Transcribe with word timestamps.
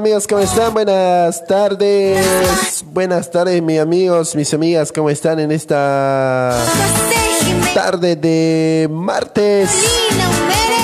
Hola, 0.00 0.06
¿qué 0.08 0.14
tal 0.14 0.16
amigos? 0.16 0.26
¿Cómo 0.26 0.40
están? 0.40 0.72
Buenas 0.72 1.46
tardes. 1.46 2.84
Buenas 2.86 3.30
tardes, 3.30 3.62
mis 3.62 3.78
amigos, 3.78 4.34
mis 4.34 4.54
amigas, 4.54 4.92
¿cómo 4.92 5.10
están 5.10 5.38
en 5.40 5.52
esta 5.52 6.56
tarde 7.74 8.16
de 8.16 8.88
martes? 8.90 9.70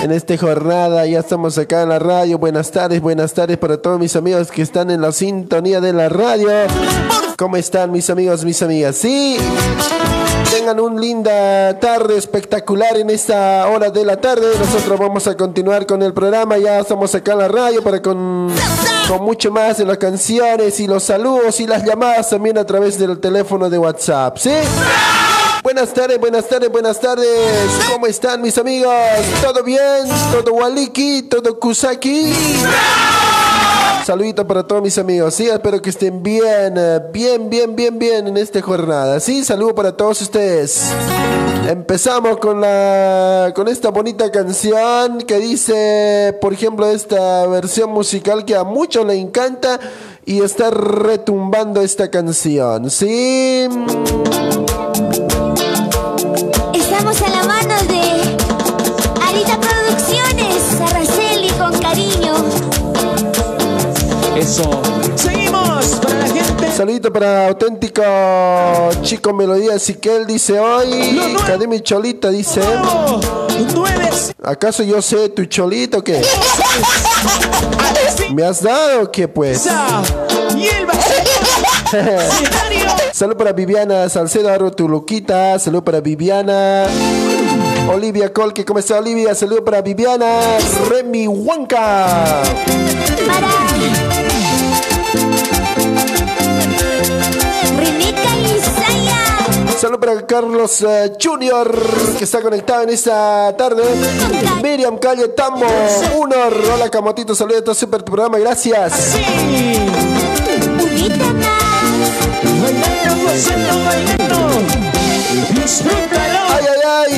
En 0.03 0.13
esta 0.13 0.37
jornada 0.37 1.07
ya 1.07 1.21
estamos 1.21 1.57
acá 1.57 1.83
en 1.83 1.89
la 1.89 1.99
radio. 1.99 2.39
Buenas 2.39 2.71
tardes, 2.71 3.01
buenas 3.01 3.33
tardes 3.33 3.57
para 3.57 3.81
todos 3.81 3.99
mis 3.99 4.15
amigos 4.17 4.51
que 4.51 4.61
están 4.61 4.91
en 4.91 5.01
la 5.01 5.13
sintonía 5.13 5.81
de 5.81 5.95
la 5.95 6.11
radio. 6.11 6.49
¿Cómo 7.39 7.57
están 7.57 7.93
mis 7.93 8.11
amigos, 8.11 8.45
mis 8.45 8.63
amigas? 8.63 8.97
Sí. 8.97 9.39
Tengan 10.51 10.79
una 10.79 11.01
linda 11.01 11.79
tarde 11.81 12.19
espectacular 12.19 12.97
en 12.99 13.11
esta 13.11 13.67
hora 13.69 13.91
de 13.91 14.05
la 14.05 14.19
tarde. 14.19 14.47
Nosotros 14.59 14.99
vamos 14.99 15.27
a 15.27 15.37
continuar 15.37 15.87
con 15.87 16.03
el 16.03 16.13
programa. 16.13 16.59
Ya 16.59 16.81
estamos 16.81 17.15
acá 17.15 17.33
en 17.33 17.39
la 17.39 17.49
radio 17.49 17.83
para 17.83 18.01
con, 18.01 18.49
con 19.09 19.23
mucho 19.23 19.51
más 19.51 19.79
de 19.79 19.85
las 19.85 19.99
canciones 19.99 20.81
y 20.81 20.87
los 20.87 21.03
saludos 21.05 21.61
y 21.61 21.67
las 21.67 21.85
llamadas 21.85 22.31
también 22.31 22.59
a 22.59 22.65
través 22.65 22.99
del 22.99 23.19
teléfono 23.21 23.71
de 23.71 23.79
WhatsApp. 23.79 24.37
¿Sí? 24.39 24.51
Buenas 25.63 25.93
tardes, 25.93 26.19
buenas 26.19 26.49
tardes, 26.49 26.71
buenas 26.71 27.01
tardes. 27.01 27.71
¿Cómo 27.93 28.07
están 28.07 28.41
mis 28.43 28.57
amigos? 28.59 28.95
¿Todo 29.43 29.63
bien? 29.63 30.07
¿Todo 30.33 30.53
waliki? 30.53 31.23
¿Todo 31.23 31.59
kusaki? 31.59 32.33
Saludito 34.07 34.47
para 34.47 34.63
todos 34.63 34.81
mis 34.83 34.97
amigos. 34.99 35.35
Sí, 35.35 35.49
espero 35.49 35.83
que 35.83 35.91
estén 35.91 36.23
bien, 36.23 36.75
eh, 36.77 37.01
bien, 37.13 37.51
bien, 37.51 37.75
bien, 37.75 37.99
bien 37.99 38.29
en 38.29 38.37
esta 38.37 38.63
jornada. 38.63 39.19
Sí, 39.19 39.43
saludo 39.43 39.75
para 39.75 39.97
todos 39.97 40.23
ustedes. 40.23 40.93
Empezamos 41.69 42.37
con 42.37 42.61
la 42.61 43.51
con 43.53 43.67
esta 43.67 43.91
bonita 43.91 44.31
canción 44.31 45.19
que 45.23 45.41
dice, 45.41 46.39
por 46.41 46.53
ejemplo, 46.53 46.87
esta 46.87 47.49
versión 47.49 47.91
musical 47.91 48.45
que 48.45 48.55
a 48.55 48.63
muchos 48.63 49.05
le 49.05 49.15
encanta 49.15 49.81
y 50.25 50.41
está 50.41 50.71
retumbando 50.71 51.83
esta 51.83 52.09
canción. 52.09 52.89
Sí. 52.89 53.67
Eso. 64.47 64.63
Seguimos 65.17 65.87
para 65.97 66.19
la 66.21 66.29
gente. 66.29 66.71
Saludito 66.71 67.13
para 67.13 67.49
auténtico 67.49 68.01
chico 69.03 69.33
melodía 69.33 69.77
Siquel 69.77 70.25
dice 70.25 70.61
hoy. 70.61 71.21
Mi 71.69 71.81
cholita 71.81 72.31
dice. 72.31 72.61
Oh, 72.85 73.21
nueve. 73.75 74.09
¿Acaso 74.45 74.85
yo 74.85 75.03
sé 75.03 75.31
tu 75.31 75.47
cholito 75.47 76.05
qué? 76.05 76.23
¿Me 78.33 78.45
has 78.45 78.63
dado 78.63 79.11
qué 79.11 79.27
pues? 79.27 79.67
Y 80.57 80.69
el. 80.69 80.87
Salud 83.13 83.37
para 83.37 83.53
Viviana 83.53 84.09
Salcedo 84.09 84.49
Aro 84.49 84.71
Tuluquita. 84.71 85.59
Salud 85.59 85.83
para 85.83 86.01
Viviana. 86.01 86.87
Olivia 87.89 88.33
Colque, 88.33 88.65
¿cómo 88.65 88.81
está 88.81 88.99
Olivia? 88.99 89.35
Salud 89.35 89.63
para 89.63 89.81
Viviana. 89.81 90.59
Remy 90.89 91.29
Huanca. 91.29 92.43
Para 93.27 93.49
Rebeca 97.77 98.37
Isaya. 98.57 99.79
Salud 99.79 99.99
para 100.01 100.27
Carlos 100.27 100.83
eh, 100.83 101.13
Junior, 101.23 101.73
que 102.19 102.25
está 102.25 102.43
conectado 102.43 102.83
en 102.83 102.91
esta 102.91 103.57
tarde. 103.57 103.83
Miriam 104.63 104.99
Calle 104.99 105.29
Tambo. 105.29 105.67
Unor. 106.19 106.55
Hola 106.75 106.89
Camotito, 106.91 107.35
saludos 107.35 107.61
a 107.61 107.65
todo 107.65 107.75
super 107.75 108.03
tu 108.03 108.13
programa, 108.13 108.39
gracias. 108.39 108.93
Sí. 108.95 109.77
Ay, 116.49 116.65
ay, 116.71 116.81
ay. 116.85 117.13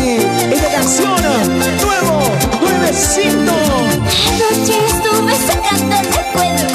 Esta 0.52 0.69
canción, 0.72 1.20
nuevo, 1.58 2.16
nuevecito. 2.60 3.52
Anoche 4.28 4.76
estuve 4.86 5.34
sacando 5.46 5.92
el 5.96 6.06
recuerdo 6.06 6.69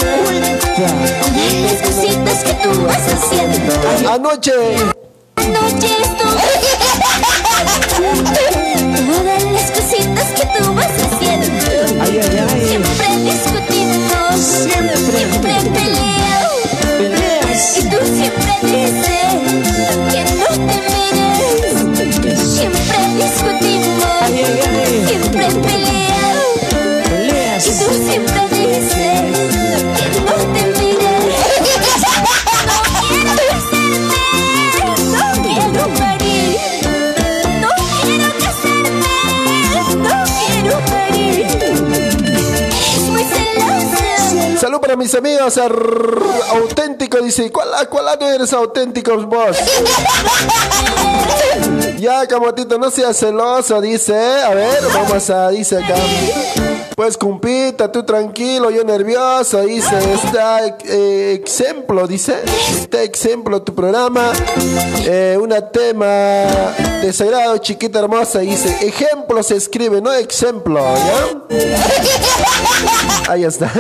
las 1.64 1.78
cositas 1.82 2.44
que 2.44 2.54
tú 2.56 2.70
vas 2.86 3.08
haciendo. 3.14 3.74
Anoche. 4.12 4.54
Anoche 5.36 5.88
estuve 6.02 6.44
todas 9.08 9.44
las 9.52 9.72
cositas 9.72 9.93
Salud 44.64 44.80
para 44.80 44.96
mis 44.96 45.14
amigos. 45.14 45.58
ar- 45.58 45.74
auténtico, 46.52 47.18
dice. 47.20 47.52
¿Cuál, 47.52 47.68
¿Cuál 47.90 48.08
año 48.08 48.30
eres 48.30 48.54
auténtico 48.54 49.18
vos? 49.28 49.58
Ya, 52.00 52.26
Camotito, 52.28 52.78
no 52.78 52.90
seas 52.90 53.18
celoso, 53.18 53.82
dice. 53.82 54.16
A 54.16 54.52
ver, 54.54 54.80
vamos 54.94 55.30
a, 55.30 55.50
dice 55.50 55.84
acá. 55.84 55.96
Pues, 56.96 57.18
cumpita, 57.18 57.92
tú 57.92 58.04
tranquilo, 58.04 58.70
yo 58.72 58.86
nervioso, 58.86 59.60
dice. 59.64 59.98
Está 60.14 60.66
eh, 60.86 61.44
ejemplo, 61.46 62.08
dice. 62.08 62.36
Está 62.72 63.02
ejemplo 63.04 63.62
tu 63.64 63.76
programa. 63.76 64.32
Eh, 65.06 65.38
una 65.42 65.60
tema 65.72 66.06
de 67.02 67.12
sagrado, 67.12 67.58
chiquita 67.58 68.00
hermosa, 68.00 68.40
dice. 68.40 68.78
Ejemplo 68.82 69.44
se 69.44 69.58
escribe, 69.58 70.00
no 70.00 70.14
ejemplo, 70.14 70.80
¿ya? 70.80 71.58
Ahí 73.30 73.44
está. 73.44 73.72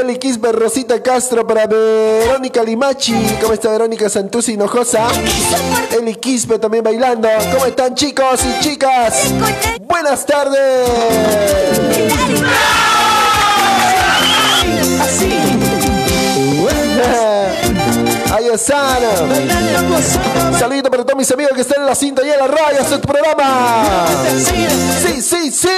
Eli 0.00 0.18
Quispe, 0.18 0.52
Rosita 0.52 1.02
Castro 1.02 1.46
para 1.46 1.66
Verónica 1.66 2.62
Limachi. 2.62 3.14
¿Cómo 3.40 3.52
está 3.52 3.70
Verónica 3.70 4.08
Santusi 4.08 4.52
Hinojosa? 4.52 5.06
Eli 5.90 6.14
Quispe 6.14 6.58
también 6.58 6.82
bailando. 6.82 7.28
¿Cómo 7.52 7.66
están 7.66 7.94
chicos 7.94 8.40
y 8.44 8.60
chicas? 8.64 9.32
Buenas 9.80 10.24
tardes. 10.24 10.88
Están. 18.52 19.00
Gozando, 19.00 20.58
Saludito 20.58 20.90
para 20.90 21.04
todos 21.04 21.16
mis 21.16 21.30
amigos 21.30 21.52
que 21.54 21.60
están 21.60 21.82
en 21.82 21.86
la 21.86 21.94
cinta 21.94 22.26
y 22.26 22.30
en 22.30 22.38
la 22.38 22.48
radio. 22.48 22.80
Este 22.80 22.96
es 22.96 23.00
tu 23.00 23.06
programa. 23.06 24.06
Sí, 25.02 25.22
sí, 25.22 25.52
sí. 25.52 25.68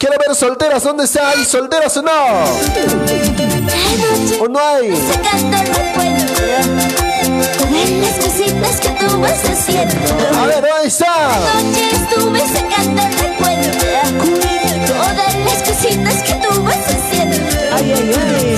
Quiero 0.00 0.16
ver 0.18 0.34
solteras. 0.34 0.82
¿Dónde 0.82 1.04
está? 1.04 1.30
¿Hay 1.30 1.44
solteras 1.44 1.96
o 1.96 2.02
no? 2.02 2.10
¿O 4.40 4.48
no 4.48 4.58
hay? 4.58 4.90
A 10.36 10.46
ver, 10.46 10.60
¿dónde 10.60 10.86
está? 10.88 11.30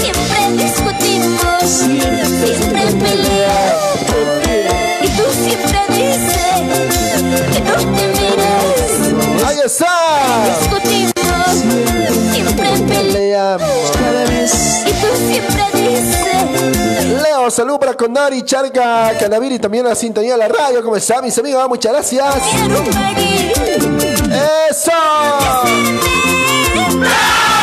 Siempre 0.01 0.46
Siempre 1.67 2.83
peleamos 3.01 3.97
Y 5.03 5.09
tú 5.09 5.23
siempre 5.43 5.79
dices 5.89 6.37
Que 7.53 7.61
no 7.61 7.75
te 7.75 8.05
mires 8.09 9.45
Ahí 9.45 9.59
está. 9.65 9.95
Discutimos 10.61 11.13
Siempre 12.33 12.69
peleamos 12.87 13.13
Leamos. 13.13 13.91
Cada 13.93 14.25
vez. 14.25 14.53
Y 14.87 14.93
tú 14.93 15.07
siempre 15.29 15.65
dices 15.75 17.23
Leo, 17.23 17.51
salud 17.51 17.79
para 17.79 17.95
Condori, 17.95 18.43
Charca, 18.43 19.13
Canaviri, 19.19 19.59
también 19.59 19.87
a 19.87 19.91
la 19.91 19.95
sintonía 19.95 20.33
de 20.33 20.39
la 20.39 20.49
radio. 20.49 20.83
¿Cómo 20.83 20.97
están, 20.97 21.25
mis 21.25 21.37
amigos? 21.39 21.69
Muchas 21.69 21.93
gracias. 21.93 22.35
Quiero 22.51 22.85
parir 22.91 23.53
¡Eso! 24.71 24.93
Eres 26.75 27.56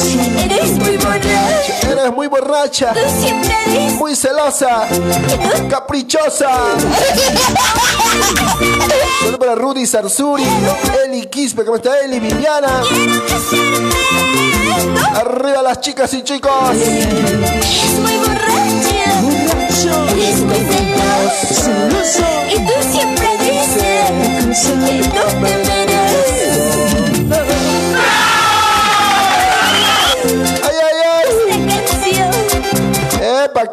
Eres 0.00 0.72
muy 0.72 0.96
borracha 0.96 1.90
Eres 1.90 2.12
muy 2.12 2.26
borracha, 2.26 2.92
Tú 2.92 3.00
siempre 3.20 3.54
dices 3.66 3.94
muy 3.94 4.16
celosa, 4.16 4.88
caprichosa. 5.70 6.50
Saludos 9.20 9.38
para 9.38 9.54
Rudy 9.54 9.86
Sarsuri, 9.86 10.44
Eli 11.04 11.26
Quispe, 11.26 11.64
¿cómo 11.64 11.76
está 11.76 12.00
Eli? 12.00 12.18
Viviana. 12.20 12.82
Arriba 15.14 15.62
las 15.62 15.80
chicas 15.80 16.12
y 16.14 16.22
chicos. 16.22 16.52
Es 16.74 17.98
muy 18.00 18.16
borracha. 18.16 19.20
Borracho. 19.22 20.08
Eres 20.10 20.40
muy 20.40 20.58
celoso. 20.58 21.62
Celoso. 21.62 22.26
Y 22.50 22.56
tú 22.66 22.72
siempre 22.92 23.28
dices 23.38 23.82
que 24.64 25.08
no 25.08 25.22
te 25.22 25.36
mereces. 25.36 25.93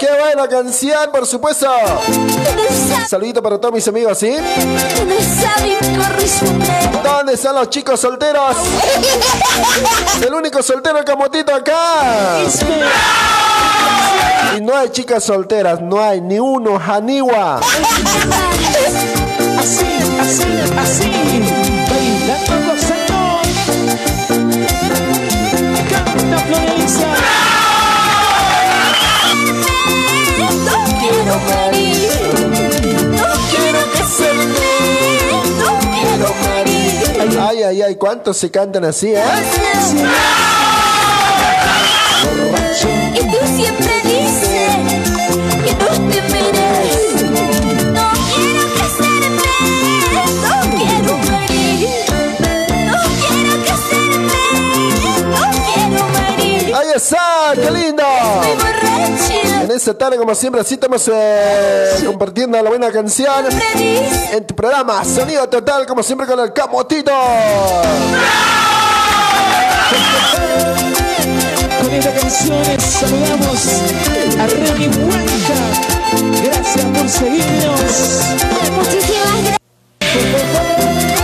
¡Qué 0.01 0.07
buena 0.19 0.47
canción, 0.47 1.11
por 1.11 1.27
supuesto! 1.27 1.67
Saludito 3.07 3.43
para 3.43 3.59
todos 3.59 3.71
mis 3.71 3.87
amigos, 3.87 4.17
¿sí? 4.17 4.35
¿Dónde 7.03 7.33
están 7.33 7.53
los 7.53 7.69
chicos 7.69 7.99
solteros? 7.99 8.57
El 10.25 10.33
único 10.33 10.63
soltero 10.63 11.05
camotito 11.05 11.53
acá. 11.53 12.39
Y 14.57 14.61
no 14.61 14.75
hay 14.75 14.89
chicas 14.89 15.23
solteras, 15.23 15.79
no 15.81 16.03
hay 16.03 16.19
ni 16.19 16.39
uno, 16.39 16.81
Haniwa. 16.83 17.59
Así, 19.59 19.85
así, 20.19 20.45
así. 20.79 22.00
Quiero 31.31 31.39
morir. 31.39 32.11
No 33.11 33.27
quiero 33.49 33.79
casarme. 33.97 34.71
No 35.59 35.71
quiero 35.79 36.27
morir. 36.43 37.39
Ay, 37.39 37.63
ay, 37.63 37.81
ay, 37.81 37.95
¿cuántos 37.95 38.37
se 38.37 38.51
cantan 38.51 38.85
así, 38.85 39.13
eh? 39.13 39.23
Y 43.13 43.19
tú 43.19 43.37
siempre 43.55 43.93
dices 44.03 44.75
que 45.63 45.73
no 45.75 45.89
te 46.09 46.21
mereces. 46.21 47.23
No 47.93 48.07
quiero 48.33 48.63
casarme, 48.77 49.53
no 50.41 50.55
quiero 50.77 51.11
morir. 51.17 51.89
No 52.87 52.97
quiero 53.27 53.53
casarme, 53.65 54.43
no 55.29 55.43
quiero 55.65 56.01
morir. 56.09 56.75
¡Ahí 56.75 56.91
está! 56.95 57.53
¡Qué 57.55 57.69
lindo! 57.71 58.10
En 59.71 59.77
esta 59.77 59.97
tarde, 59.97 60.17
como 60.17 60.35
siempre, 60.35 60.59
así 60.59 60.73
estamos 60.73 61.09
eh, 61.13 62.03
compartiendo 62.05 62.61
la 62.61 62.69
buena 62.69 62.91
canción 62.91 63.45
en 64.33 64.45
tu 64.45 64.53
programa 64.53 65.05
Sonido 65.05 65.47
Total, 65.47 65.85
como 65.85 66.03
siempre 66.03 66.27
con 66.27 66.37
el 66.41 66.51
camotito. 66.51 67.13
Con 71.81 71.93
esta 71.93 72.13
canción 72.19 72.81
saludamos 72.81 73.67
a 74.41 74.47
Remy 74.47 74.87
Huanca. 74.87 75.55
Gracias 76.43 76.85
por 76.87 77.07
seguirnos. 77.07 77.81
muchísimas 78.75 79.41
gracias. 79.41 81.20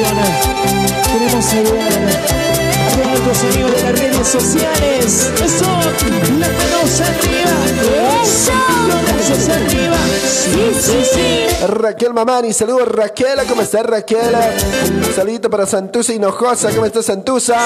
Canción 0.00 1.02
queremos 1.02 1.44
saludar 1.44 2.47
a 2.98 3.02
todos 3.02 3.20
nuestros 3.20 3.54
amigos 3.54 3.72
de 3.72 3.82
las 3.82 3.98
redes 3.98 4.28
sociales. 4.28 5.30
Eso, 5.44 5.66
las 6.38 6.52
manos 6.52 7.00
arriba. 7.00 7.56
Eso. 8.22 8.52
Los 8.88 9.02
brazos 9.02 9.48
arriba. 9.48 9.96
Sí, 10.26 10.72
sí, 10.80 11.02
sí. 11.14 11.46
Raquel 11.66 12.14
Mamani, 12.14 12.52
saludos 12.52 12.86
Raquel, 12.88 13.40
¿cómo 13.48 13.62
estás 13.62 13.84
Raquel? 13.84 14.34
Saludito 15.14 15.50
para 15.50 15.66
Santusa 15.66 16.12
Hinojosa, 16.12 16.70
¿cómo 16.70 16.86
estás 16.86 17.06
Santusa? 17.06 17.56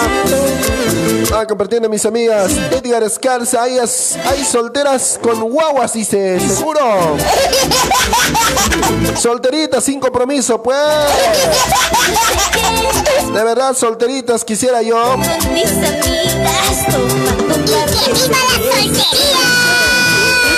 Ah, 1.34 1.46
compartiendo 1.46 1.88
mis 1.88 2.04
amigas. 2.06 2.52
Edgar 2.70 3.02
Escarza, 3.02 3.62
hay, 3.62 3.78
hay 3.78 4.44
solteras 4.44 5.18
con 5.22 5.40
guaguas, 5.42 5.92
dice, 5.92 6.40
seguro. 6.40 7.16
Solteritas 9.18 9.84
sin 9.84 10.00
compromiso, 10.00 10.62
pues. 10.62 10.78
De 13.32 13.44
verdad, 13.44 13.74
solteritas 13.74 14.44
quisiera 14.44 14.82
yo. 14.82 15.16
Con 15.22 15.54
mis 15.54 15.70
amigas 15.70 16.86
tomando 16.90 17.54
un 17.54 17.64
par 17.64 17.90
de 17.90 17.96
cerveza. 17.98 19.06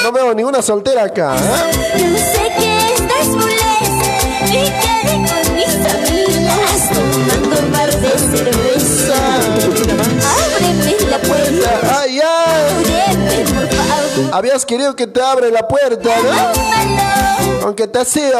No 0.02 0.12
veo 0.12 0.34
ninguna 0.34 0.60
soltera 0.62 1.04
acá. 1.04 1.36
¿eh? 1.36 1.98
Yo 1.98 2.16
sé 2.18 2.52
que 2.58 2.94
estás 2.94 3.28
molesta. 3.28 4.08
Me 4.42 4.62
quedé 4.80 5.14
con 5.28 5.44
mis 5.54 5.74
amigas 5.74 6.78
tomando 6.92 7.54
un 7.60 7.72
par 7.72 7.90
de 8.00 8.10
cerveza. 8.18 9.18
Ábreme 10.34 10.92
la 11.10 11.18
puerta. 11.18 11.70
Ay, 12.00 12.20
ay. 12.20 12.24
Ábreme, 13.08 13.36
por 13.44 13.68
favor. 13.68 14.34
Habías 14.34 14.64
querido 14.66 14.94
que 14.94 15.06
te 15.06 15.20
abre 15.22 15.50
la 15.50 15.66
puerta, 15.66 16.10
¿no? 16.22 17.43
Te 17.86 17.98
has 17.98 18.16
ido 18.16 18.38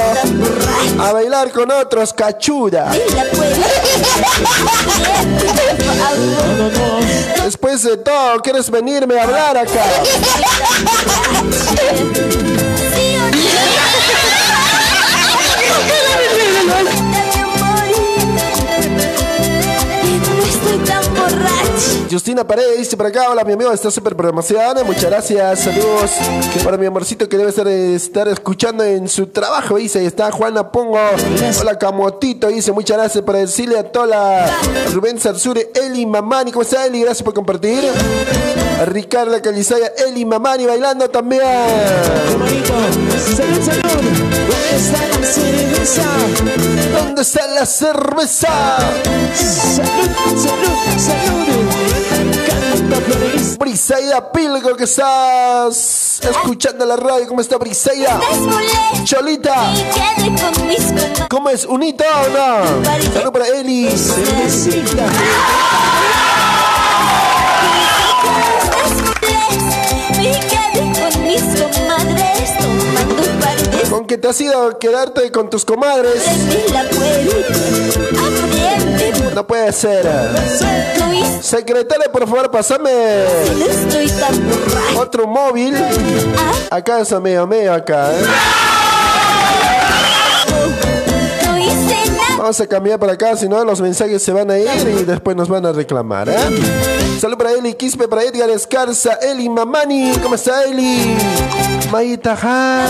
a 1.01 1.13
bailar 1.13 1.51
con 1.51 1.71
otros 1.71 2.13
cachuda. 2.13 2.91
Después 7.45 7.83
de 7.83 7.97
todo, 7.99 8.41
¿quieres 8.43 8.71
venirme 8.71 9.19
a 9.19 9.25
hablar 9.25 9.59
acá? 9.59 9.85
Justina 22.15 22.47
Paredes 22.47 22.79
dice 22.79 22.97
por 22.97 23.07
acá, 23.07 23.29
hola 23.29 23.43
mi 23.43 23.55
amigo, 23.55 23.73
está 23.73 23.91
súper 23.91 24.15
programación, 24.15 24.87
muchas 24.87 25.07
gracias, 25.07 25.65
saludos 25.65 26.13
para 26.63 26.77
mi 26.77 26.87
amorcito 26.87 27.29
que 27.29 27.37
debe 27.37 27.51
estar, 27.51 27.67
estar 27.67 28.29
escuchando 28.29 28.85
en 28.85 29.09
su 29.09 29.27
trabajo, 29.27 29.79
dice, 29.79 29.99
ahí 29.99 30.07
está 30.07 30.31
Juana 30.31 30.71
Pongo, 30.71 30.97
hola 31.61 31.77
Camotito, 31.77 32.47
dice, 32.47 32.71
muchas 32.71 32.99
gracias 32.99 33.25
por 33.25 33.35
decirle 33.35 33.81
a 33.81 33.91
toda 33.91 34.47
Rubén 34.93 35.19
Sarsure, 35.19 35.73
Eli 35.75 36.07
Mamani, 36.07 36.53
¿cómo 36.53 36.63
está 36.63 36.87
Eli? 36.87 37.01
Gracias 37.01 37.25
por 37.25 37.35
compartir. 37.35 37.83
Ricardo 38.87 39.41
Calizaya, 39.43 39.93
Eli 40.07 40.25
Mamani 40.25 40.67
bailando 40.67 41.09
también. 41.11 41.43
Salud, 43.37 43.61
salud. 43.61 43.85
¿Dónde 44.55 44.77
está 44.77 45.19
la 45.19 45.27
cerveza? 45.27 46.03
¿Dónde 46.99 47.23
está 47.23 47.47
la 47.49 47.67
cerveza? 47.67 48.49
Salud, 49.35 50.11
salud, 50.37 50.99
salud. 50.99 51.54
Briseida 53.59 54.33
Pilgo, 54.33 54.77
que 54.77 54.85
estás 54.85 56.21
escuchando 56.23 56.87
la 56.87 56.97
radio, 56.97 57.27
¿cómo 57.29 57.41
está 57.41 57.57
Briseida? 57.59 58.21
Cholita. 59.05 59.73
¿Cómo 61.29 61.51
es? 61.51 61.65
¿Unito 61.65 62.05
o 62.05 62.29
no? 62.29 62.85
Salud 63.13 63.33
para 63.33 63.47
Eli. 63.49 63.89
Con 73.91 74.07
que 74.07 74.19
te 74.19 74.29
has 74.29 74.41
ido 74.41 74.69
a 74.69 74.79
quedarte 74.79 75.31
con 75.31 75.51
tus 75.51 75.65
comadres. 75.65 76.23
No 79.35 79.47
puede 79.47 79.73
ser. 79.73 80.07
Secretaria, 81.43 82.11
por 82.11 82.27
favor, 82.29 82.51
pasame 82.51 82.91
otro 84.97 85.27
móvil. 85.27 85.75
Ah, 86.71 86.77
Acá 86.77 87.01
es 87.01 87.11
medio 87.21 87.47
medio 87.47 87.73
acá, 87.75 88.11
¿eh? 88.13 88.25
Vamos 92.45 92.61
a 92.61 92.67
cambiar 92.67 92.99
para 92.99 93.15
acá, 93.15 93.35
si 93.39 93.49
no 93.49 93.65
los 93.65 93.81
mensajes 93.81 94.23
se 94.23 94.31
van 94.31 94.51
a 94.51 94.59
ir 94.59 94.69
y 95.01 95.05
después 95.05 95.35
nos 95.35 95.49
van 95.49 95.65
a 95.65 95.73
reclamar, 95.73 96.29
¿eh? 96.29 96.37
Salud 97.19 97.39
para 97.39 97.53
Eli 97.53 97.73
Quispe, 97.73 98.07
para 98.07 98.23
Edgar 98.23 98.51
Escarza, 98.51 99.15
Eli 99.15 99.49
Mamani, 99.49 100.13
¿cómo 100.23 100.35
está 100.35 100.65
Eli? 100.65 101.17
Maita 101.91 102.37
ja. 102.37 102.85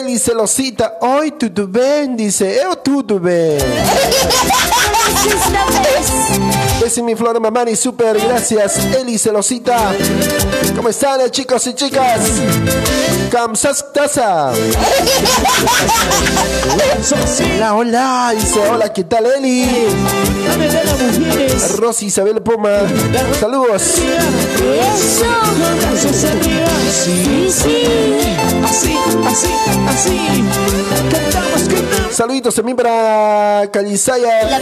Eli 0.00 0.18
celosita, 0.18 0.94
hoy 1.00 1.30
tudo 1.30 1.68
bem, 1.68 2.16
dice, 2.16 2.60
eu 2.60 2.74
tudo 2.74 3.20
bem. 3.20 3.58
Esta 6.82 6.84
vez. 6.84 6.92
Ese 6.92 7.00
es 7.00 7.04
mi 7.04 7.14
flor 7.14 7.40
Mamani, 7.40 7.76
super, 7.76 8.18
gracias. 8.18 8.78
Eli 8.96 9.18
celosita. 9.18 9.94
¿Cómo 10.76 10.88
están 10.88 11.20
eh, 11.20 11.30
chicos 11.30 11.66
y 11.66 11.74
chicas? 11.74 12.20
Kamsas 13.30 13.92
Taza. 13.92 14.52
Hola, 17.54 17.74
hola. 17.74 18.32
Dice, 18.34 18.60
hola, 18.70 18.92
¿qué 18.92 19.04
tal, 19.04 19.26
Eli? 19.26 19.66
Dame 20.46 20.68
de 20.68 20.84
las 20.84 21.18
mujeres. 21.18 21.76
Rosy 21.78 22.06
Isabel 22.06 22.42
Poma. 22.42 22.80
Saludos. 23.40 23.82
Eso. 23.82 25.24
Arriba. 26.28 26.66
Sí, 26.90 27.48
sí. 27.50 27.84
Así, 28.64 28.96
así, 29.26 29.48
así. 29.88 30.44
Cantamos. 31.10 31.51
Saluditos 32.10 32.54
también 32.54 32.76
para 32.76 33.68
Calizaya. 33.72 34.60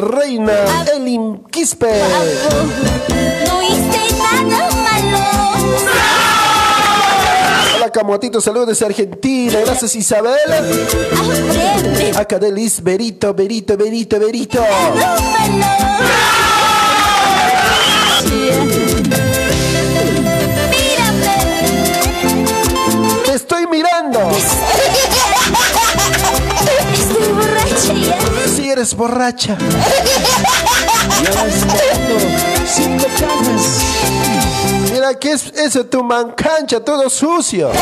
Reina, 0.00 0.52
Elim 0.94 1.44
Quispe. 1.50 2.02
No 3.46 3.62
hice 3.62 4.14
nada 4.18 4.70
malo. 4.70 5.40
Hola, 7.76 7.90
Camotito, 7.90 8.40
saludos 8.40 8.68
desde 8.68 8.86
Argentina. 8.86 9.60
Gracias, 9.64 9.94
Isabel. 9.94 10.36
Acá 12.16 12.38
de 12.38 12.52
Liz, 12.52 12.82
Berito, 12.82 13.32
Berito, 13.32 13.76
Berito, 13.76 14.18
Berito. 14.18 14.62
Te 23.24 23.34
estoy 23.34 23.66
mirando. 23.66 24.30
Si 28.70 28.72
eres 28.72 28.94
borracha. 28.94 29.58
Cinco 32.72 33.06
cajas. 33.18 33.80
Mira, 34.92 35.12
¿qué 35.14 35.32
es 35.32 35.46
eso? 35.56 35.84
Tu 35.86 36.04
mancancha, 36.04 36.78
todo 36.78 37.10
sucio. 37.10 37.72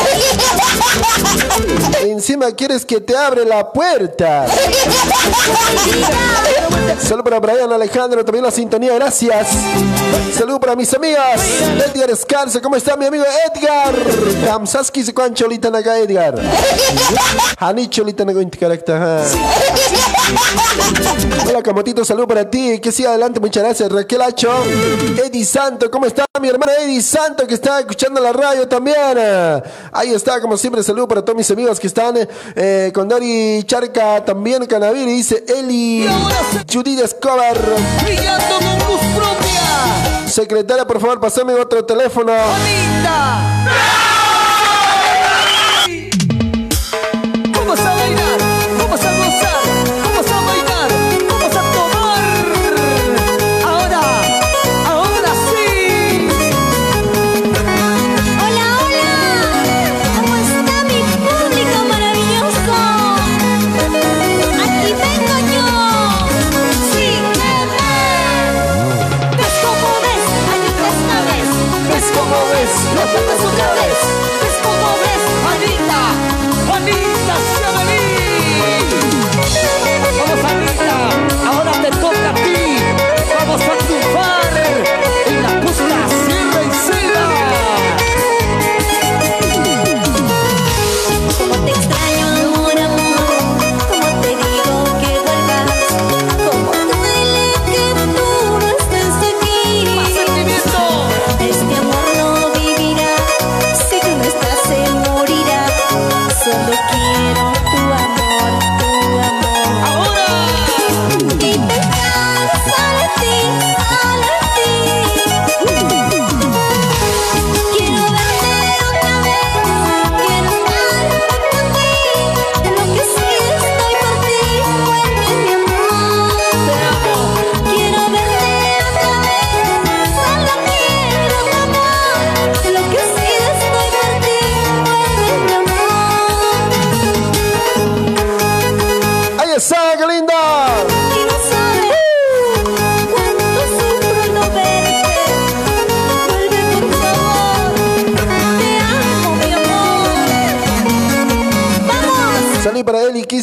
Encima 2.05 2.53
quieres 2.53 2.87
que 2.87 3.03
te 3.03 3.15
abre 3.15 3.45
la 3.45 3.71
puerta. 3.71 4.47
Saludos 7.01 7.25
para 7.25 7.41
Brian 7.41 7.73
Alejandro, 7.73 8.25
también 8.25 8.45
la 8.45 8.51
sintonía, 8.51 8.95
gracias. 8.95 9.49
Saludos 10.37 10.61
para 10.61 10.77
mis 10.77 10.93
amigas. 10.93 11.41
Edgar 11.87 12.11
Escarza, 12.11 12.61
¿cómo 12.61 12.77
está 12.77 12.97
mi 12.97 13.07
amigo 13.07 13.25
Edgar? 13.47 13.95
Kamsaski 14.45 15.03
se 15.03 15.15
cuan 15.15 15.33
cholita 15.33 15.71
naga 15.71 15.99
Edgar. 15.99 16.35
Hani 17.59 17.89
cholita 17.89 18.25
naga. 18.25 18.41
Hola 21.49 21.63
Camotito, 21.63 22.05
salud 22.05 22.27
para 22.27 22.49
ti. 22.51 22.79
Que 22.81 22.93
siga 22.93 23.11
adelante, 23.11 23.41
muchas 23.41 23.63
gracias. 23.63 23.91
Raquel 23.91 24.21
Hacho, 24.23 24.51
Eddie 25.25 25.45
Santo, 25.45 25.91
¿cómo 25.91 26.07
está 26.07 26.27
mi 26.41 26.49
hermana 26.49 26.73
Eddie 26.81 27.03
Santo 27.03 27.47
que 27.47 27.55
está 27.55 27.81
escuchando 27.81 28.21
la 28.21 28.33
radio 28.33 28.69
también? 28.69 29.19
Ahí 29.93 30.13
está, 30.13 30.41
como 30.41 30.57
siempre, 30.57 30.83
salud 30.83 31.09
para 31.09 31.23
todos 31.23 31.37
mis 31.37 31.51
amigos 31.51 31.81
que 31.81 31.87
están 31.87 32.17
eh, 32.55 32.91
con 32.95 33.09
Dori 33.09 33.63
Charca, 33.65 34.25
también 34.25 34.67
Canaviri, 34.67 35.13
dice 35.13 35.45
Eli, 35.49 36.07
Judith 36.71 36.88
Brillando 38.03 38.57
con 38.59 38.79
luz 38.89 39.01
propia. 39.15 40.27
Secretaria, 40.27 40.87
por 40.87 41.01
favor, 41.01 41.21
pasame 41.21 41.55
otro 41.55 41.85
teléfono. 41.85 42.33
Bonita. 42.33 44.18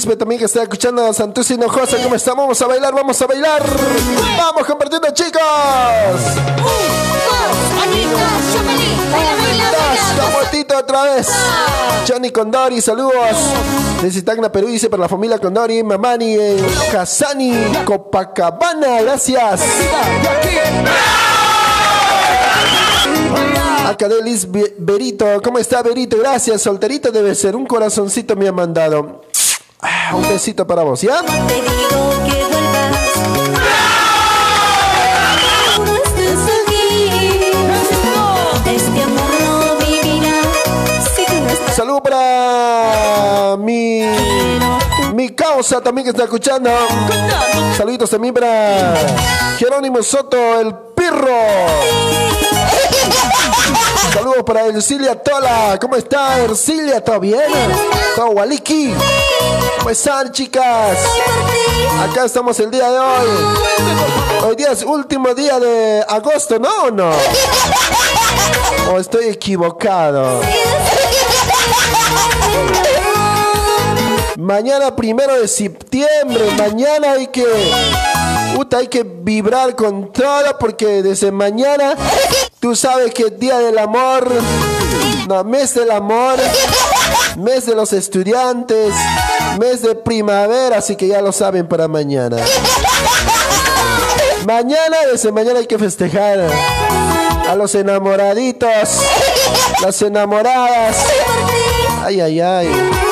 También 0.03 0.39
que 0.39 0.45
está 0.45 0.61
escuchando 0.63 1.05
a 1.05 1.13
Santos 1.13 1.49
Hinojosa. 1.49 1.97
¿Cómo 2.03 2.15
estamos? 2.15 2.43
Vamos 2.43 2.61
a 2.61 2.67
bailar, 2.67 2.93
vamos 2.93 3.21
a 3.21 3.27
bailar. 3.27 3.63
Vamos 4.37 4.65
compartiendo, 4.67 5.07
chicos. 5.13 5.41
Dos, 6.61 7.77
baila. 7.79 8.19
Camotito 10.17 10.77
otra 10.77 11.03
vez. 11.03 11.27
Johnny 12.07 12.29
Condori, 12.31 12.81
saludos. 12.81 13.13
Desde 14.01 14.21
Tacna, 14.21 14.51
Perú, 14.51 14.67
dice 14.67 14.89
para 14.89 15.03
la 15.03 15.09
familia 15.09 15.39
Condori, 15.39 15.81
Mamani, 15.81 16.35
en 16.35 16.65
Casani, 16.91 17.53
Copacabana. 17.85 19.01
Gracias. 19.01 19.61
Acá 23.87 24.07
de 24.09 24.21
Liz 24.23 24.49
Be- 24.51 24.75
Berito. 24.77 25.25
¿Cómo 25.43 25.57
está, 25.59 25.81
Berito? 25.81 26.17
Gracias. 26.17 26.61
Solterito 26.61 27.11
debe 27.11 27.33
ser. 27.35 27.55
Un 27.55 27.65
corazoncito 27.65 28.35
me 28.35 28.47
ha 28.47 28.51
mandado. 28.51 29.21
Ah, 29.87 30.15
Un 30.15 30.27
besito 30.27 30.65
para 30.65 30.81
vos, 30.83 31.01
¿ya? 31.01 31.21
Te 31.21 31.53
digo 31.53 32.23
que. 32.25 32.45
Este. 41.51 41.71
Saludo 41.73 42.01
para 42.01 43.55
mi, 43.59 44.01
mi 45.13 45.29
causa 45.29 45.81
también 45.81 46.05
que 46.05 46.11
está 46.11 46.23
escuchando. 46.23 46.69
Saluditos 47.77 48.09
también 48.09 48.33
para 48.33 48.95
Jerónimo 49.57 50.01
Soto, 50.01 50.59
el 50.59 50.73
pirro. 50.95 51.35
Para 54.43 54.65
Ercilia 54.65 55.15
Tola. 55.15 55.77
¿Cómo 55.79 55.95
está 55.95 56.39
Ercilia? 56.39 57.01
¿Todo 57.01 57.19
bien? 57.21 57.39
¿Todo 58.15 58.31
waliki? 58.31 58.93
¿Cómo 59.77 59.89
están, 59.89 60.31
chicas? 60.31 60.97
por 60.97 61.51
ti. 61.51 62.11
Acá 62.11 62.25
estamos 62.25 62.59
el 62.59 62.69
día 62.69 62.89
de 62.89 62.99
hoy. 62.99 63.27
Hoy 64.45 64.55
día 64.57 64.71
es 64.71 64.83
último 64.83 65.33
día 65.33 65.57
de 65.59 66.03
agosto, 66.07 66.59
¿no 66.59 66.69
o 66.83 66.91
no? 66.91 67.11
¿O 68.91 68.99
estoy 68.99 69.25
equivocado? 69.29 70.41
Mañana 74.37 74.95
primero 74.95 75.39
de 75.39 75.47
septiembre, 75.47 76.51
mañana 76.57 77.13
hay 77.13 77.27
que, 77.27 77.45
puta, 78.53 78.77
hay 78.77 78.87
que 78.87 79.03
vibrar 79.03 79.75
con 79.75 80.11
todo 80.11 80.57
porque 80.59 81.01
desde 81.01 81.31
mañana 81.31 81.95
tú 82.65 82.75
sabes 82.75 83.13
que 83.13 83.27
es 83.27 83.39
día 83.39 83.59
del 83.59 83.77
amor, 83.77 84.27
no, 85.27 85.43
mes 85.43 85.75
del 85.75 85.91
amor, 85.91 86.33
mes 87.37 87.67
de 87.67 87.75
los 87.75 87.93
estudiantes, 87.93 88.91
Mes 89.59 89.83
de 89.83 89.93
primavera, 89.93 90.79
así 90.79 90.95
que 90.95 91.07
ya 91.07 91.21
lo 91.21 91.31
saben 91.31 91.67
para 91.67 91.87
mañana. 91.87 92.37
Mañana, 94.47 94.97
desde 95.11 95.31
mañana 95.31 95.59
hay 95.59 95.67
que 95.67 95.77
festejar 95.77 96.39
a 97.47 97.55
los 97.55 97.75
enamoraditos, 97.75 98.99
las 99.83 100.01
enamoradas. 100.01 100.97
Ay, 102.03 102.19
ay, 102.19 102.41
ay. 102.41 103.04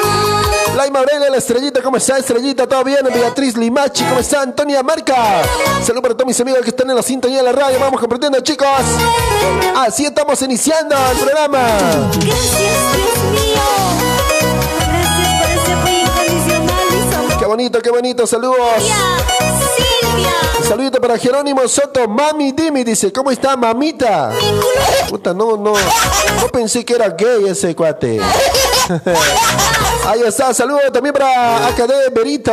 Laima 0.76 1.00
Aurelia, 1.00 1.30
la 1.30 1.38
estrellita, 1.38 1.82
¿cómo 1.84 1.98
está? 1.98 2.18
Estrellita, 2.18 2.68
¿todo 2.68 2.84
bien? 2.84 3.00
Beatriz 3.14 3.56
Limachi, 3.56 4.04
¿cómo 4.06 4.20
está? 4.20 4.42
Antonia 4.42 4.82
Marca. 4.82 5.44
Saludos 5.84 6.02
para 6.02 6.14
todos 6.16 6.26
mis 6.28 6.40
amigos 6.42 6.62
que 6.62 6.70
están 6.70 6.90
en 6.90 6.96
la 6.96 7.04
sintonía 7.04 7.38
de 7.38 7.44
la 7.44 7.52
radio. 7.52 7.80
Vamos 7.80 8.00
compartiendo, 8.00 8.40
chicos. 8.40 8.68
Así 9.76 10.06
estamos 10.06 10.42
iniciando 10.42 10.96
el 11.12 11.18
programa. 11.18 11.60
Gracias, 11.60 12.20
Dios 12.20 13.18
mío. 13.32 13.62
Gracias 14.80 15.38
por 15.40 15.50
ese 15.52 15.74
apoyo 15.74 15.98
incondicional 16.00 16.88
y 16.90 17.34
su 17.34 17.38
Qué 17.40 17.46
bonito, 17.46 17.82
qué 17.82 17.90
bonito. 17.92 18.26
Saludos. 18.26 18.58
Silvia. 19.78 20.32
Saludito 20.68 21.00
para 21.00 21.20
Jerónimo 21.20 21.68
Soto. 21.68 22.08
Mami, 22.08 22.52
dime, 22.52 22.84
dice, 22.84 23.14
¿cómo 23.14 23.30
está, 23.30 23.56
mamita? 23.56 24.32
Puta, 25.08 25.36
no, 25.36 25.56
no. 25.56 25.74
No 25.74 26.48
pensé 26.52 26.84
que 26.84 26.96
era 26.96 27.10
gay 27.10 27.48
ese 27.48 27.76
cuate. 27.76 28.20
Ahí 30.06 30.22
está, 30.22 30.54
saludos 30.54 30.92
también 30.92 31.14
para 31.14 31.68
AKD 31.68 32.14
Berito. 32.14 32.52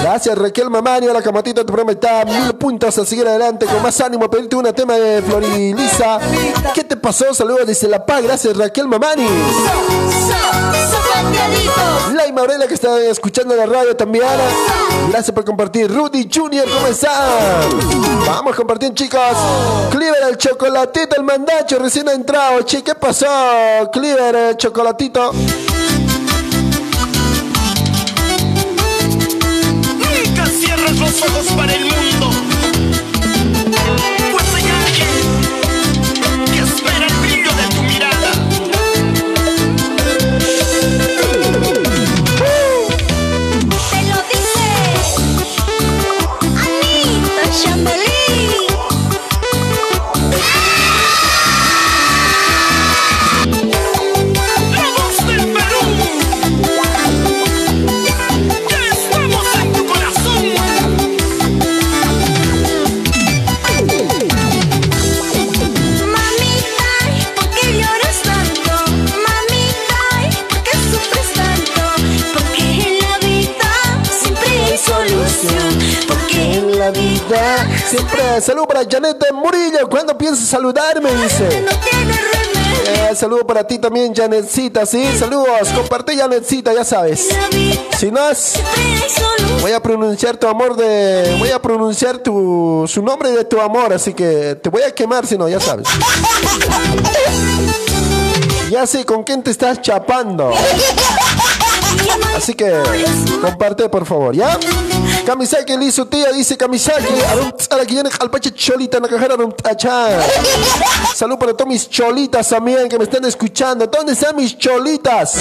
Gracias 0.00 0.38
Raquel 0.38 0.70
Mamani, 0.70 1.08
hola 1.08 1.20
Camatito, 1.20 1.62
tu 1.62 1.66
programa 1.66 1.92
está 1.92 2.24
mil 2.24 2.54
puntos 2.54 2.96
a 2.96 3.04
seguir 3.04 3.26
adelante 3.26 3.66
con 3.66 3.82
más 3.82 4.00
ánimo. 4.00 4.30
Pedirte 4.30 4.54
una 4.56 4.72
tema 4.72 4.94
de 4.94 5.20
Florilisa. 5.22 6.18
¿Qué 6.74 6.84
te 6.84 6.96
pasó? 6.96 7.34
Saludos 7.34 7.66
desde 7.66 7.88
La 7.88 8.06
Paz, 8.06 8.22
gracias 8.22 8.56
Raquel 8.56 8.86
Mamani. 8.86 9.26
Laima 12.14 12.42
Aurelia 12.42 12.68
que 12.68 12.74
está 12.74 12.96
escuchando 13.00 13.56
la 13.56 13.66
radio 13.66 13.96
también. 13.96 14.24
Gracias 15.08 15.32
por 15.32 15.44
compartir. 15.44 15.90
Rudy 15.90 16.28
Junior, 16.32 16.66
¿cómo 16.68 16.86
están? 16.86 17.70
Vamos 18.24 18.52
a 18.52 18.56
compartir, 18.56 18.94
chicos. 18.94 19.20
Cleaver, 19.90 20.22
el 20.30 20.36
chocolatito, 20.36 21.16
el 21.16 21.24
mandacho, 21.24 21.78
recién 21.78 22.08
ha 22.08 22.12
entrado. 22.12 22.62
Che, 22.62 22.82
¿qué 22.82 22.94
pasó? 22.94 23.26
Cleaver, 23.92 24.36
el 24.36 24.56
chocolatito. 24.56 25.32
Siempre 77.90 78.40
saludo 78.42 78.66
para 78.66 78.84
Janet 78.88 79.16
Murillo. 79.32 79.88
¿Cuándo 79.88 80.16
piensas 80.16 80.46
saludarme? 80.46 81.10
Dice. 81.14 81.66
Eh, 82.86 83.14
saludo 83.14 83.46
para 83.46 83.66
ti 83.66 83.78
también, 83.78 84.14
Janetcita, 84.14 84.84
¿sí? 84.86 85.04
Saludos. 85.18 85.68
Comparte, 85.74 86.16
Janetcita, 86.16 86.72
ya 86.74 86.84
sabes. 86.84 87.28
Si 87.98 88.10
no 88.10 88.28
es... 88.28 88.54
Voy 89.60 89.72
a 89.72 89.80
pronunciar 89.80 90.36
tu 90.36 90.46
amor 90.46 90.76
de. 90.76 91.36
Voy 91.38 91.50
a 91.50 91.60
pronunciar 91.60 92.18
tu 92.18 92.84
su 92.86 93.02
nombre 93.02 93.30
de 93.30 93.44
tu 93.44 93.60
amor, 93.60 93.92
así 93.92 94.14
que 94.14 94.56
te 94.62 94.68
voy 94.68 94.82
a 94.82 94.94
quemar 94.94 95.26
si 95.26 95.36
no, 95.36 95.48
ya 95.48 95.58
sabes. 95.58 95.88
Ya 98.70 98.86
sé 98.86 99.04
con 99.04 99.24
quién 99.24 99.42
te 99.42 99.50
estás 99.50 99.80
chapando. 99.80 100.52
Así 102.36 102.54
que 102.54 102.70
comparte 103.40 103.88
por 103.88 104.06
favor, 104.06 104.34
¿ya? 104.34 104.58
Kamisaki 105.28 105.76
le 105.76 105.84
hizo 105.84 106.06
tía, 106.06 106.32
dice 106.32 106.56
Kamisaki. 106.56 107.04
Cholita. 109.76 110.26
Salud 111.14 111.36
para 111.36 111.52
todas 111.52 111.68
mis 111.68 111.86
cholitas 111.90 112.48
también 112.48 112.88
que 112.88 112.96
me 112.96 113.04
están 113.04 113.26
escuchando. 113.26 113.86
¿Dónde 113.86 114.14
están 114.14 114.34
mis 114.34 114.56
cholitas? 114.56 115.34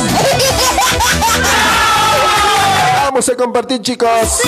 Vamos 3.05 3.29
a 3.29 3.35
compartir, 3.37 3.81
chicos. 3.81 4.41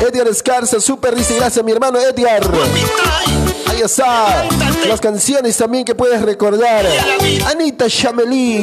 Edgar 0.00 0.28
Escarza, 0.28 0.80
super 0.80 1.14
risa. 1.14 1.34
Gracias, 1.34 1.62
mi 1.62 1.72
hermano 1.72 1.98
Edgar. 1.98 2.48
Ahí 3.68 3.82
está. 3.82 4.48
Las 4.88 5.02
canciones 5.02 5.58
también 5.58 5.84
que 5.84 5.94
puedes 5.94 6.22
recordar. 6.22 6.86
Anita 7.50 7.90
Chamelí. 7.90 8.62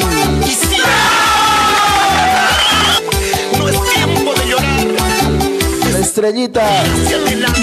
Estrellita. 6.13 6.61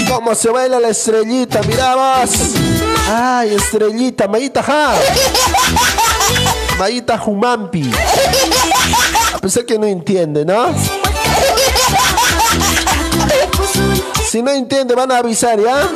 ¿Cómo 0.09 0.35
se 0.35 0.49
baila 0.49 0.77
la 0.77 0.89
estrellita? 0.89 1.61
Mira 1.61 1.95
vos. 1.95 2.31
Ay, 3.09 3.55
estrellita. 3.55 4.27
Mayita, 4.27 4.61
ja. 4.61 4.93
Mayita 6.77 7.21
Humampi. 7.25 7.89
A 9.33 9.37
pesar 9.37 9.65
que 9.65 9.79
no 9.79 9.87
entiende, 9.87 10.43
¿no? 10.43 10.75
Si 14.29 14.41
no 14.41 14.51
entiende, 14.51 14.95
van 14.95 15.13
a 15.13 15.19
avisar, 15.19 15.57
¿ya? 15.57 15.87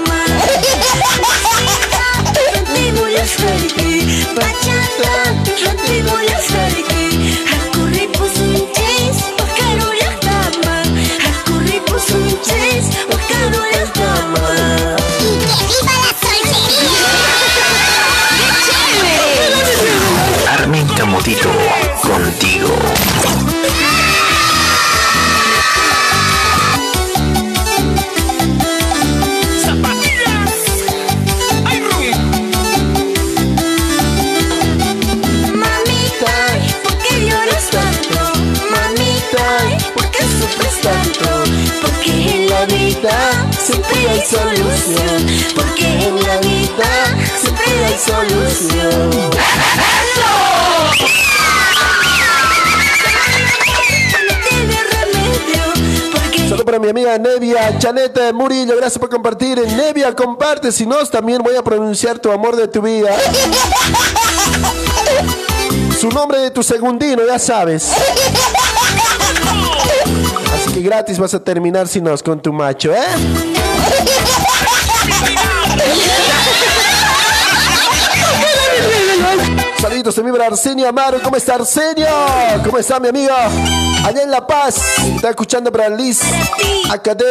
Nevia 57.66 57.80
Chaneta 57.80 58.32
Murillo. 58.34 58.76
Gracias 58.76 59.00
por 59.00 59.10
compartir. 59.10 59.60
Nevia, 59.60 60.14
comparte. 60.16 60.72
Si 60.72 60.86
no, 60.86 61.04
también 61.06 61.42
voy 61.42 61.56
a 61.56 61.64
pronunciar 61.64 62.20
tu 62.20 62.32
amor 62.32 62.56
de 62.56 62.68
tu 62.68 62.82
vida. 62.82 63.16
Su 66.00 66.10
nombre 66.10 66.40
de 66.40 66.52
tu 66.52 66.62
segundino, 66.62 67.24
ya 67.26 67.40
sabes. 67.40 67.92
Así 70.54 70.74
que 70.74 70.82
gratis 70.82 71.18
vas 71.18 71.34
a 71.34 71.40
terminar 71.40 71.88
si 71.88 72.02
no 72.02 72.16
con 72.18 72.40
tu 72.40 72.54
macho, 72.54 72.94
¿eh? 72.94 73.02
Saluditos 79.80 80.16
también 80.16 80.36
para 80.36 80.48
Arsenio 80.48 80.88
Amaro. 80.88 81.22
¿Cómo 81.24 81.36
está 81.36 81.56
Arsenio? 81.56 82.08
¿Cómo 82.64 82.78
está 82.78 83.00
mi 83.00 83.08
amigo? 83.08 83.34
Allá 84.06 84.22
en 84.22 84.30
La 84.30 84.46
Paz. 84.46 84.76
Está 85.16 85.32
escuchando 85.32 85.72
para 85.72 85.90
Liz. 85.90 86.22
Acá 86.92 87.16
de 87.16 87.26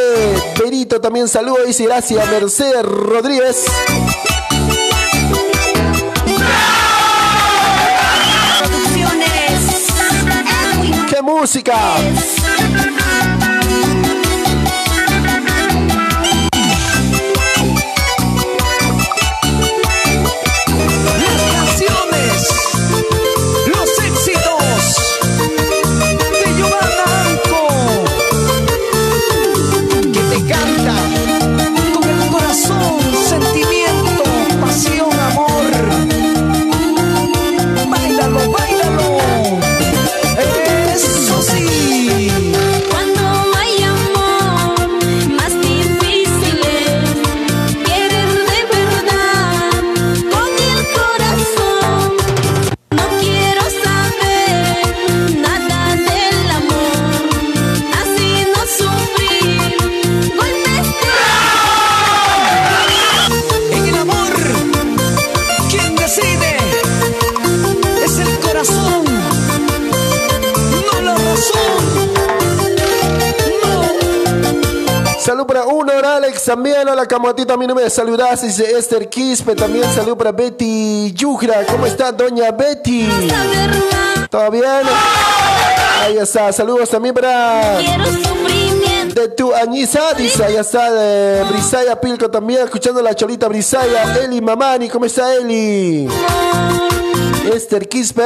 Perito 0.59 1.01
también 1.01 1.29
saludo. 1.29 1.65
Dice 1.65 1.85
gracias 1.85 2.29
Mercedes 2.29 2.83
Rodríguez. 2.83 3.65
¡Qué 11.09 11.23
música! 11.23 11.75
También. 76.45 76.89
Hola, 76.89 77.07
Camotito, 77.07 77.55
a 77.55 77.57
mí 77.57 77.67
no 77.67 77.75
me 77.75 77.89
saludas. 77.91 78.43
Dice 78.43 78.77
Esther 78.77 79.09
Quispe. 79.09 79.55
También 79.55 79.85
salud 79.95 80.17
para 80.17 80.33
Betty 80.33 81.13
Yugra. 81.13 81.65
¿Cómo 81.67 81.87
está, 81.87 82.13
doña 82.13 82.51
Betty? 82.53 83.09
¿Todo 84.31 84.51
bien? 84.51 84.65
Ahí 86.03 86.19
está. 86.19 86.53
Saludos 86.53 86.89
también 86.91 87.15
para 87.15 87.77
Quiero 87.79 88.05
sufrimiento. 88.07 89.21
de 89.21 89.29
tu 89.29 89.55
Añiza. 89.55 90.01
Dice, 90.17 90.45
ahí 90.45 90.57
está 90.57 90.91
de 90.91 91.45
Brisaya 91.45 92.01
Pilco 92.01 92.31
también. 92.31 92.63
Escuchando 92.65 93.01
la 93.03 93.15
cholita 93.15 93.49
Brisaya. 93.49 94.17
Eli 94.25 94.41
Mamani. 94.41 94.89
¿Cómo 94.89 95.05
está 95.07 95.35
Eli? 95.35 96.09
Esther 97.53 97.89
Quispe. 97.89 98.23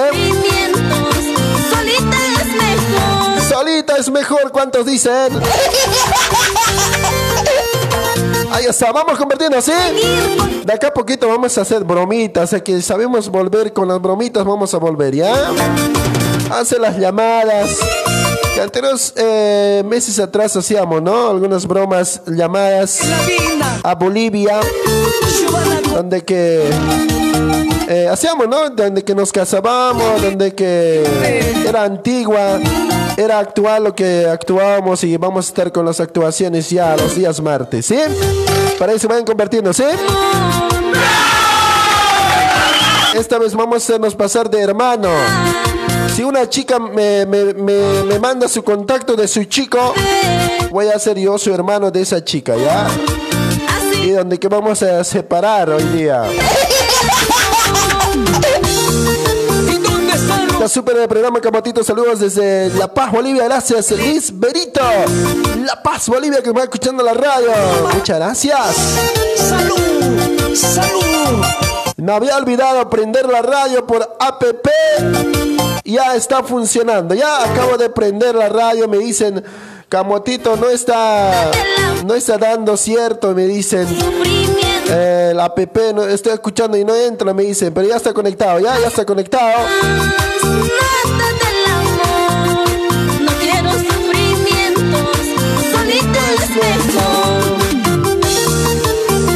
Solita 1.69 2.17
es 2.27 2.47
mejor. 2.55 3.49
Solita 3.49 3.97
es 3.97 4.11
mejor. 4.11 4.53
¿Cuántos 4.53 4.87
dicen? 4.87 5.41
Ahí 8.51 8.65
está, 8.67 8.93
vamos 8.93 9.19
convirtiendo, 9.19 9.61
¿sí? 9.61 9.73
De 10.65 10.73
acá 10.73 10.89
a 10.89 10.95
poquito 10.95 11.29
vamos 11.29 11.57
a 11.59 11.63
hacer 11.63 11.85
bromitas, 11.85 12.51
sea 12.51 12.61
que 12.61 12.81
sabemos 12.83 13.29
volver 13.29 13.73
con 13.73 13.89
las 13.89 14.01
bromitas, 14.01 14.45
vamos 14.45 14.75
a 14.75 14.79
volver, 14.79 15.15
¿ya? 15.15 15.35
Hace 16.51 16.79
las 16.79 16.97
llamadas. 16.97 17.79
Que 18.55 18.63
anteriores 18.63 19.13
eh, 19.17 19.83
meses 19.87 20.19
atrás 20.19 20.57
hacíamos, 20.57 21.03
¿no? 21.03 21.31
Algunas 21.31 21.67
bromas, 21.67 22.23
llamadas 22.27 23.01
a 23.85 23.95
Bolivia, 23.95 24.61
donde 25.95 26.25
que 26.25 26.69
eh, 27.89 28.09
hacíamos, 28.11 28.47
¿no? 28.49 28.69
Donde 28.71 29.03
que 29.03 29.15
nos 29.15 29.33
casábamos, 29.33 30.21
donde 30.23 30.55
que 30.55 31.03
era 31.67 31.85
antigua, 31.85 32.59
era 33.17 33.39
actual 33.39 33.85
lo 33.85 33.95
que 33.95 34.27
actuábamos 34.31 35.03
y 35.05 35.17
vamos 35.17 35.47
a 35.47 35.49
estar 35.49 35.73
con 35.73 35.85
las 35.87 35.99
actuaciones 36.01 36.69
ya 36.71 36.97
los 36.97 37.15
días 37.17 37.41
martes, 37.41 37.87
¿sí? 37.87 37.99
Para 38.79 38.93
eso 38.93 39.09
vayan 39.09 39.25
convirtiendo, 39.25 39.73
¿sí? 39.73 39.85
Esta 43.15 43.39
vez 43.39 43.55
vamos 43.55 43.75
a 43.75 43.79
hacernos 43.79 44.15
pasar 44.15 44.49
de 44.49 44.61
hermano. 44.61 45.09
Si 46.15 46.23
una 46.23 46.49
chica 46.49 46.79
me, 46.79 47.27
me- 47.27 47.55
me- 47.55 48.03
me 48.05 48.19
manda 48.19 48.49
su 48.49 48.63
contacto 48.63 49.17
de 49.17 49.27
su 49.27 49.45
chico, 49.45 49.95
voy 50.71 50.89
a 50.89 50.99
ser 50.99 51.19
yo 51.19 51.39
su 51.39 51.53
hermano 51.53 51.91
de 51.91 52.03
esa 52.03 52.23
chica, 52.25 52.55
¿ya? 52.57 52.87
Y 54.05 54.11
donde 54.11 54.39
que 54.39 54.49
vamos 54.49 54.83
a 54.83 55.03
separar 55.05 55.71
hoy 55.71 55.83
día. 55.85 56.23
La 60.61 60.69
super 60.69 60.97
del 60.97 61.09
programa 61.09 61.41
Camotito, 61.41 61.85
saludos 61.85 62.19
desde 62.19 62.69
La 62.71 62.93
Paz, 62.93 63.13
Bolivia. 63.13 63.45
Gracias, 63.45 63.93
Liz 63.93 64.33
Berito. 64.37 64.81
La 65.65 65.81
Paz, 65.83 66.09
Bolivia, 66.09 66.43
que 66.43 66.53
me 66.53 66.59
va 66.59 66.65
escuchando 66.65 67.03
la 67.03 67.15
radio. 67.15 67.51
Muchas 67.95 68.19
gracias. 68.19 68.77
¡Salud! 69.37 70.55
¡Salud! 70.55 71.45
Me 71.97 72.13
había 72.13 72.37
olvidado 72.37 72.91
prender 72.91 73.27
la 73.29 73.41
radio 73.41 73.87
por 73.87 74.03
APP. 74.19 74.69
Ya 75.85 76.17
está 76.17 76.43
funcionando. 76.43 77.15
Ya 77.15 77.45
acabo 77.45 77.77
de 77.77 77.89
prender 77.91 78.35
la 78.35 78.49
radio. 78.49 78.89
Me 78.89 78.99
dicen, 78.99 79.45
Camotito 79.89 80.57
no 80.57 80.69
está, 80.69 81.51
no 82.05 82.15
está 82.15 82.37
dando 82.37 82.77
cierto. 82.77 83.33
Me 83.33 83.47
dicen, 83.47 83.87
Sufrimiento. 84.89 85.31
eh, 85.31 85.33
la 85.35 85.45
app 85.45 85.59
no, 85.95 86.05
estoy 86.05 86.33
escuchando 86.33 86.77
y 86.77 86.85
no 86.85 86.95
entra. 86.95 87.33
Me 87.35 87.43
dicen, 87.45 87.73
pero 87.75 87.89
ya 87.89 87.97
está 87.97 88.13
conectado. 88.13 88.59
Ya, 88.61 88.79
ya 88.79 88.89
está 88.89 89.05
conectado. 89.05 89.67
Nada 90.43 91.29
del 91.41 91.67
amor. 91.75 92.69
No 93.21 93.33
quiero 93.41 93.71
sufrimientos. 93.73 95.17
Solita 95.73 96.21
es 96.35 96.51
mejor. 96.51 97.59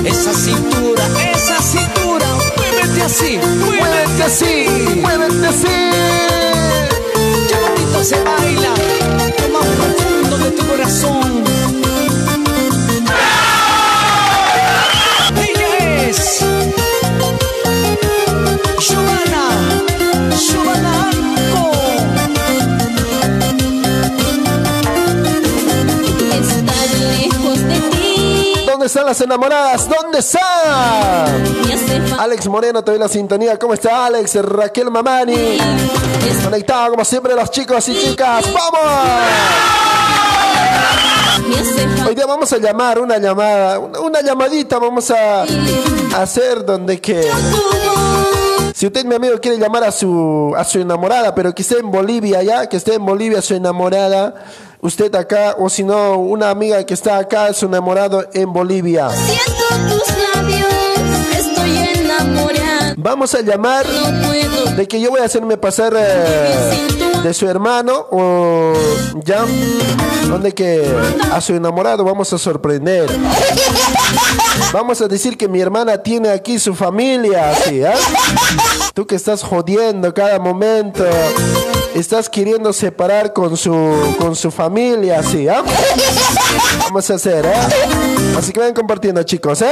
Esa 0.06 0.32
cintura, 0.34 1.04
esa 1.34 1.62
cintura, 1.62 2.26
muévete 2.56 3.02
así, 3.02 3.38
muévete 3.78 4.22
así. 4.24 4.66
Muévete 5.00 5.46
así. 5.46 5.66
Bonito 7.62 8.04
se 8.04 8.22
baila, 8.22 8.74
lo 9.38 9.48
más 9.58 9.66
profundo 9.76 10.36
de 10.38 10.50
tu 10.50 10.66
corazón. 10.66 11.21
Están 28.92 29.06
las 29.06 29.22
enamoradas? 29.22 29.88
¿Dónde 29.88 30.18
están? 30.18 31.42
Alex 32.18 32.46
Moreno, 32.46 32.84
te 32.84 32.90
doy 32.90 33.00
la 33.00 33.08
sintonía. 33.08 33.58
¿Cómo 33.58 33.72
está 33.72 34.04
Alex? 34.04 34.34
Raquel 34.42 34.90
Mamani. 34.90 35.56
Conectado 36.44 36.90
como 36.90 37.02
siempre 37.02 37.34
los 37.34 37.50
chicos 37.50 37.88
y 37.88 37.98
chicas. 37.98 38.44
¡Vamos! 38.52 38.80
Hoy 42.06 42.14
día 42.14 42.26
vamos 42.26 42.52
a 42.52 42.58
llamar, 42.58 42.98
una 42.98 43.16
llamada, 43.16 43.78
una, 43.78 44.00
una 44.00 44.20
llamadita 44.20 44.78
vamos 44.78 45.10
a 45.10 45.46
hacer 46.14 46.62
donde 46.62 47.00
que... 47.00 47.30
Si 48.74 48.86
usted, 48.86 49.06
mi 49.06 49.14
amigo, 49.14 49.40
quiere 49.40 49.58
llamar 49.58 49.84
a 49.84 49.92
su, 49.92 50.52
a 50.56 50.64
su 50.64 50.80
enamorada, 50.80 51.34
pero 51.34 51.54
que 51.54 51.62
esté 51.62 51.78
en 51.78 51.90
Bolivia 51.90 52.42
ya, 52.42 52.68
que 52.68 52.76
esté 52.76 52.94
en 52.94 53.06
Bolivia 53.06 53.40
su 53.40 53.54
enamorada, 53.54 54.34
usted 54.82 55.14
acá, 55.14 55.54
o 55.58 55.68
si 55.70 55.84
no, 55.84 56.16
una 56.18 56.50
amiga 56.50 56.84
que 56.84 56.92
está 56.94 57.18
acá, 57.18 57.52
su 57.54 57.66
enamorado 57.66 58.24
en 58.34 58.52
Bolivia. 58.52 59.08
Siento 59.10 59.64
tus 59.88 60.08
labios. 60.34 60.68
Estoy 61.38 61.78
enamorada. 62.00 62.94
Vamos 62.96 63.34
a 63.34 63.40
llamar 63.40 63.86
No 63.86 64.26
puedo. 64.28 64.76
de 64.76 64.86
que 64.88 65.00
yo 65.00 65.10
voy 65.10 65.20
a 65.20 65.24
hacerme 65.24 65.56
pasar 65.56 65.94
eh, 65.96 66.88
de 67.22 67.32
su 67.32 67.48
hermano 67.48 68.06
o 68.10 68.72
ya, 69.24 69.44
donde 70.28 70.52
que 70.52 70.84
a 71.32 71.40
su 71.40 71.54
enamorado 71.54 72.04
vamos 72.04 72.32
a 72.32 72.38
sorprender. 72.38 73.08
Vamos 74.72 75.00
a 75.00 75.06
decir 75.08 75.36
que 75.38 75.46
mi 75.48 75.60
hermana 75.60 75.98
tiene 75.98 76.30
aquí 76.30 76.58
su 76.58 76.74
familia, 76.74 77.50
así, 77.50 77.84
¿ah? 77.84 77.94
Tú 78.94 79.06
que 79.06 79.14
estás 79.14 79.42
jodiendo 79.42 80.12
cada 80.12 80.38
momento, 80.38 81.04
estás 81.94 82.28
queriendo 82.28 82.72
separar 82.72 83.32
con 83.32 83.56
su, 83.56 83.72
con 84.18 84.34
su 84.36 84.50
familia, 84.50 85.20
así, 85.20 85.48
¿ah? 85.48 85.62
Vamos 86.80 87.10
a 87.10 87.14
hacer, 87.14 87.46
¿eh? 87.46 87.52
Así 88.36 88.52
que 88.52 88.60
vayan 88.60 88.74
compartiendo, 88.74 89.22
chicos, 89.22 89.62
¿eh? 89.62 89.70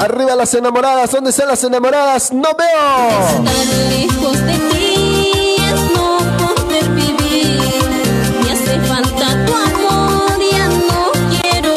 Arriba 0.00 0.34
las 0.36 0.54
enamoradas, 0.54 1.10
¿dónde 1.10 1.30
están 1.30 1.48
las 1.48 1.62
enamoradas? 1.64 2.32
¡No 2.32 2.48
veo! 2.54 3.18
Estar 3.28 3.66
lejos 3.90 4.46
de 4.46 4.52
ti 4.52 4.77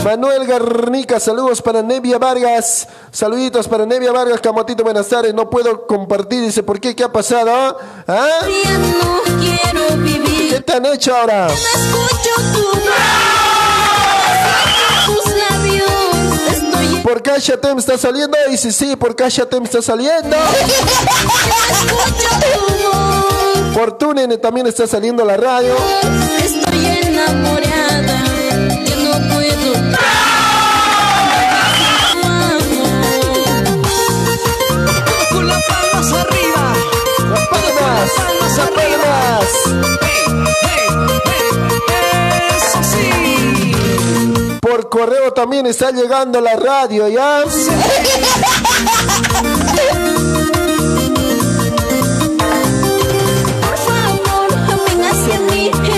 Manuel 0.03 0.47
Garnica, 0.47 1.19
saludos 1.19 1.61
para 1.61 1.83
Nevia 1.83 2.17
Vargas. 2.17 2.87
Saluditos 3.11 3.67
para 3.67 3.85
Nevia 3.85 4.11
Vargas, 4.11 4.41
Camotito, 4.41 4.83
buenas 4.83 5.07
tardes. 5.07 5.31
No 5.33 5.47
puedo 5.47 5.85
compartir, 5.85 6.41
dice, 6.41 6.63
¿por 6.63 6.79
qué? 6.79 6.95
¿Qué 6.95 7.03
ha 7.03 7.11
pasado? 7.11 7.77
¿Ah? 8.07 8.39
Ya 8.63 8.77
no 8.79 9.21
quiero 9.39 9.97
vivir. 9.97 10.55
¿Qué 10.55 10.61
te 10.61 10.73
han 10.73 10.87
hecho 10.87 11.15
ahora? 11.15 11.47
No 11.47 11.53
escucho 11.53 12.31
tu 12.51 12.63
voz. 12.79 12.83
Tus 15.05 15.25
labios. 15.35 15.91
Estoy 16.51 16.95
en 16.95 17.03
¿Por 17.03 17.21
Tem 17.21 17.77
está 17.77 17.97
saliendo? 17.97 18.35
Dice, 18.49 18.71
sí, 18.71 18.95
por 18.95 19.13
Tem 19.13 19.27
está 19.63 19.83
saliendo. 19.83 20.35
escucho 21.69 22.29
tu 22.39 22.89
voz. 22.89 23.77
Por 23.77 23.91
Tunen 23.99 24.41
también 24.41 24.65
está 24.65 24.87
saliendo 24.87 25.23
la 25.23 25.37
radio. 25.37 25.75
Estoy 26.43 26.85
enamorada. 27.03 27.70
También 45.51 45.67
está 45.67 45.91
llegando 45.91 46.39
la 46.39 46.55
radio, 46.55 47.09
¿ya? 47.09 47.43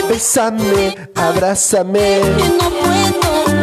Bésame, 0.10 0.98
abrázame. 1.14 2.20
No 2.20 2.72
puedo. 2.72 3.54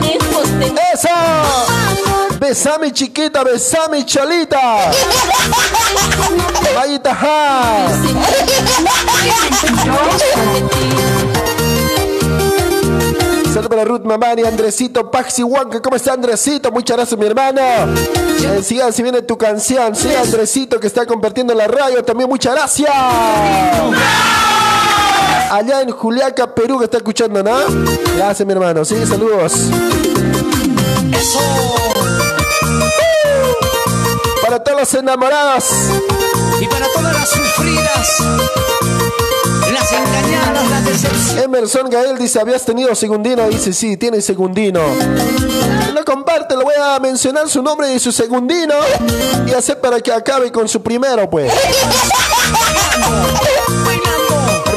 Lejos 0.00 0.58
de. 0.60 0.66
¡Eso! 0.94 1.08
Besame 2.38 2.92
chiquita, 2.92 3.42
besame 3.42 4.06
cholita. 4.06 4.92
Mayita 6.76 7.12
ja. 7.12 7.88
Saludos 13.52 13.68
para 13.68 13.84
Ruth 13.84 14.00
Mamani, 14.02 14.44
Andresito, 14.44 15.10
Paxi 15.10 15.42
Huanca. 15.42 15.82
¿Cómo 15.82 15.96
está 15.96 16.14
Andresito? 16.14 16.72
Muchas 16.72 16.96
gracias, 16.96 17.20
mi 17.20 17.26
hermano. 17.26 17.60
Eh, 17.60 18.62
siga, 18.62 18.90
si 18.90 19.02
viene 19.02 19.20
tu 19.20 19.36
canción. 19.36 19.94
Sí, 19.94 20.08
Andresito 20.14 20.80
que 20.80 20.86
está 20.86 21.04
compartiendo 21.04 21.52
la 21.52 21.68
radio. 21.68 22.02
También 22.02 22.30
muchas 22.30 22.54
gracias. 22.54 22.90
Allá 25.50 25.82
en 25.82 25.90
Juliaca, 25.90 26.54
Perú, 26.54 26.78
que 26.78 26.86
está 26.86 26.96
escuchando, 26.96 27.42
¿no? 27.42 27.54
Gracias, 28.16 28.46
mi 28.46 28.54
hermano. 28.54 28.86
Sí, 28.86 28.96
saludos. 29.04 29.52
Para 34.40 34.64
todos 34.64 34.80
los 34.80 34.94
enamorados. 34.94 35.64
Y 36.58 36.66
para 36.68 36.86
todas 36.94 37.12
las 37.12 37.28
sufridas, 37.28 38.16
las 39.72 39.92
engañadas, 39.92 40.70
las 40.70 40.84
decepcionadas. 40.84 41.44
Emerson 41.44 41.90
Gael 41.90 42.18
dice, 42.18 42.40
¿habías 42.40 42.64
tenido 42.64 42.94
segundino? 42.94 43.48
Dice, 43.48 43.72
sí, 43.72 43.96
tiene 43.96 44.20
segundino. 44.20 44.80
Lo 45.94 46.04
comparte, 46.04 46.54
lo 46.56 46.64
voy 46.64 46.74
a 46.80 46.98
mencionar 47.00 47.48
su 47.48 47.62
nombre 47.62 47.92
y 47.92 47.98
su 47.98 48.12
segundino 48.12 48.74
y 49.46 49.52
hacer 49.52 49.80
para 49.80 50.00
que 50.00 50.12
acabe 50.12 50.52
con 50.52 50.68
su 50.68 50.82
primero, 50.82 51.28
pues. 51.28 51.52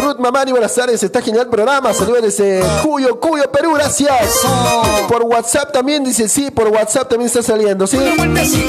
Ruth 0.01 0.17
Mamani, 0.19 0.51
buenas 0.51 0.73
tardes, 0.73 1.01
está 1.01 1.21
genial 1.21 1.45
el 1.45 1.49
programa. 1.49 1.93
Saludos 1.93 2.21
desde 2.23 2.63
Cuyo, 2.83 3.19
Cuyo, 3.19 3.51
Perú, 3.51 3.73
gracias. 3.73 4.41
Por 5.07 5.23
WhatsApp 5.23 5.71
también 5.71 6.03
dice, 6.03 6.29
sí, 6.29 6.51
por 6.51 6.67
WhatsApp 6.67 7.09
también 7.09 7.27
está 7.27 7.41
saliendo, 7.41 7.87
¿sí? 7.87 7.97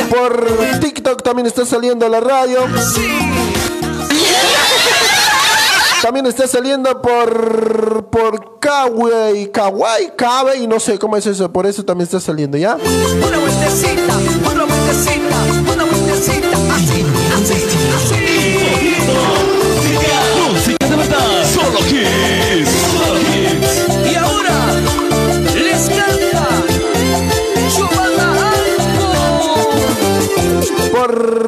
Por 0.09 0.47
TikTok 0.81 1.23
también 1.23 1.47
está 1.47 1.67
saliendo 1.67 2.09
la 2.09 2.21
radio. 2.21 2.61
También 6.07 6.27
está 6.27 6.47
saliendo 6.47 7.03
por 7.03 8.07
por 8.11 8.61
Kawaii, 8.61 9.49
Kawaii, 9.49 10.13
Kawaii, 10.17 10.69
no 10.69 10.79
sé 10.79 11.01
cómo 11.01 11.17
es 11.17 11.27
eso, 11.27 11.53
por 11.53 11.67
eso 11.67 11.85
también 11.85 12.05
está 12.05 12.21
saliendo, 12.21 12.57
¿ya? 12.57 12.77
Una 12.77 13.39
vueltecita, 13.41 14.16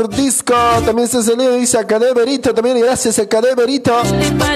Disco 0.08 0.54
también 0.84 1.06
está 1.06 1.22
saliendo, 1.22 1.54
dice 1.54 1.84
Cadeverito, 1.86 2.54
también 2.54 2.80
gracias 2.80 3.18
a 3.18 3.28
Cadeverito. 3.28 3.92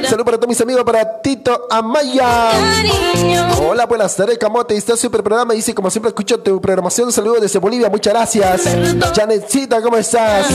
Salud 0.09 0.25
para 0.25 0.37
todos 0.37 0.49
mis 0.49 0.61
amigos, 0.61 0.85
para 0.85 1.21
Tito 1.21 1.67
Amaya. 1.71 2.51
Hola, 3.65 3.87
buenas 3.87 4.17
tardes, 4.17 4.39
Camote. 4.39 4.77
Está 4.77 4.97
súper 4.97 5.23
programa. 5.23 5.55
Dice, 5.55 5.75
como 5.75 5.91
siempre, 5.91 6.09
escucho 6.09 6.39
tu 6.41 6.61
programación. 6.61 7.13
Saludos 7.13 7.43
desde 7.43 7.59
Bolivia. 7.59 7.89
Muchas 7.89 8.13
gracias. 8.13 8.63
Janetcita, 9.15 9.81
¿cómo 9.83 9.97
estás? 9.97 10.47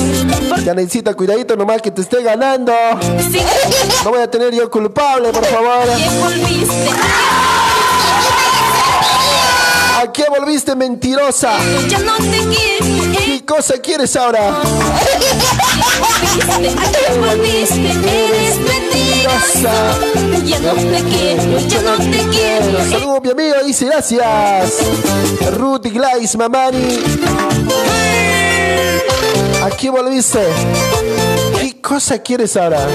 Janetcita, 0.65 1.13
cuidadito 1.13 1.55
nomás 1.55 1.81
que 1.81 1.91
te 1.91 2.01
esté 2.01 2.21
ganando. 2.23 2.73
No 4.03 4.10
voy 4.10 4.21
a 4.21 4.29
tener 4.29 4.53
yo 4.53 4.69
culpable, 4.69 5.29
por 5.29 5.45
favor. 5.45 5.88
¿A 9.99 10.12
qué 10.12 10.25
volviste 10.29 10.75
mentirosa? 10.75 11.57
¿Qué 13.38 13.45
cosa 13.45 13.76
quieres 13.78 14.15
ahora? 14.15 14.63
Saludos, 22.89 23.21
mi 23.21 23.30
amigo. 23.30 23.56
Dice, 23.63 23.86
gracias. 23.86 24.80
Ruth 25.56 25.86
y 25.86 25.89
Gladys, 25.91 26.36
Mamani. 26.36 27.00
¿A 29.63 29.69
qué 29.69 29.91
volviste? 29.91 30.47
¿Qué 31.62 31.80
cosa 31.80 32.17
quieres 32.23 32.58
ahora? 32.58 32.88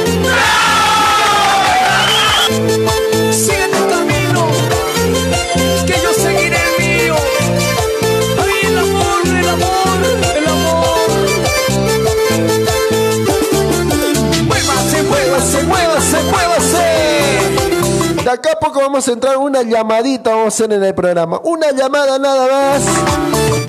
Acá 18.42 18.58
poco 18.58 18.80
vamos 18.80 19.06
a 19.06 19.12
entrar 19.12 19.36
una 19.36 19.62
llamadita, 19.62 20.30
vamos 20.30 20.46
a 20.46 20.48
hacer 20.48 20.72
en 20.72 20.82
el 20.82 20.94
programa. 20.94 21.40
Una 21.44 21.70
llamada 21.70 22.18
nada 22.18 22.48
más. 22.50 22.82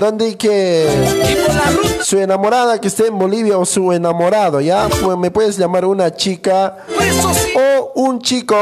Donde 0.00 0.36
que 0.36 0.88
su 2.02 2.18
enamorada 2.18 2.80
que 2.80 2.88
esté 2.88 3.06
en 3.06 3.18
Bolivia 3.18 3.56
o 3.56 3.64
su 3.64 3.92
enamorado, 3.92 4.60
¿ya? 4.60 4.88
Pues 4.88 5.16
me 5.16 5.30
puedes 5.30 5.56
llamar 5.56 5.84
una 5.84 6.12
chica 6.14 6.78
o 7.54 7.92
un 7.94 8.20
chico, 8.20 8.56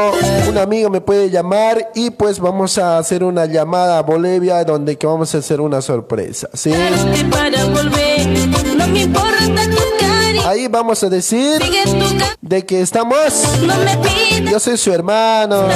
un 0.47 0.57
amigo 0.57 0.89
me 0.91 1.01
puede 1.01 1.31
llamar 1.31 1.91
y 1.95 2.11
pues 2.11 2.39
vamos 2.39 2.77
a 2.77 2.99
hacer 2.99 3.23
una 3.23 3.45
llamada 3.47 3.97
a 3.97 4.01
Bolivia 4.03 4.63
donde 4.63 4.97
que 4.97 5.07
vamos 5.07 5.33
a 5.33 5.39
hacer 5.39 5.59
una 5.59 5.81
sorpresa, 5.81 6.47
¿sí? 6.53 6.71
Para 7.31 7.65
volver, 7.65 8.27
no 8.77 8.87
me 8.87 9.01
importa. 9.01 10.22
Ahí 10.45 10.67
vamos 10.67 11.03
a 11.03 11.09
decir 11.09 11.61
de 12.41 12.65
que 12.65 12.81
estamos, 12.81 13.43
yo 14.49 14.59
soy 14.59 14.77
su 14.77 14.91
hermano, 14.91 15.67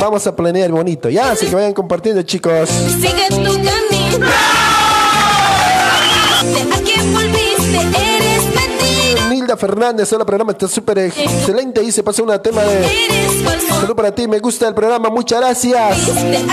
vamos 0.00 0.26
a 0.26 0.34
planear 0.34 0.70
bonito, 0.70 1.08
¿ya? 1.10 1.32
Así 1.32 1.46
que 1.46 1.54
vayan 1.54 1.74
compartiendo 1.74 2.22
chicos. 2.22 2.68
Sigue 2.68 3.28
tu 3.28 3.36
camino. 3.36 4.26
¿A 6.74 6.80
quién 6.84 7.12
volviste? 7.12 7.78
Eres. 7.78 8.37
Nilda 9.28 9.56
Fernández, 9.56 10.12
hola 10.12 10.24
programa, 10.24 10.52
está 10.52 10.68
súper 10.68 10.98
excelente 10.98 11.82
y 11.82 11.92
se 11.92 12.02
pasó 12.02 12.22
una 12.22 12.40
tema 12.40 12.62
de... 12.62 13.08
Salud 13.68 13.94
para 13.94 14.12
ti, 14.12 14.26
me 14.26 14.38
gusta 14.38 14.66
el 14.68 14.74
programa, 14.74 15.08
muchas 15.10 15.40
gracias. 15.40 16.08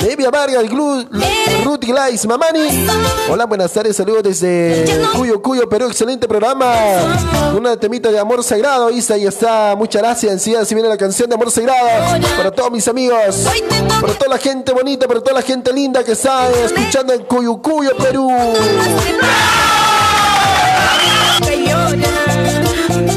Evia 0.07 0.29
Vargas, 0.29 0.69
Ruth 0.69 1.83
Glais, 1.85 2.25
Mamani. 2.25 2.85
Hola, 3.29 3.45
buenas 3.45 3.71
tardes, 3.71 3.95
saludos 3.95 4.23
desde 4.23 4.85
Cuyo, 5.15 5.41
Cuyo, 5.41 5.67
Perú, 5.67 5.87
excelente 5.87 6.27
programa. 6.27 6.73
Una 7.57 7.77
temita 7.77 8.11
de 8.11 8.19
amor 8.19 8.43
sagrado, 8.43 8.89
Isa, 8.91 9.17
y 9.17 9.25
está, 9.25 9.75
muchas 9.75 10.01
gracias. 10.01 10.33
Enseguida 10.33 10.65
si 10.65 10.75
viene 10.75 10.89
la 10.89 10.97
canción 10.97 11.29
de 11.29 11.35
amor 11.35 11.51
sagrado 11.51 11.87
para 12.37 12.51
todos 12.51 12.71
mis 12.71 12.87
amigos, 12.87 13.45
para 14.01 14.13
toda 14.13 14.29
la 14.29 14.37
gente 14.37 14.73
bonita, 14.73 15.07
para 15.07 15.21
toda 15.21 15.33
la 15.33 15.41
gente 15.41 15.73
linda 15.73 16.03
que 16.03 16.11
está 16.11 16.49
escuchando 16.51 17.13
en 17.13 17.23
Cuyo, 17.23 17.57
Cuyo, 17.61 17.95
Perú. 17.97 18.29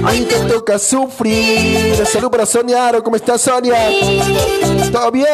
Ahí 0.08 0.24
te 0.24 0.36
toca 0.48 0.78
sufrir. 0.78 1.94
Salud 2.06 2.30
para 2.30 2.46
Sonia 2.46 2.88
Aro, 2.88 3.04
¿cómo 3.04 3.16
estás, 3.16 3.42
Sonia? 3.42 3.76
¿Todo 4.90 5.10
bien? 5.10 5.26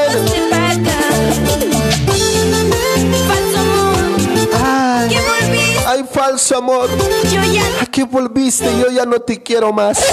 Ay, 4.60 5.16
ay, 5.86 6.04
falso 6.10 6.56
amor. 6.56 6.90
¿A 7.80 7.86
qué 7.86 8.02
volviste? 8.02 8.66
Yo 8.80 8.90
ya 8.90 9.06
no 9.06 9.20
te 9.20 9.40
quiero 9.40 9.72
más. 9.72 9.98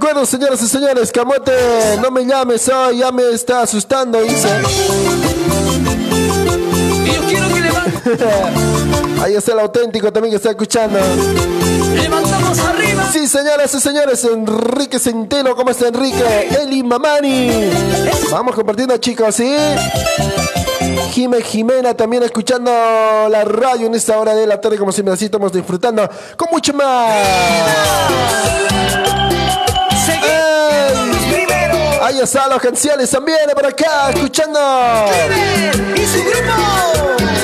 recuerdo, 0.00 0.24
señoras 0.24 0.62
y 0.62 0.66
señores. 0.66 1.12
Camote, 1.12 1.52
no 2.00 2.10
me 2.10 2.24
llames 2.24 2.66
hoy, 2.70 2.98
ya 2.98 3.12
me 3.12 3.30
está 3.32 3.60
asustando, 3.62 4.22
dice. 4.22 4.48
Y 7.04 7.12
yo 7.12 7.20
quiero 7.28 7.48
que. 7.48 7.60
Ahí 9.22 9.34
está 9.34 9.52
el 9.52 9.60
auténtico 9.60 10.10
también 10.10 10.32
que 10.32 10.36
está 10.36 10.48
escuchando. 10.48 10.98
Levantamos 11.94 12.58
arriba. 12.60 13.10
Sí, 13.12 13.28
señoras 13.28 13.74
y 13.74 13.80
señores, 13.80 14.24
Enrique 14.24 14.98
Centeno, 14.98 15.54
¿cómo 15.54 15.70
está 15.70 15.88
Enrique? 15.88 16.48
Eli 16.62 16.82
Mamani. 16.82 17.70
Vamos 18.30 18.54
compartiendo, 18.54 18.96
chicos, 18.96 19.34
¿sí? 19.34 19.54
Jime 21.10 21.42
Jimena 21.42 21.92
también 21.92 22.22
escuchando 22.22 22.70
la 23.28 23.44
radio 23.44 23.86
en 23.86 23.94
esta 23.94 24.18
hora 24.18 24.34
de 24.34 24.46
la 24.46 24.58
tarde, 24.62 24.78
como 24.78 24.92
siempre 24.92 25.12
así 25.12 25.26
estamos 25.26 25.52
disfrutando 25.52 26.08
con 26.38 26.48
mucho 26.50 26.72
más. 26.72 28.30
Ahí 32.10 32.18
están 32.18 32.50
los 32.50 32.60
canciones 32.60 33.08
también 33.08 33.38
por 33.54 33.64
acá, 33.64 34.10
escuchando. 34.10 34.58
Y 35.94 36.04
su 36.06 36.18
grupo. 36.24 37.39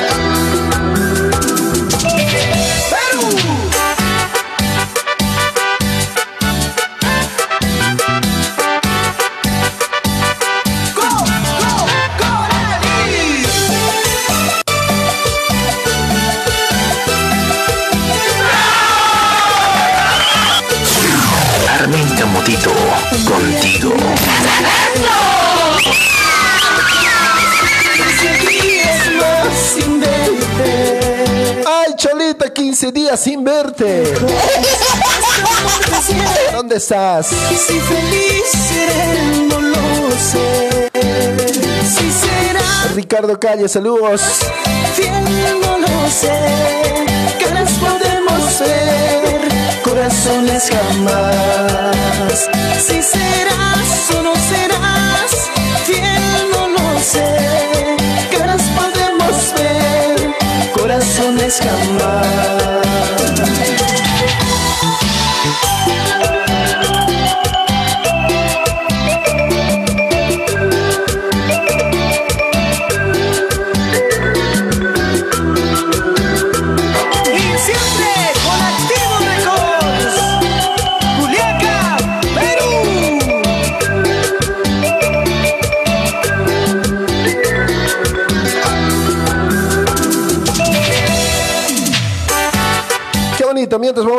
Contigo. 23.26 23.94
Ay, 31.66 31.94
Cholita, 31.96 32.52
15 32.52 32.92
días 32.92 33.20
sin 33.20 33.44
verte. 33.44 34.14
¿Dónde 36.52 36.76
estás? 36.76 37.26
Si 37.26 37.80
feliz 37.80 38.44
seré, 38.68 39.46
no 39.48 39.60
lo 39.60 40.10
sé. 40.12 40.90
Si 41.82 42.10
será 42.12 42.60
Ricardo 42.94 43.38
Calle, 43.38 43.68
saludos. 43.68 44.22
fiel, 44.94 45.60
no 45.60 45.78
lo 45.78 46.10
sé. 46.10 46.30
Caras 47.42 47.70
podemos 47.72 48.58
ver, 48.60 49.05
corazones 50.06 50.70
jamás. 50.70 52.48
Si 52.78 53.02
serás 53.02 54.10
o 54.16 54.22
no 54.22 54.34
serás, 54.36 55.50
fiel, 55.84 56.50
no 56.52 56.68
lo 56.68 57.00
sé. 57.00 57.96
Caras 58.30 58.62
podemos 58.78 59.54
ver, 59.56 60.34
corazones 60.76 61.60
jamás. 61.60 62.75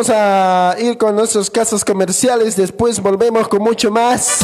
A 0.09 0.75
ir 0.79 0.97
con 0.97 1.15
nuestros 1.15 1.49
casos 1.49 1.83
comerciales, 1.83 2.55
después 2.55 3.01
volvemos 3.01 3.47
con 3.47 3.61
mucho 3.61 3.91
más. 3.91 4.39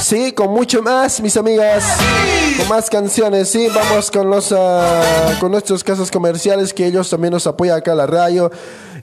Sí, 0.00 0.32
con 0.32 0.50
mucho 0.50 0.80
más, 0.80 1.20
mis 1.20 1.36
amigas. 1.36 1.84
Con 2.56 2.68
más 2.68 2.88
canciones, 2.88 3.48
sí. 3.48 3.68
Vamos 3.74 4.10
con 4.10 4.30
los 4.30 4.52
ah, 4.52 5.36
con 5.40 5.50
nuestros 5.50 5.82
casos 5.82 6.10
comerciales 6.10 6.72
que 6.72 6.86
ellos 6.86 7.10
también 7.10 7.32
nos 7.32 7.46
apoyan 7.46 7.78
acá 7.78 7.92
a 7.92 7.96
la 7.96 8.06
radio. 8.06 8.50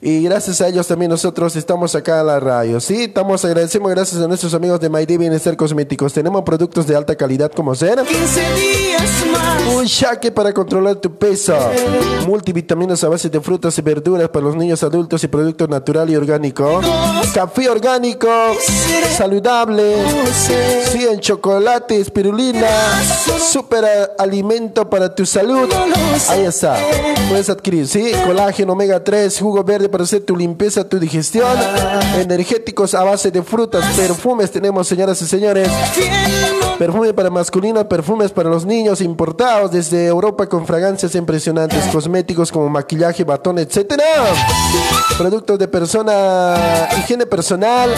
Y 0.00 0.22
gracias 0.22 0.60
a 0.60 0.68
ellos 0.68 0.86
también 0.86 1.10
nosotros 1.10 1.56
estamos 1.56 1.94
acá 1.94 2.20
en 2.20 2.26
la 2.26 2.40
radio. 2.40 2.80
Sí, 2.80 3.04
estamos 3.04 3.44
agradecemos 3.44 3.90
gracias 3.90 4.20
a 4.20 4.26
nuestros 4.26 4.52
amigos 4.54 4.80
de 4.80 4.88
My 4.88 5.06
Day 5.06 5.16
Bienestar 5.16 5.56
Cosméticos. 5.56 6.12
Tenemos 6.12 6.42
productos 6.42 6.86
de 6.86 6.96
alta 6.96 7.16
calidad 7.16 7.50
como 7.52 7.74
ser. 7.74 8.02
15 8.02 8.40
días 8.54 9.26
más. 9.32 9.74
Un 9.74 9.84
shaque 9.84 10.30
para 10.30 10.52
controlar 10.52 10.96
tu 10.96 11.16
peso. 11.16 11.54
Multivitaminas 12.26 13.02
a 13.04 13.08
base 13.08 13.28
de 13.28 13.40
frutas 13.40 13.76
y 13.78 13.82
verduras 13.82 14.28
para 14.28 14.44
los 14.44 14.56
niños 14.56 14.82
adultos 14.82 15.22
y 15.24 15.28
producto 15.28 15.66
natural 15.66 16.10
y 16.10 16.16
orgánico. 16.16 16.80
Café 17.34 17.68
orgánico, 17.68 18.28
saludable. 19.16 19.96
Sí, 20.92 21.06
en 21.10 21.20
chocolate, 21.20 22.00
espirulina. 22.00 22.68
Super 23.50 23.84
alimento 24.18 24.88
para 24.88 25.14
tu 25.14 25.26
salud. 25.26 25.68
Ahí 26.28 26.44
está. 26.44 26.76
Puedes 27.28 27.50
adquirir, 27.50 27.86
sí. 27.86 28.12
Colágeno, 28.26 28.72
omega 28.72 29.02
3, 29.02 29.38
jugo 29.40 29.62
verde 29.64 29.85
para 29.88 30.04
hacer 30.04 30.22
tu 30.22 30.36
limpieza, 30.36 30.88
tu 30.88 30.98
digestión. 30.98 31.56
Energéticos 32.18 32.94
a 32.94 33.04
base 33.04 33.30
de 33.30 33.42
frutas. 33.42 33.84
Perfumes 33.96 34.50
tenemos, 34.50 34.86
señoras 34.86 35.20
y 35.22 35.26
señores. 35.26 35.68
Perfume 36.78 37.14
para 37.14 37.30
masculino, 37.30 37.88
perfumes 37.88 38.32
para 38.32 38.50
los 38.50 38.66
niños 38.66 39.00
importados 39.00 39.70
desde 39.70 40.06
Europa 40.06 40.46
con 40.46 40.66
fragancias 40.66 41.14
impresionantes, 41.14 41.86
cosméticos 41.86 42.52
como 42.52 42.68
maquillaje, 42.68 43.24
batón, 43.24 43.58
etcétera. 43.58 44.04
Productos 45.16 45.58
de 45.58 45.68
persona, 45.68 46.88
higiene 46.98 47.24
personal, 47.24 47.90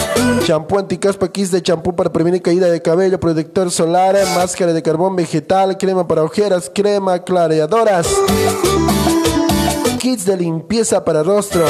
champú 0.45 0.79
anticaspa, 0.79 1.27
kits 1.27 1.51
de 1.51 1.61
champú 1.61 1.93
para 1.93 2.11
prevenir 2.11 2.41
caída 2.41 2.67
de 2.67 2.81
cabello, 2.81 3.19
protector 3.19 3.69
solar, 3.69 4.15
máscara 4.35 4.71
de 4.71 4.81
carbón 4.81 5.15
vegetal, 5.15 5.77
crema 5.77 6.07
para 6.07 6.23
ojeras, 6.23 6.71
crema 6.73 7.19
clareadoras 7.19 8.07
kits 9.99 10.25
de 10.25 10.37
limpieza 10.37 11.03
para 11.03 11.23
rostro, 11.23 11.65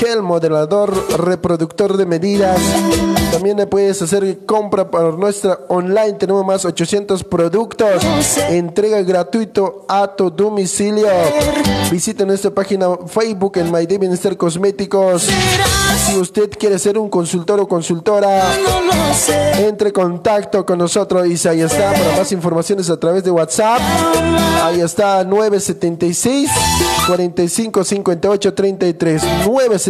gel 0.00 0.22
modelador, 0.22 0.90
reproductor 1.20 1.98
de 1.98 2.06
medidas. 2.06 2.58
También 3.30 3.58
le 3.58 3.66
puedes 3.66 4.00
hacer 4.00 4.46
compra 4.46 4.90
para 4.90 5.12
nuestra 5.12 5.60
online. 5.68 6.14
Tenemos 6.14 6.44
más 6.44 6.64
800 6.64 7.22
productos. 7.24 8.02
Entrega 8.48 9.02
gratuito 9.02 9.84
a 9.88 10.06
tu 10.08 10.30
domicilio. 10.30 11.06
Visita 11.90 12.24
nuestra 12.24 12.50
página 12.50 12.88
Facebook 13.06 13.58
en 13.58 13.70
My 13.70 13.84
Bienestar 13.86 14.36
Cosméticos. 14.38 15.28
Si 16.06 16.16
usted 16.16 16.50
quiere 16.58 16.78
ser 16.78 16.96
un 16.96 17.10
consultor 17.10 17.60
o 17.60 17.68
consultora, 17.68 18.42
entre 19.58 19.88
en 19.88 19.92
contacto 19.92 20.64
con 20.64 20.78
nosotros 20.78 21.26
y 21.26 21.48
ahí 21.48 21.60
está. 21.60 21.92
Para 21.92 22.16
más 22.16 22.32
informaciones 22.32 22.88
a 22.88 22.98
través 22.98 23.22
de 23.22 23.30
WhatsApp. 23.30 23.80
Ahí 24.62 24.80
está 24.80 25.24
976 25.24 26.50
45 27.06 27.84
58 27.84 28.54
33 28.54 29.22
976 29.46 29.89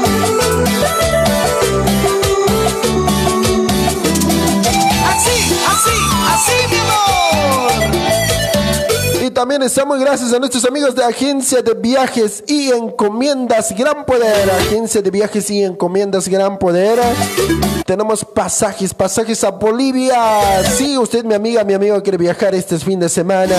También 9.33 9.61
estamos 9.63 9.99
gracias 9.99 10.33
a 10.33 10.39
nuestros 10.39 10.65
amigos 10.65 10.93
de 10.95 11.03
Agencia 11.03 11.61
de 11.61 11.73
Viajes 11.73 12.43
y 12.47 12.69
Encomiendas 12.71 13.73
Gran 13.77 14.05
Poder. 14.05 14.49
Agencia 14.49 15.01
de 15.01 15.09
Viajes 15.09 15.49
y 15.49 15.63
Encomiendas 15.63 16.27
Gran 16.27 16.59
Poder. 16.59 16.99
Tenemos 17.85 18.25
pasajes, 18.25 18.93
pasajes 18.93 19.43
a 19.43 19.51
Bolivia. 19.51 20.63
Si 20.63 20.97
usted, 20.97 21.23
mi 21.23 21.33
amiga, 21.33 21.63
mi 21.63 21.73
amigo, 21.73 22.01
quiere 22.03 22.17
viajar 22.17 22.53
este 22.55 22.77
fin 22.77 22.99
de 22.99 23.09
semana, 23.09 23.55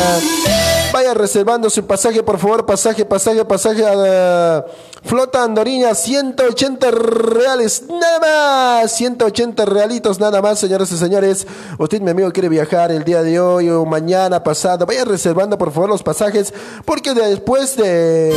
vaya 0.92 1.14
reservando 1.14 1.70
su 1.70 1.84
pasaje, 1.86 2.22
por 2.22 2.38
favor. 2.38 2.66
Pasaje, 2.66 3.04
pasaje, 3.04 3.44
pasaje 3.44 3.84
a 3.84 4.64
Flota 5.04 5.42
Andoriña, 5.42 5.94
180 5.94 6.90
reales, 6.90 7.84
nada 7.88 8.80
más. 8.82 8.92
180 8.92 9.64
realitos, 9.64 10.20
nada 10.20 10.40
más, 10.42 10.58
señoras 10.58 10.92
y 10.92 10.96
señores. 10.98 11.46
Usted, 11.78 12.00
mi 12.00 12.10
amigo, 12.10 12.30
quiere 12.30 12.48
viajar 12.48 12.92
el 12.92 13.04
día 13.04 13.22
de 13.22 13.40
hoy 13.40 13.68
o 13.70 13.84
mañana, 13.84 14.44
pasado. 14.44 14.86
Vaya 14.86 15.04
reservando, 15.04 15.58
por 15.58 15.72
favor, 15.72 15.88
los 15.88 16.02
pasajes, 16.02 16.52
porque 16.84 17.14
después 17.14 17.76
de. 17.76 18.34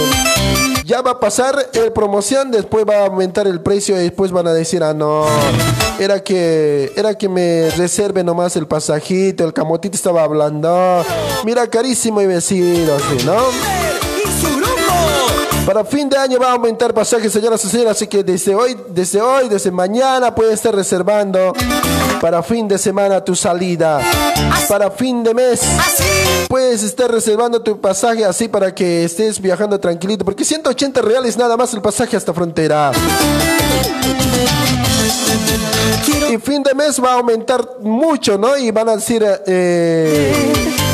Ya 0.86 1.02
va 1.02 1.12
a 1.12 1.20
pasar 1.20 1.72
el 1.74 1.92
promoción, 1.94 2.52
después 2.52 2.86
va 2.88 2.98
a 2.98 3.06
aumentar 3.08 3.48
el 3.48 3.60
precio 3.60 4.00
y 4.00 4.04
después 4.04 4.32
van 4.32 4.46
a 4.46 4.54
decir, 4.54 4.84
ah, 4.84 4.94
no, 4.94 5.26
era 5.98 6.24
que, 6.24 6.94
era 6.96 7.16
que 7.16 7.28
me 7.28 7.72
reserve 7.72 8.24
nomás 8.24 8.56
el 8.56 8.68
pasajito, 8.68 9.44
el 9.44 9.52
camotito 9.52 9.96
estaba 9.96 10.24
hablando. 10.24 11.04
Mira, 11.44 11.66
carísimo 11.66 12.22
y 12.22 12.28
vestido, 12.28 12.45
Para 15.66 15.84
fin 15.84 16.08
de 16.08 16.16
año 16.16 16.38
va 16.40 16.50
a 16.50 16.52
aumentar 16.52 16.94
pasajes, 16.94 17.32
señoras 17.34 17.66
y 17.66 17.70
señores, 17.70 17.94
así 17.94 18.06
que 18.06 18.24
desde 18.24 18.54
hoy, 18.54 18.78
desde 18.90 19.20
hoy, 19.20 19.50
desde 19.50 19.72
mañana 19.72 20.36
puede 20.36 20.54
estar 20.54 20.76
reservando 20.76 21.54
Para 22.22 22.44
fin 22.44 22.68
de 22.68 22.78
semana 22.78 23.24
tu 23.24 23.36
salida. 23.36 24.00
Para 24.70 24.92
fin 24.92 25.24
de 25.24 25.34
mes. 25.34 25.62
Puedes 26.48 26.84
estar 26.84 27.12
reservando 27.12 27.64
tu 27.64 27.82
pasaje 27.82 28.24
así 28.24 28.48
para 28.48 28.76
que 28.76 29.06
estés 29.06 29.42
viajando 29.42 29.80
tranquilito. 29.80 30.24
Porque 30.24 30.46
180 30.46 31.02
reales 31.02 31.38
nada 31.38 31.58
más 31.58 31.74
el 31.74 31.82
pasaje 31.82 32.16
hasta 32.16 32.32
frontera. 32.32 32.92
Y 36.32 36.38
fin 36.38 36.62
de 36.62 36.76
mes 36.76 37.04
va 37.04 37.14
a 37.14 37.16
aumentar 37.16 37.68
mucho, 37.82 38.38
¿no? 38.38 38.56
Y 38.56 38.70
van 38.70 38.90
a 38.90 38.96
decir, 38.98 39.26
eh, 39.48 40.85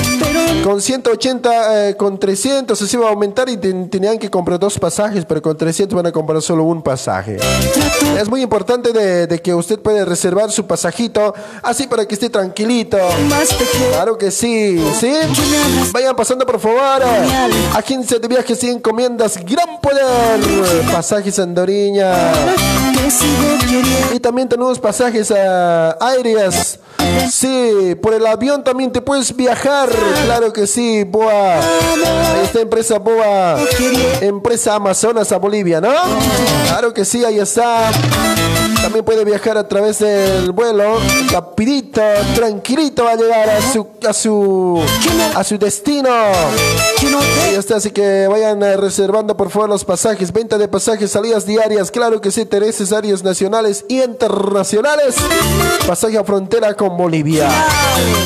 con 0.64 0.82
180, 0.82 1.90
eh, 1.90 1.96
con 1.98 2.20
300, 2.20 2.80
así 2.82 2.98
va 2.98 3.08
a 3.08 3.10
aumentar 3.10 3.50
y 3.50 3.58
ten- 3.58 3.90
tenían 3.90 4.18
que 4.20 4.30
comprar 4.30 4.60
dos 4.60 4.78
pasajes, 4.78 5.26
pero 5.26 5.42
con 5.42 5.58
300 5.58 5.96
van 5.96 6.06
a 6.06 6.12
comprar 6.12 6.42
solo 6.42 6.64
un 6.64 6.82
pasaje. 6.84 7.38
Es 8.20 8.30
muy 8.30 8.42
importante 8.42 8.92
de, 8.94 9.28
de 9.28 9.40
que 9.42 9.54
usted 9.56 9.80
puede 9.80 10.06
reservar 10.06 10.52
su 10.52 10.66
pasajito, 10.68 11.34
así 11.64 11.88
para 11.88 12.06
que 12.06 12.14
esté 12.16 12.30
tranquilito. 12.30 12.98
Claro 13.94 14.18
que 14.18 14.30
sí, 14.32 14.84
¿sí? 15.00 15.12
Vayan 15.92 16.16
pasando 16.16 16.46
por 16.46 16.60
favor. 16.60 17.02
Agencia 17.76 18.20
de 18.20 18.28
viajes 18.28 18.64
y 18.64 18.70
encomiendas, 18.70 19.38
gran 19.44 19.80
poder. 19.82 20.40
Pasajes 20.92 21.40
Andoriña. 21.40 22.14
Y 24.14 24.20
también 24.20 24.48
tenemos 24.48 24.80
pasajes 24.80 25.32
a 25.32 25.98
aéreas. 26.00 26.80
Sí, 27.32 27.96
por 28.02 28.14
el 28.14 28.26
avión 28.26 28.64
también 28.64 28.92
te 28.92 29.02
puedes 29.02 29.36
viajar. 29.36 29.90
Claro 30.26 30.41
que 30.50 30.66
sí, 30.66 31.04
Boa. 31.04 31.60
Ahí 31.60 32.44
está 32.44 32.62
empresa 32.62 32.98
Boa. 32.98 33.60
Empresa 34.22 34.76
Amazonas 34.76 35.32
a 35.32 35.38
Bolivia, 35.38 35.80
¿no? 35.80 35.94
Claro 36.68 36.94
que 36.94 37.06
sí, 37.06 37.24
ahí 37.24 37.38
está. 37.40 37.92
También 38.82 39.06
puede 39.06 39.24
viajar 39.24 39.58
a 39.58 39.68
través 39.68 40.00
del 40.00 40.52
vuelo. 40.52 40.98
Rapidito, 41.32 42.02
tranquilito 42.36 43.04
va 43.04 43.12
a 43.12 43.16
llegar 43.16 43.50
a 43.50 43.62
su 43.62 43.88
a 44.08 44.14
su 44.14 44.82
a 45.36 45.44
su 45.44 45.58
destino. 45.58 46.10
Ahí 46.10 47.56
está, 47.56 47.78
así 47.78 47.92
que 47.92 48.28
vayan 48.28 48.62
eh, 48.64 48.78
reservando 48.78 49.38
por 49.38 49.50
favor 49.50 49.70
los 49.70 49.86
pasajes. 49.86 50.32
Venta 50.32 50.58
de 50.58 50.68
pasajes, 50.68 51.12
salidas 51.12 51.46
diarias. 51.46 51.92
Claro 51.92 52.22
que 52.22 52.32
sí, 52.32 52.42
intereses 52.42 52.92
áreas 52.92 53.24
nacionales 53.24 53.86
y 53.88 54.02
internacionales. 54.02 55.16
Pasaje 55.88 56.18
a 56.18 56.24
frontera 56.24 56.74
con 56.74 56.98
Bolivia. 56.98 57.50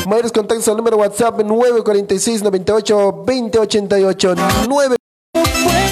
Mayores 0.06 0.32
contactos 0.32 0.68
al 0.68 0.76
número 0.76 0.96
WhatsApp 0.96 1.40
946 1.42 2.42
98 2.42 3.24
2088 3.26 4.34
9 4.68 4.96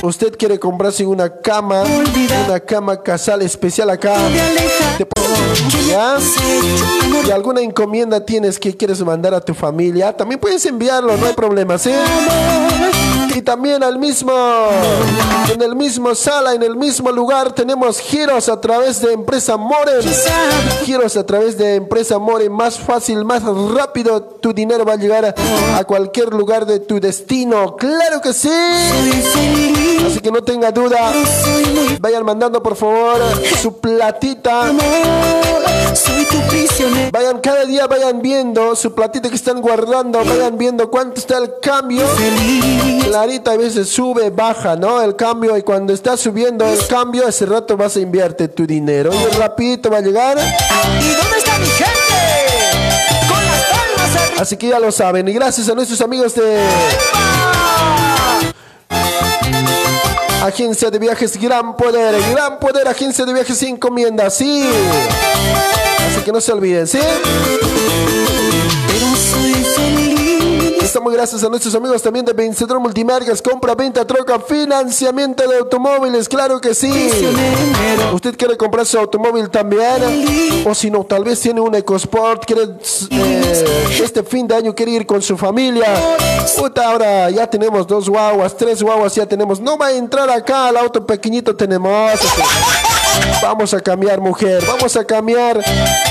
Usted 0.03 0.37
quiere 0.37 0.59
comprarse 0.59 1.07
una 1.07 1.41
cama, 1.41 1.83
una 2.47 2.61
cama 2.61 3.03
casal 3.03 3.43
especial 3.43 3.89
acá. 3.91 4.15
Y 7.27 7.31
alguna 7.31 7.63
encomienda 7.63 8.25
tienes 8.25 8.59
que 8.59 8.77
quieres 8.77 9.01
mandar 9.03 9.35
a 9.35 9.41
tu 9.41 9.55
familia, 9.55 10.15
también 10.15 10.39
puedes 10.41 10.65
enviarlo, 10.67 11.17
no 11.17 11.27
hay 11.27 11.33
problema, 11.33 11.79
¿sí? 11.79 11.91
Y 13.35 13.43
también 13.43 13.83
al 13.83 13.99
mismo, 13.99 14.33
en 15.53 15.61
el 15.61 15.75
mismo 15.75 16.15
sala, 16.15 16.55
en 16.55 16.63
el 16.63 16.77
mismo 16.77 17.11
lugar, 17.11 17.53
tenemos 17.53 17.99
giros 17.99 18.49
a 18.49 18.61
través 18.61 19.01
de 19.01 19.13
empresa 19.13 19.57
Moren. 19.57 20.03
Giros 20.85 21.17
a 21.17 21.27
través 21.27 21.59
de 21.59 21.75
empresa 21.75 22.19
Moren, 22.21 22.53
más 22.53 22.79
fácil, 22.79 23.25
más 23.25 23.43
rápido, 23.43 24.23
tu 24.23 24.53
dinero 24.53 24.85
va 24.85 24.93
a 24.93 24.97
llegar 24.97 25.25
a, 25.25 25.85
cualquier 25.85 26.33
lugar 26.33 26.65
de 26.65 26.79
tu 26.79 27.01
destino. 27.01 27.75
Claro 27.77 28.21
que 28.21 28.33
sí. 28.33 28.49
Así 30.07 30.21
que 30.21 30.31
no 30.31 30.43
tenga 30.43 30.71
duda. 30.71 31.13
Vayan 32.01 32.25
mandando 32.25 32.63
por 32.63 32.77
favor 32.77 33.19
su 33.61 33.81
platita. 33.81 34.71
Vayan 37.13 37.39
cada 37.41 37.65
día, 37.65 37.87
vayan 37.87 38.21
viendo 38.21 38.77
su 38.77 38.95
platita 38.95 39.29
que 39.29 39.37
están 39.37 39.61
guardando. 39.61 40.25
Vayan 40.25 40.57
viendo 40.57 40.91
cuánto 40.91 41.21
está 41.21 41.39
el 41.39 41.55
cambio. 41.61 42.05
A 43.25 43.57
veces 43.57 43.89
sube, 43.89 44.29
baja, 44.29 44.77
¿no? 44.77 45.01
El 45.01 45.17
cambio. 45.17 45.57
Y 45.57 45.63
cuando 45.63 45.95
está 45.95 46.15
subiendo 46.15 46.67
el 46.67 46.87
cambio, 46.87 47.27
ese 47.27 47.47
rato 47.47 47.75
vas 47.75 47.97
a 47.97 48.01
invierte 48.01 48.49
tu 48.49 48.67
dinero. 48.67 49.11
Y 49.15 49.37
rapidito 49.37 49.91
va 49.91 49.99
a 49.99 50.01
llegar. 50.03 50.37
¿Y 50.37 51.09
dónde 51.09 51.39
está 51.39 51.59
mi 51.59 51.65
gente? 51.65 51.95
Con 53.27 53.43
las 53.43 53.63
palmas. 53.63 54.41
Así 54.41 54.59
que 54.59 54.69
ya 54.69 54.79
lo 54.79 54.93
saben. 54.93 55.27
Y 55.27 55.33
gracias 55.33 55.71
a 55.71 55.75
nuestros 55.75 56.03
amigos 56.03 56.35
de 56.35 56.69
Agencia 60.43 60.91
de 60.91 60.99
Viajes 60.99 61.41
Gran 61.41 61.79
Poder. 61.79 62.15
Gran 62.31 62.59
Poder, 62.59 62.87
Agencia 62.87 63.25
de 63.25 63.33
Viajes 63.33 63.57
sin 63.57 63.77
encomienda. 63.77 64.29
Sí. 64.29 64.69
Así 66.11 66.21
que 66.23 66.31
no 66.31 66.43
se 66.43 66.53
olviden, 66.53 66.87
¿sí? 66.87 66.99
Estamos 70.85 71.15
gracias 71.15 71.43
a 71.43 71.49
nuestros 71.49 71.75
amigos 71.75 72.03
también 72.03 72.27
de 72.27 72.35
Vencedor 72.35 72.79
Multimarcas. 72.79 73.41
Compra, 73.41 73.75
venta, 73.75 74.07
troca, 74.07 74.39
financiamiento 74.39 75.49
de 75.49 75.57
automóviles. 75.57 76.29
Claro 76.29 76.61
que 76.61 76.75
sí. 76.75 77.11
¿Usted 78.13 78.37
quiere 78.37 78.55
comprar 78.59 78.85
su 78.85 78.99
automóvil 78.99 79.49
también? 79.49 80.63
O 80.67 80.75
si 80.75 80.91
no, 80.91 81.03
tal 81.05 81.25
vez 81.25 81.41
tiene 81.41 81.63
un 81.63 81.75
EcoSport. 81.75 82.45
Quiere, 82.45 82.65
eh, 83.11 83.65
este 84.05 84.23
fin 84.25 84.47
de 84.47 84.57
año 84.57 84.75
quiere 84.75 84.93
ir 84.93 85.07
con 85.07 85.23
su 85.23 85.39
familia. 85.39 85.87
Puta, 86.59 86.91
ahora 86.91 87.31
ya 87.31 87.49
tenemos 87.49 87.87
dos 87.87 88.07
guaguas, 88.07 88.55
tres 88.55 88.83
guaguas 88.83 89.15
ya 89.15 89.25
tenemos. 89.25 89.61
No 89.61 89.79
va 89.79 89.87
a 89.87 89.93
entrar 89.93 90.29
acá 90.29 90.69
al 90.69 90.77
auto 90.77 91.07
pequeñito 91.07 91.57
tenemos. 91.57 92.13
Vamos 93.43 93.75
a 93.75 93.81
cambiar, 93.81 94.21
mujer. 94.21 94.63
Vamos 94.67 94.97
a 94.97 95.05
cambiar. 95.05 95.61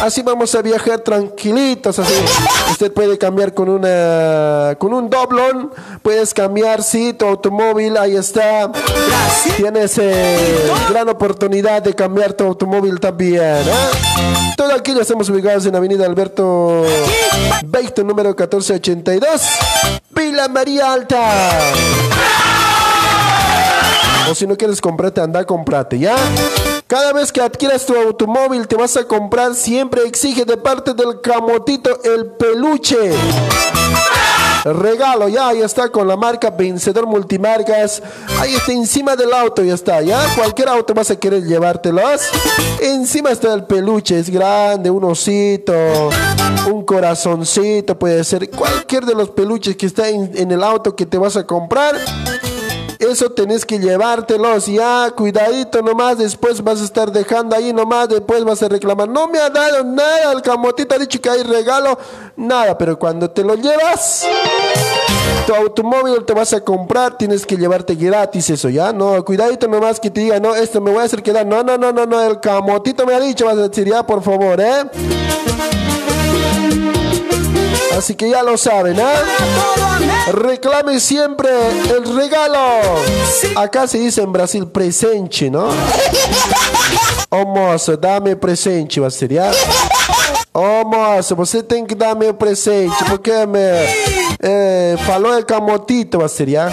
Así 0.01 0.21
vamos 0.21 0.53
a 0.55 0.61
viajar 0.61 0.99
tranquilitos. 0.99 1.99
Así. 1.99 2.13
Usted 2.71 2.91
puede 2.91 3.17
cambiar 3.17 3.53
con 3.53 3.69
una, 3.69 4.75
con 4.77 4.93
un 4.93 5.09
doblón. 5.09 5.71
Puedes 6.01 6.33
cambiar, 6.33 6.83
sí, 6.83 7.13
tu 7.13 7.25
automóvil. 7.25 7.97
Ahí 7.97 8.15
está. 8.15 8.71
Tienes 9.57 9.97
eh, 9.97 10.71
gran 10.89 11.09
oportunidad 11.09 11.81
de 11.81 11.93
cambiar 11.93 12.33
tu 12.33 12.43
automóvil 12.43 12.99
también. 12.99 13.41
¿eh? 13.41 14.53
Todo 14.55 14.73
aquí 14.73 14.93
ya 14.93 15.01
estamos 15.01 15.29
ubicados 15.29 15.65
en 15.65 15.75
Avenida 15.75 16.05
Alberto 16.05 16.85
Beito, 17.65 18.03
número 18.03 18.29
1482. 18.29 19.41
Vila 20.11 20.47
María 20.47 20.93
Alta. 20.93 21.31
O 24.29 24.35
si 24.35 24.47
no 24.47 24.55
quieres 24.55 24.79
comprarte, 24.79 25.21
anda, 25.21 25.43
comprate, 25.45 25.99
¿ya? 25.99 26.15
Cada 26.87 27.13
vez 27.13 27.31
que 27.31 27.41
adquieras 27.41 27.85
tu 27.85 27.95
automóvil, 27.95 28.67
te 28.67 28.75
vas 28.75 28.95
a 28.97 29.05
comprar, 29.05 29.55
siempre 29.55 30.01
exige 30.05 30.45
de 30.45 30.57
parte 30.57 30.93
del 30.93 31.21
camotito 31.21 31.89
el 32.03 32.27
peluche. 32.33 33.11
Regalo, 34.65 35.27
ya, 35.27 35.49
ahí 35.49 35.61
está 35.61 35.89
con 35.89 36.07
la 36.07 36.15
marca 36.15 36.49
Vencedor 36.49 37.05
Multimarcas. 37.05 38.01
Ahí 38.39 38.55
está 38.55 38.71
encima 38.71 39.15
del 39.15 39.33
auto, 39.33 39.61
ya 39.61 39.73
está, 39.73 40.01
ya. 40.01 40.25
Cualquier 40.35 40.69
auto 40.69 40.93
vas 40.93 41.11
a 41.11 41.17
querer 41.17 41.43
llevártelos. 41.43 42.21
Encima 42.81 43.31
está 43.31 43.53
el 43.53 43.65
peluche, 43.65 44.17
es 44.17 44.29
grande, 44.29 44.89
un 44.89 45.03
osito, 45.03 45.73
un 46.71 46.85
corazoncito, 46.85 47.99
puede 47.99 48.23
ser 48.23 48.49
cualquier 48.49 49.05
de 49.05 49.15
los 49.15 49.31
peluches 49.31 49.75
que 49.75 49.85
está 49.85 50.07
en, 50.07 50.31
en 50.35 50.51
el 50.51 50.63
auto 50.63 50.95
que 50.95 51.05
te 51.05 51.17
vas 51.17 51.35
a 51.35 51.45
comprar. 51.45 51.95
Eso 53.09 53.29
tenés 53.29 53.65
que 53.65 53.79
llevártelos 53.79 54.65
ya, 54.67 55.11
cuidadito 55.11 55.81
nomás, 55.81 56.17
después 56.17 56.63
vas 56.63 56.81
a 56.81 56.85
estar 56.85 57.11
dejando 57.11 57.55
ahí 57.55 57.73
nomás, 57.73 58.07
después 58.07 58.43
vas 58.45 58.63
a 58.63 58.69
reclamar, 58.69 59.09
no 59.09 59.27
me 59.27 59.39
ha 59.39 59.49
dado 59.49 59.83
nada, 59.83 60.31
el 60.31 60.41
camotito 60.41 60.95
ha 60.95 60.97
dicho 60.97 61.19
que 61.19 61.29
hay 61.29 61.43
regalo, 61.43 61.97
nada, 62.37 62.77
pero 62.77 62.97
cuando 62.97 63.29
te 63.29 63.43
lo 63.43 63.55
llevas, 63.55 64.25
tu 65.45 65.53
automóvil 65.53 66.23
te 66.23 66.33
vas 66.33 66.53
a 66.53 66.61
comprar, 66.61 67.17
tienes 67.17 67.45
que 67.45 67.57
llevarte 67.57 67.95
gratis 67.95 68.49
eso, 68.49 68.69
ya, 68.69 68.93
no, 68.93 69.23
cuidadito 69.25 69.67
nomás 69.67 69.99
que 69.99 70.09
te 70.09 70.21
diga, 70.21 70.39
no, 70.39 70.55
esto 70.55 70.79
me 70.79 70.91
voy 70.91 71.01
a 71.01 71.03
hacer 71.03 71.21
quedar, 71.21 71.45
no, 71.45 71.61
no, 71.61 71.77
no, 71.77 71.91
no, 71.91 72.05
no, 72.05 72.21
el 72.21 72.39
camotito 72.39 73.05
me 73.05 73.13
ha 73.13 73.19
dicho, 73.19 73.45
vas 73.45 73.57
a 73.57 73.67
decir, 73.67 73.87
ya, 73.87 74.05
por 74.05 74.23
favor, 74.23 74.59
eh. 74.61 75.72
Así 77.97 78.15
que 78.15 78.29
ya 78.29 78.41
lo 78.43 78.57
saben, 78.57 78.99
¿eh? 78.99 79.15
Reclame 80.33 80.99
siempre 80.99 81.49
el 81.89 82.15
regalo. 82.15 82.81
Acá 83.55 83.87
se 83.87 83.99
dice 83.99 84.21
en 84.21 84.31
Brasil 84.31 84.67
presente, 84.67 85.49
¿no? 85.49 85.69
Ô 87.29 87.45
moço, 87.45 87.97
dá-me 87.97 88.35
presente, 88.35 88.99
vai 88.99 89.11
ser? 89.11 89.31
Ô 90.53 90.83
moço, 90.85 91.35
você 91.35 91.63
tem 91.63 91.85
que 91.85 91.95
dar 91.95 92.15
meu 92.15 92.33
presente, 92.33 93.03
porque 93.05 93.45
me, 93.45 93.59
é, 94.39 94.95
falou 95.05 95.37
é 95.37 95.43
camotito, 95.43 96.19
vai 96.19 96.29
ser, 96.29 96.49
já? 96.49 96.71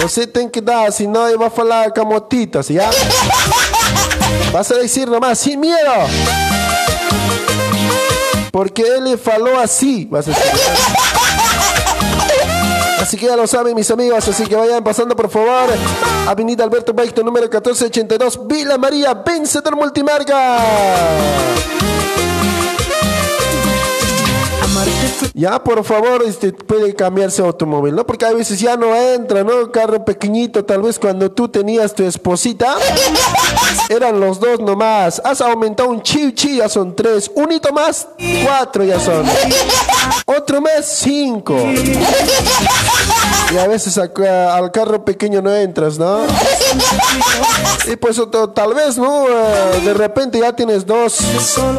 Você 0.00 0.26
tem 0.26 0.48
que 0.48 0.60
dar, 0.60 0.90
senão 0.92 1.28
eu 1.28 1.38
vou 1.38 1.50
falar 1.50 1.90
camotito, 1.92 2.58
assim, 2.58 2.74
já? 2.74 2.90
Vas 4.50 4.70
a 4.70 4.76
decir 4.76 5.06
nomás, 5.06 5.38
sin 5.38 5.56
miedo. 5.56 6.61
Porque 8.52 8.82
él 8.82 9.18
faló 9.18 9.58
así. 9.58 10.08
Así 13.00 13.16
que 13.16 13.26
ya 13.26 13.34
lo 13.34 13.46
saben 13.48 13.74
mis 13.74 13.90
amigos, 13.90 14.28
así 14.28 14.44
que 14.44 14.54
vayan 14.54 14.84
pasando 14.84 15.16
por 15.16 15.28
favor. 15.28 15.70
Avenida 16.28 16.62
Alberto 16.62 16.92
Baito, 16.92 17.24
número 17.24 17.46
1482, 17.46 18.46
Vila 18.46 18.78
María, 18.78 19.14
vencedor 19.14 19.74
multimarca. 19.74 20.58
Ya, 25.34 25.62
por 25.62 25.82
favor, 25.84 26.22
este, 26.26 26.52
puede 26.52 26.94
cambiarse 26.94 27.42
automóvil, 27.42 27.94
¿no? 27.94 28.06
Porque 28.06 28.24
a 28.24 28.32
veces 28.32 28.60
ya 28.60 28.76
no 28.76 28.94
entra, 28.94 29.44
¿no? 29.44 29.70
Carro 29.70 30.04
pequeñito, 30.04 30.64
tal 30.64 30.82
vez 30.82 30.98
cuando 30.98 31.30
tú 31.30 31.48
tenías 31.48 31.94
tu 31.94 32.04
esposita, 32.04 32.76
eran 33.88 34.20
los 34.20 34.40
dos 34.40 34.60
nomás. 34.60 35.20
Has 35.24 35.40
aumentado 35.40 35.88
un 35.88 36.02
chichi, 36.02 36.56
ya 36.56 36.68
son 36.68 36.94
tres. 36.94 37.30
Un 37.34 37.52
hito 37.52 37.72
más, 37.72 38.08
cuatro 38.44 38.84
ya 38.84 39.00
son. 39.00 39.24
Otro 40.26 40.60
mes, 40.60 40.86
cinco. 40.86 41.56
Y 43.52 43.58
a 43.58 43.66
veces 43.66 43.98
al 43.98 44.70
carro 44.72 45.04
pequeño 45.04 45.42
no 45.42 45.54
entras, 45.54 45.98
¿no? 45.98 46.20
Y 47.86 47.96
pues 47.96 48.18
otro- 48.18 48.48
tal 48.50 48.72
vez, 48.74 48.96
¿no? 48.96 49.26
Eh, 49.28 49.80
de 49.84 49.92
repente 49.94 50.38
ya 50.38 50.54
tienes 50.54 50.86
dos, 50.86 51.18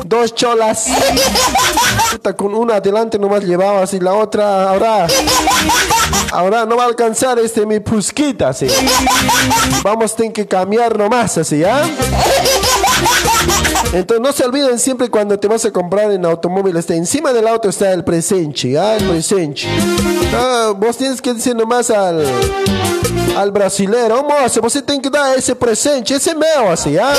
dos 0.06 0.36
cholas. 0.36 0.86
Con 2.38 2.54
una 2.54 2.76
adelante 2.76 3.18
nomás 3.18 3.44
llevabas 3.44 3.94
y 3.94 4.00
la 4.00 4.14
otra 4.14 4.70
ahora. 4.70 5.08
Ahora 6.32 6.66
no 6.66 6.76
va 6.78 6.84
a 6.84 6.88
alcanzar 6.88 7.40
este 7.40 7.66
mi 7.66 7.80
pusquita, 7.80 8.50
así. 8.50 8.68
Vamos 9.84 10.12
a 10.14 10.16
tener 10.16 10.34
que 10.34 10.48
cambiar 10.48 10.98
nomás, 10.98 11.38
así, 11.40 11.60
¿ya? 11.60 11.84
Entonces 13.94 14.22
no 14.22 14.34
se 14.34 14.44
olviden 14.44 14.80
siempre 14.80 15.08
cuando 15.08 15.38
te 15.38 15.48
vas 15.48 15.64
a 15.66 15.72
comprar 15.72 16.12
en 16.12 16.26
automóvil, 16.26 16.76
está 16.78 16.96
encima 16.96 17.32
del 17.32 17.48
auto 17.48 17.70
está 17.70 17.92
el 17.94 18.04
presente, 18.04 18.72
¿ya? 18.72 18.96
El 18.96 19.08
presente. 19.08 19.68
Ah, 20.36 20.74
vos 20.76 20.98
tienes 20.98 21.22
que 21.22 21.32
decir 21.32 21.56
nomás 21.56 21.92
al, 21.92 22.26
al 23.38 23.52
brasilero, 23.52 24.24
moço, 24.24 24.62
você 24.62 24.82
tem 24.82 25.00
que 25.00 25.12
dar 25.12 25.38
esse 25.38 25.54
presente, 25.54 26.12
esse 26.12 26.32
é 26.32 26.34
meu, 26.34 26.72
assim, 26.72 26.94
¿ya? 26.94 27.14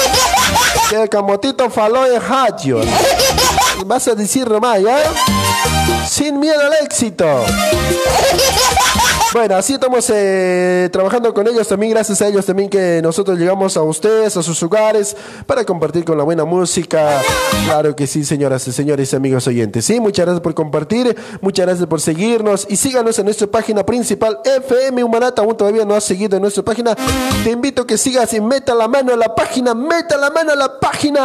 Que 0.89 0.97
el 0.97 1.09
camotito 1.09 1.70
falou 1.70 2.07
en 2.07 2.20
radio. 2.20 2.81
Vas 3.87 4.09
a 4.09 4.14
decir 4.16 4.49
nomás, 4.49 4.83
¿ya? 4.83 4.99
Sin 6.09 6.41
miedo 6.41 6.61
al 6.61 6.85
éxito. 6.85 7.25
Bueno, 9.35 9.57
así 9.57 9.74
estamos 9.74 10.09
eh, 10.14 10.89
trabajando 10.93 11.35
con 11.35 11.49
ellos 11.49 11.66
también, 11.66 11.91
gracias 11.91 12.22
a 12.22 12.28
ellos 12.28 12.47
también 12.47 12.70
que 12.70 13.01
nosotros 13.03 13.37
llegamos 13.37 13.76
a 13.76 13.82
ustedes, 13.82 14.37
a 14.37 14.45
sus 14.45 14.62
hogares, 14.62 15.16
para 15.45 15.64
compartir 15.64 16.05
con 16.05 16.16
la 16.16 16.22
buena 16.22 16.45
música. 16.45 17.20
Claro 17.64 17.97
que 17.97 18.07
sí, 18.07 18.24
señoras 18.24 18.68
y 18.68 18.72
señores, 18.72 19.12
amigos 19.12 19.45
oyentes. 19.49 19.87
Sí, 19.87 19.99
muchas 19.99 20.26
gracias 20.26 20.41
por 20.41 20.55
compartir, 20.55 21.16
muchas 21.41 21.66
gracias 21.66 21.89
por 21.89 22.01
seguirnos 22.01 22.64
y 22.70 22.76
síganos 22.76 23.18
en 23.18 23.24
nuestra 23.24 23.49
página 23.49 23.85
principal, 23.85 24.39
FM 24.45 25.03
Humanata. 25.03 25.43
Aún 25.43 25.57
todavía 25.57 25.85
no 25.85 25.97
has 25.97 26.05
seguido 26.05 26.37
en 26.37 26.43
nuestra 26.43 26.62
página. 26.62 26.95
Te 27.43 27.51
invito 27.51 27.82
a 27.82 27.87
que 27.89 27.99
sigas 27.99 28.32
y 28.35 28.41
meta 28.41 28.72
la 28.72 28.87
mano 28.87 29.14
a 29.14 29.16
la 29.16 29.35
página, 29.35 29.74
meta 29.74 30.16
la 30.16 30.30
mano 30.30 30.53
a 30.53 30.55
la 30.55 30.78
página. 30.78 31.20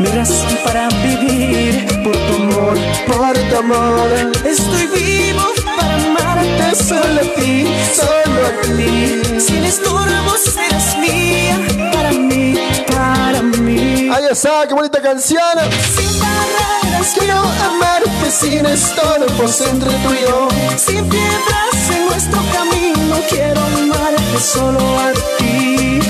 Mi 0.00 0.08
razón 0.08 0.58
para 0.64 0.88
vivir 0.88 1.86
por 2.02 2.16
tu 2.16 2.34
amor. 2.34 2.78
Por 3.06 3.38
tu 3.48 3.56
amor, 3.56 4.32
Estoy 4.44 4.86
vivo 4.88 5.42
para 5.76 5.94
amarte 5.94 6.74
solo 6.74 7.20
a 7.20 7.34
ti, 7.36 7.66
solo 7.94 8.46
a 8.46 8.76
ti. 8.76 9.40
Sin 9.40 9.64
estorbos 9.64 10.56
eres 10.56 10.96
mía, 10.98 11.58
para 11.92 12.10
mí, 12.10 12.54
para 12.88 13.42
mí. 13.42 14.10
ahí 14.12 14.24
está, 14.30 14.66
qué 14.66 14.74
bonita 14.74 15.00
canción. 15.00 15.58
Sin 15.96 16.20
barreras 16.20 17.12
quiero 17.16 17.38
amarte 17.38 18.30
sin 18.30 18.66
estorbos 18.66 19.60
entre 19.60 19.90
tú 19.90 20.12
y 20.12 20.20
yo. 20.22 20.48
Sin 20.76 21.08
piedras 21.08 21.90
en 21.90 22.06
nuestro 22.06 22.40
camino 22.52 23.16
quiero 23.28 23.60
amarte 23.60 24.40
solo 24.40 24.98
a 24.98 25.12
ti. 25.38 26.03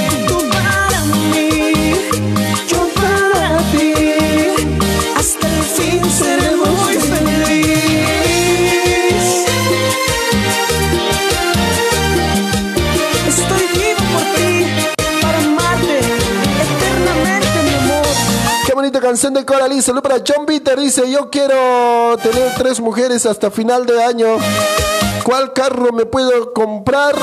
Canción 19.15 19.35
de. 19.35 19.83
Salud 19.83 20.03
para 20.03 20.17
John 20.27 20.45
Peter. 20.45 20.79
Dice: 20.79 21.09
Yo 21.09 21.31
quiero 21.31 22.17
tener 22.21 22.53
tres 22.57 22.81
mujeres 22.81 23.25
hasta 23.27 23.49
final 23.51 23.87
de 23.87 24.03
año. 24.03 24.27
¿Cuál 25.23 25.53
carro 25.53 25.93
me 25.93 26.05
puedo 26.05 26.53
comprar? 26.53 27.15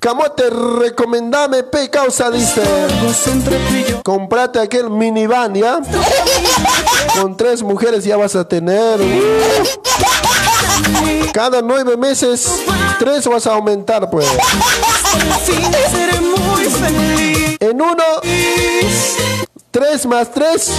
Camote, 0.00 0.50
recomendame 0.50 1.62
P 1.62 1.88
causa, 1.90 2.30
dice. 2.30 2.62
Comprate 4.02 4.58
aquel 4.58 4.90
minivan, 4.90 5.54
¿ya? 5.54 5.80
Con 7.20 7.36
tres 7.36 7.62
mujeres 7.62 8.02
ya 8.04 8.16
vas 8.16 8.34
a 8.34 8.46
tener. 8.48 8.98
Cada 11.32 11.62
nueve 11.62 11.96
meses, 11.96 12.64
tres 12.98 13.26
vas 13.28 13.46
a 13.46 13.52
aumentar, 13.52 14.10
pues. 14.10 14.26
En 17.60 17.80
uno, 17.80 18.04
tres 19.70 20.06
más 20.06 20.30
tres, 20.30 20.70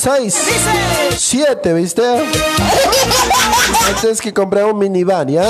seis. 0.00 0.34
Dice, 0.34 1.16
Siete, 1.16 1.72
¿viste? 1.74 2.02
Tienes 4.00 4.20
que 4.20 4.32
comprar 4.32 4.66
un 4.66 4.78
minivan, 4.78 5.28
¿ya? 5.28 5.44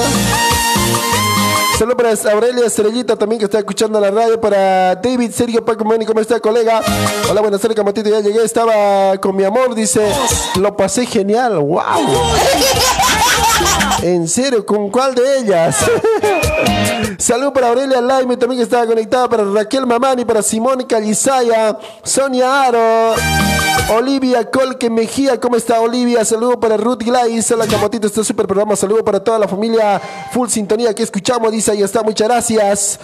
Solo 1.78 1.97
para 1.97 2.11
Aurelia 2.32 2.66
Estrellita 2.66 3.16
también 3.16 3.41
que 3.41 3.47
está 3.47 3.59
escuchando 3.59 4.01
la 4.01 4.11
radio. 4.11 4.41
Para 4.41 4.95
David 4.95 5.32
Sergio 5.32 5.64
Paco 5.64 5.85
Mani, 5.85 6.07
¿cómo 6.07 6.20
está, 6.20 6.39
colega? 6.39 6.80
Hola, 7.28 7.41
buenas 7.41 7.61
tardes, 7.61 7.76
Camatito. 7.76 8.09
Ya 8.09 8.20
llegué, 8.20 8.45
estaba 8.45 9.18
con 9.18 9.35
mi 9.35 9.43
amor, 9.45 9.74
dice. 9.74 10.07
Lo 10.61 10.76
pasé 10.76 11.05
genial, 11.05 11.59
wow. 11.59 11.82
En 14.03 14.28
serio, 14.28 14.66
¿con 14.66 14.91
cuál 14.91 15.14
de 15.14 15.39
ellas? 15.39 15.76
Salud 17.18 17.53
para 17.53 17.68
Aurelia 17.68 18.01
Laime, 18.01 18.37
también 18.37 18.59
que 18.59 18.64
estaba 18.64 18.87
conectada. 18.87 19.28
Para 19.28 19.45
Raquel 19.45 19.87
Mamani, 19.87 20.24
para 20.24 20.43
Simón 20.43 20.85
Calizaya, 20.85 21.78
Sonia 22.03 22.64
Aro. 22.64 23.14
Olivia 23.91 24.51
Colque 24.51 24.89
Mejía, 24.89 25.39
¿cómo 25.39 25.57
está 25.57 25.80
Olivia? 25.80 26.24
Saludo 26.24 26.59
para 26.59 26.76
Ruth 26.78 27.03
Glais, 27.03 27.51
hola 27.51 27.66
Camotito, 27.66 28.07
este 28.07 28.24
super 28.24 28.47
programa. 28.47 28.76
Saludo 28.76 29.05
para 29.05 29.22
toda 29.22 29.39
la 29.39 29.47
familia 29.47 30.01
Full 30.32 30.49
Sintonía 30.49 30.95
que 30.95 31.03
escuchamos, 31.03 31.53
dice 31.53 31.72
ahí 31.72 31.82
está, 31.82 32.03
muchas 32.03 32.28
gracias. 32.28 33.01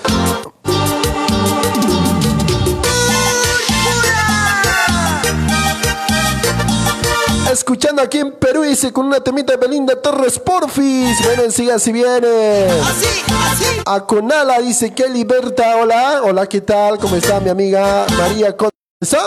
Escuchando 7.51 8.01
aquí 8.03 8.18
en 8.18 8.32
Perú, 8.32 8.62
dice 8.62 8.92
con 8.92 9.07
una 9.07 9.20
temita 9.20 9.53
de 9.53 9.59
Belinda 9.59 10.01
Torres 10.01 10.38
Porfis. 10.38 11.18
Ven, 11.36 11.51
siga 11.51 11.78
si 11.80 11.90
viene. 11.92 12.66
Así, 12.80 13.07
así. 13.51 13.64
Aconala 13.86 14.61
dice 14.61 14.94
que 14.94 15.09
liberta. 15.09 15.76
Hola, 15.76 16.20
hola, 16.24 16.46
¿qué 16.46 16.61
tal? 16.61 16.98
¿Cómo 16.98 17.16
está 17.16 17.40
mi 17.40 17.51
amiga 17.51 18.07
María 18.16 18.57
Con- 18.57 18.70
¿Eso? 19.01 19.18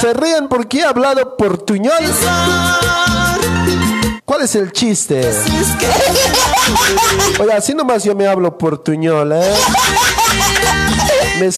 Se 0.00 0.14
ríen 0.14 0.48
porque 0.48 0.80
he 0.80 0.84
hablado 0.84 1.36
portuñol. 1.36 1.92
¿Cuál 4.24 4.42
es 4.42 4.54
el 4.56 4.72
chiste? 4.72 5.20
Oye, 7.38 7.52
así 7.52 7.72
nomás 7.74 8.02
yo 8.02 8.14
me 8.16 8.26
hablo 8.26 8.58
portuñol, 8.58 9.32
¿eh? 9.32 9.54
Me- 11.38 11.50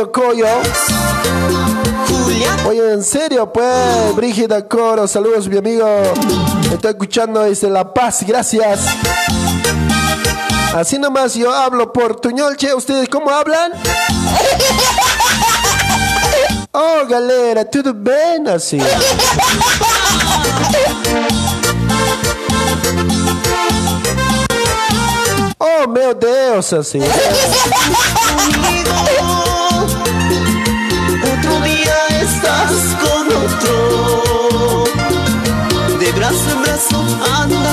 Coyo. 0.00 0.46
Oye, 2.66 2.92
en 2.92 3.02
serio, 3.04 3.52
pues, 3.52 4.16
Brígida 4.16 4.66
Coro, 4.66 5.06
saludos, 5.06 5.48
mi 5.48 5.58
amigo. 5.58 5.86
Estoy 6.72 6.92
escuchando 6.92 7.40
desde 7.40 7.68
La 7.68 7.92
Paz, 7.92 8.24
gracias. 8.26 8.86
Así 10.74 10.98
nomás 10.98 11.34
yo 11.34 11.52
hablo 11.52 11.92
portuñol, 11.92 12.56
che, 12.56 12.74
¿ustedes 12.74 13.08
cómo 13.08 13.30
hablan? 13.30 13.72
Oh, 16.74 17.04
galera, 17.06 17.66
tudo 17.66 17.92
bem, 17.92 18.48
assim? 18.48 18.78
Oh, 25.58 25.86
meu 25.86 26.14
Deus, 26.14 26.72
assim. 26.72 27.00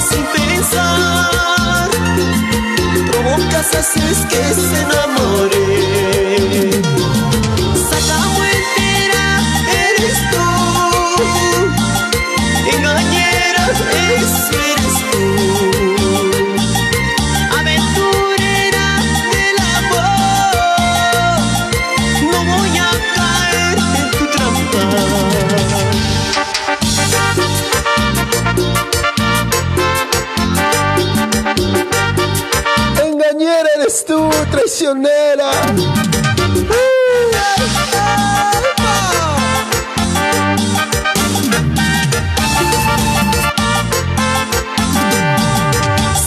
Sin 0.02 0.26
pensar. 0.26 1.90
Provocas 3.12 3.76
haces 3.76 4.26
que 4.30 4.54
se. 4.54 4.90
Eres 34.00 34.06
tú, 34.06 34.30
traicionera. 34.52 35.52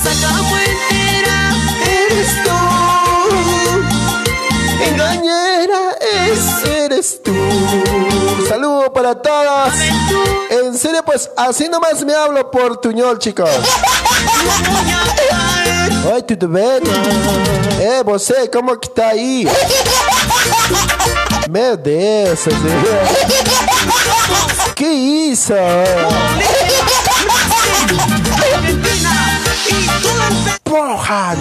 Saca 0.03 0.43
todas. 9.15 9.75
En 10.51 10.77
serio, 10.77 11.03
pues 11.05 11.31
así 11.37 11.69
nomás 11.69 12.05
me 12.05 12.15
hablo 12.15 12.51
por 12.51 12.77
tuñol, 12.79 13.19
chicos. 13.19 13.49
Oi, 16.13 16.23
tudo 16.23 16.49
bem? 16.49 16.81
É, 17.81 18.03
você, 18.03 18.49
como 18.49 18.77
que 18.79 18.91
tá 18.91 19.09
aí? 19.09 19.47
Meu 21.49 21.77
Deus, 21.77 22.41
que 24.75 24.87
isso? 24.87 25.53
Porra, 30.65 31.37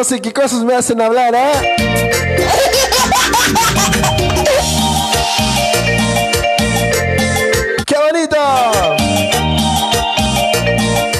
no 0.00 0.04
sé 0.04 0.20
qué 0.22 0.32
cosas 0.32 0.64
me 0.64 0.74
hacen 0.74 0.98
hablar, 1.02 1.34
¿eh? 1.34 1.76
¡Qué 7.84 7.96
bonito! 7.98 8.38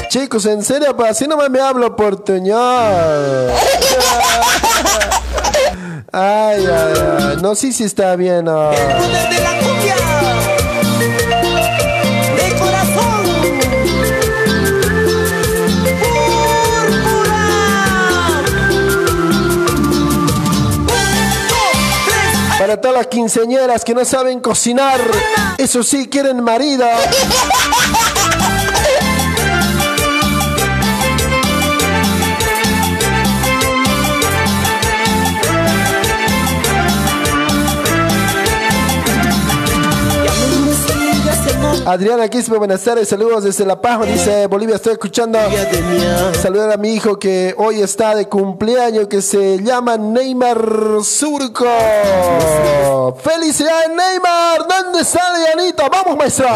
Chicos, 0.08 0.46
en 0.46 0.64
serio, 0.64 0.96
pues 0.96 1.10
así 1.10 1.28
nomás 1.28 1.50
me 1.50 1.60
hablo 1.60 1.94
portuñol. 1.94 2.56
Ay, 6.12 6.66
ay, 6.66 6.94
ay. 7.18 7.36
No 7.40 7.54
sé 7.54 7.72
si 7.72 7.84
está 7.84 8.16
bien. 8.16 8.46
¿no? 8.46 8.72
Para 22.70 22.80
todas 22.80 22.98
las 22.98 23.06
quinceañeras 23.08 23.84
que 23.84 23.96
no 23.96 24.04
saben 24.04 24.38
cocinar, 24.38 25.00
eso 25.58 25.82
sí, 25.82 26.06
quieren 26.08 26.40
marido. 26.40 26.86
Adriana 41.86 42.28
Quispe, 42.28 42.56
buenas 42.56 42.82
tardes, 42.82 43.08
saludos 43.08 43.44
desde 43.44 43.64
La 43.64 43.80
Paz, 43.80 44.06
dice 44.06 44.46
Bolivia, 44.46 44.76
estoy 44.76 44.92
escuchando. 44.92 45.38
Saludar 46.40 46.72
a 46.72 46.76
mi 46.76 46.90
hijo 46.90 47.18
que 47.18 47.54
hoy 47.58 47.80
está 47.80 48.14
de 48.14 48.28
cumpleaños, 48.28 49.08
que 49.08 49.22
se 49.22 49.62
llama 49.62 49.96
Neymar 49.96 50.58
Surco. 51.02 51.66
¡Felicidades, 53.22 53.88
Neymar! 53.88 54.66
¿Dónde 54.68 55.00
está 55.00 55.20
Dianita? 55.36 55.88
¡Vamos, 55.88 56.16
maestro! 56.16 56.46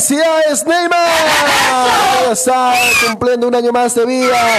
¡Felicidades, 0.00 0.66
Neymar! 0.66 2.32
Está 2.32 2.72
cumpliendo 3.06 3.48
un 3.48 3.54
año 3.54 3.70
más 3.70 3.94
de 3.94 4.06
vida. 4.06 4.58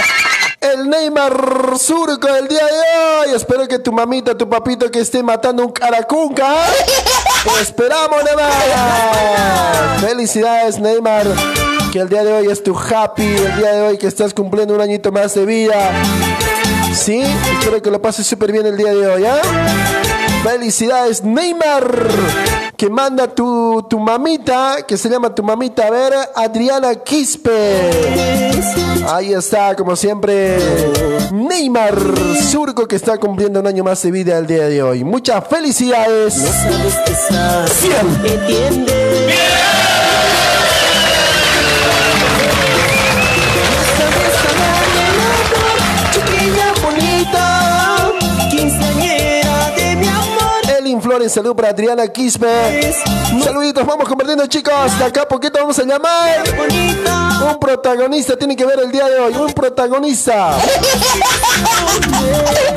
El 0.60 0.88
Neymar 0.88 1.76
Surco 1.80 2.32
del 2.32 2.46
día 2.46 2.64
de 2.64 3.28
hoy. 3.28 3.34
Espero 3.34 3.66
que 3.66 3.80
tu 3.80 3.90
mamita, 3.90 4.38
tu 4.38 4.48
papito 4.48 4.88
que 4.88 5.00
esté 5.00 5.20
matando 5.20 5.64
un 5.64 5.72
caracunca. 5.72 6.46
Esperamos, 7.60 8.22
Neymar. 8.22 9.98
Felicidades, 9.98 10.78
Neymar. 10.78 11.26
Que 11.92 11.98
el 11.98 12.08
día 12.08 12.22
de 12.22 12.34
hoy 12.34 12.46
es 12.46 12.62
tu 12.62 12.78
happy. 12.78 13.26
El 13.26 13.56
día 13.56 13.72
de 13.72 13.82
hoy 13.82 13.98
que 13.98 14.06
estás 14.06 14.32
cumpliendo 14.32 14.74
un 14.74 14.80
añito 14.80 15.10
más 15.10 15.34
de 15.34 15.44
vida. 15.44 15.90
Sí, 16.94 17.20
espero 17.20 17.82
que 17.82 17.90
lo 17.90 18.00
pases 18.00 18.28
súper 18.28 18.52
bien 18.52 18.64
el 18.64 18.76
día 18.76 18.94
de 18.94 19.08
hoy, 19.08 19.24
¿ah? 19.24 19.40
Felicidades, 20.42 21.22
Neymar. 21.22 22.08
Que 22.76 22.90
manda 22.90 23.28
tu, 23.28 23.86
tu 23.88 24.00
mamita, 24.00 24.78
que 24.86 24.96
se 24.96 25.08
llama 25.08 25.32
tu 25.32 25.42
mamita, 25.44 25.86
a 25.86 25.90
ver, 25.90 26.12
Adriana 26.34 26.96
Quispe. 26.96 27.90
Ahí 29.08 29.32
está, 29.32 29.76
como 29.76 29.94
siempre, 29.94 30.58
Neymar 31.30 31.96
Surco, 32.50 32.88
que 32.88 32.96
está 32.96 33.18
cumpliendo 33.18 33.60
un 33.60 33.68
año 33.68 33.84
más 33.84 34.02
de 34.02 34.10
vida 34.10 34.36
el 34.36 34.48
día 34.48 34.66
de 34.66 34.82
hoy. 34.82 35.04
Muchas 35.04 35.46
felicidades. 35.46 36.34
Sabes 36.34 36.96
que 37.06 37.14
sabes, 37.14 37.84
entiende. 38.24 39.61
Elin 51.22 51.30
Flores, 51.30 51.32
salud 51.32 51.54
para 51.54 51.68
Adriana 51.68 52.08
Quispe. 52.08 52.94
Saluditos, 53.42 53.86
vamos 53.86 54.08
convirtiendo 54.08 54.46
chicos. 54.46 54.98
De 54.98 55.04
acá 55.04 55.22
a 55.22 55.28
poquito 55.28 55.58
vamos 55.58 55.78
a 55.78 55.84
llamar. 55.84 56.42
Un 57.44 57.58
protagonista 57.58 58.36
tiene 58.36 58.56
que 58.56 58.64
ver 58.64 58.80
el 58.80 58.90
día 58.90 59.08
de 59.08 59.20
hoy. 59.20 59.34
Un 59.34 59.52
protagonista. 59.52 60.56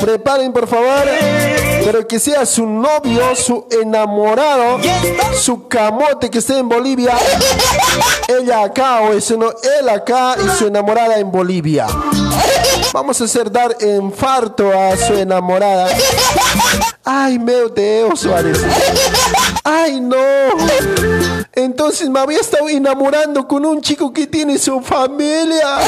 Preparen, 0.00 0.52
por 0.52 0.66
favor. 0.68 1.04
Pero 1.84 2.06
que 2.06 2.18
sea 2.18 2.46
su 2.46 2.66
novio, 2.66 3.34
su 3.36 3.66
enamorado, 3.70 4.78
su 5.40 5.66
camote 5.68 6.30
que 6.30 6.38
esté 6.38 6.58
en 6.58 6.68
Bolivia. 6.68 7.14
Ella 8.28 8.64
acá 8.64 9.00
o 9.00 9.12
ese 9.12 9.36
no, 9.36 9.50
él 9.50 9.88
acá 9.88 10.36
y 10.44 10.58
su 10.58 10.66
enamorada 10.66 11.18
en 11.18 11.30
Bolivia. 11.30 11.86
Vamos 12.92 13.20
a 13.20 13.24
hacer 13.24 13.50
dar 13.50 13.76
infarto 13.80 14.70
a 14.72 14.96
su 14.96 15.14
enamorada. 15.14 15.88
Ay, 17.04 17.38
meu 17.38 17.68
Deus, 17.68 18.20
Suárez. 18.20 18.58
Ay, 19.62 20.00
no. 20.00 20.16
Entonces 21.52 22.08
me 22.08 22.20
había 22.20 22.40
estado 22.40 22.68
enamorando 22.68 23.46
con 23.46 23.64
un 23.64 23.80
chico 23.80 24.12
que 24.12 24.26
tiene 24.26 24.58
su 24.58 24.80
familia. 24.80 25.78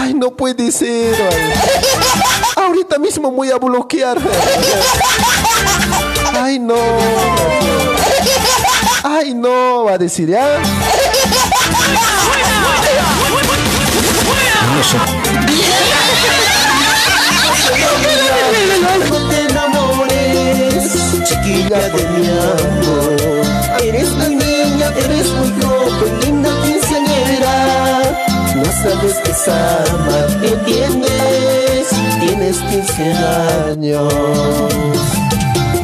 Ay, 0.00 0.14
no 0.14 0.30
puede 0.30 0.72
ser. 0.72 1.14
Ahorita 2.56 2.98
mismo 2.98 3.30
voy 3.30 3.50
a 3.50 3.58
bloquear. 3.58 4.18
Ay, 6.34 6.58
no. 6.58 6.74
Ay, 9.04 9.34
no, 9.34 9.84
va 9.84 9.92
a 9.92 9.98
decir 9.98 10.28
ya. 10.28 10.60
Chiquilla 21.52 21.88
de 21.88 22.08
mi 22.08 22.26
amor. 22.28 23.82
Eres 23.82 24.10
muy 24.12 24.36
niña, 24.36 24.88
eres 25.04 25.28
muy 25.32 25.50
joven, 25.60 26.20
linda 26.22 26.50
quinceañera. 26.64 27.56
No 28.56 28.64
sabes 28.82 29.14
que 29.24 29.30
es 29.30 29.48
amar, 29.48 30.28
¿entiendes? 30.42 31.88
Tienes 32.20 32.58
15 32.58 33.02
años. 33.70 34.12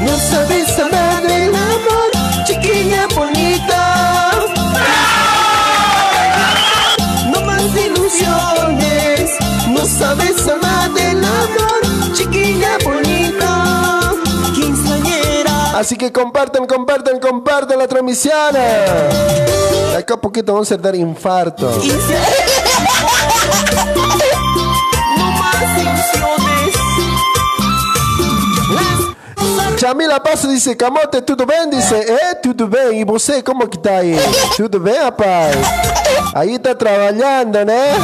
No 0.01 0.19
sabes 0.31 0.79
amar 0.79 1.23
del 1.23 1.55
amor, 1.55 2.11
chiquilla 2.47 3.07
bonita. 3.15 4.33
No 7.33 7.41
más 7.43 7.63
ilusiones, 7.87 9.31
no 9.69 9.85
sabes 9.85 10.49
amar 10.49 10.68
Así 15.79 15.97
que 15.97 16.11
compartan, 16.11 16.67
compartan, 16.67 17.21
compartan 17.21 17.79
la 17.79 17.87
transmisión. 17.87 18.53
De 18.53 19.97
acá 19.97 20.15
a 20.15 20.17
poquito 20.17 20.53
vamos 20.53 20.73
a 20.73 20.77
dar 20.77 20.97
infarto. 20.97 21.71
No 25.17 25.31
más 25.39 25.63
ilusiones. 25.79 26.75
Chamila 29.79 30.21
Passo 30.21 30.49
dice, 30.49 30.77
Camote, 30.77 31.23
tudo 31.23 31.47
bem? 31.47 31.71
Dice, 31.71 31.95
é, 31.95 32.35
tudo 32.35 32.67
bem. 32.67 33.01
E 33.01 33.05
você, 33.05 33.41
como 33.41 33.69
que 33.69 33.79
tá 33.79 33.99
aí? 33.99 34.17
Tudo 34.57 34.81
bem, 34.81 34.99
rapaz? 34.99 35.55
Aí 36.35 36.59
tá 36.59 36.75
trabalhando, 36.75 37.65
né? 37.65 37.95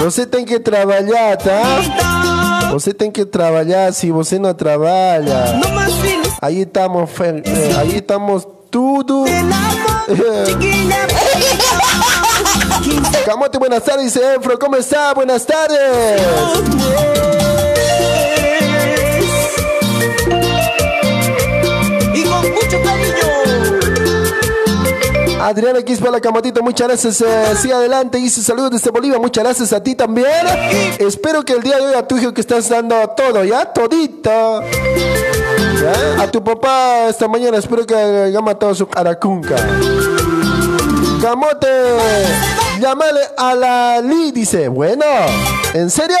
Você 0.00 0.24
tem 0.24 0.46
que 0.46 0.58
trabalhar, 0.58 1.36
tá? 1.36 2.07
Você 2.70 2.92
tem 2.92 3.10
que 3.10 3.24
trabalhar. 3.24 3.92
Se 3.92 4.10
você 4.10 4.38
não 4.38 4.54
trabalha, 4.54 5.60
aí 6.40 6.62
estamos, 6.62 7.10
eh, 7.20 7.74
aí 7.78 7.96
estamos 7.96 8.46
tudo. 8.70 9.24
Bonita. 9.24 10.98
Camote, 13.26 13.58
buenas 13.58 13.82
tardes, 13.82 14.16
Efro, 14.16 14.58
¿cómo 14.58 14.76
está? 14.76 15.12
Buenas 15.14 15.44
tardes. 15.44 15.78
Adriana 25.48 25.80
Quispa 25.80 26.10
la 26.10 26.20
Camotito, 26.20 26.62
muchas 26.62 26.88
gracias. 26.88 27.22
Eh, 27.22 27.56
sigue 27.56 27.72
adelante. 27.72 28.18
Dice 28.18 28.42
saludos 28.42 28.72
desde 28.72 28.90
Bolivia. 28.90 29.18
Muchas 29.18 29.42
gracias 29.42 29.72
a 29.72 29.82
ti 29.82 29.94
también. 29.94 30.28
Espero 30.98 31.42
que 31.42 31.54
el 31.54 31.62
día 31.62 31.78
de 31.78 31.86
hoy 31.86 31.94
a 31.94 32.06
tu 32.06 32.18
hijo 32.18 32.34
que 32.34 32.42
estás 32.42 32.68
dando 32.68 32.94
todo, 33.16 33.42
¿ya? 33.44 33.64
Todito. 33.64 34.62
A 36.20 36.30
tu 36.30 36.44
papá 36.44 37.06
esta 37.08 37.28
mañana 37.28 37.56
espero 37.56 37.86
que 37.86 37.94
haya 37.94 38.40
matado 38.42 38.74
su 38.74 38.86
caracunca. 38.86 39.56
Camote, 41.22 41.66
llámale 42.78 43.20
a 43.38 43.54
la 43.54 44.00
Lee, 44.02 44.32
dice. 44.32 44.68
Bueno, 44.68 45.06
¿en 45.72 45.88
serio? 45.88 46.18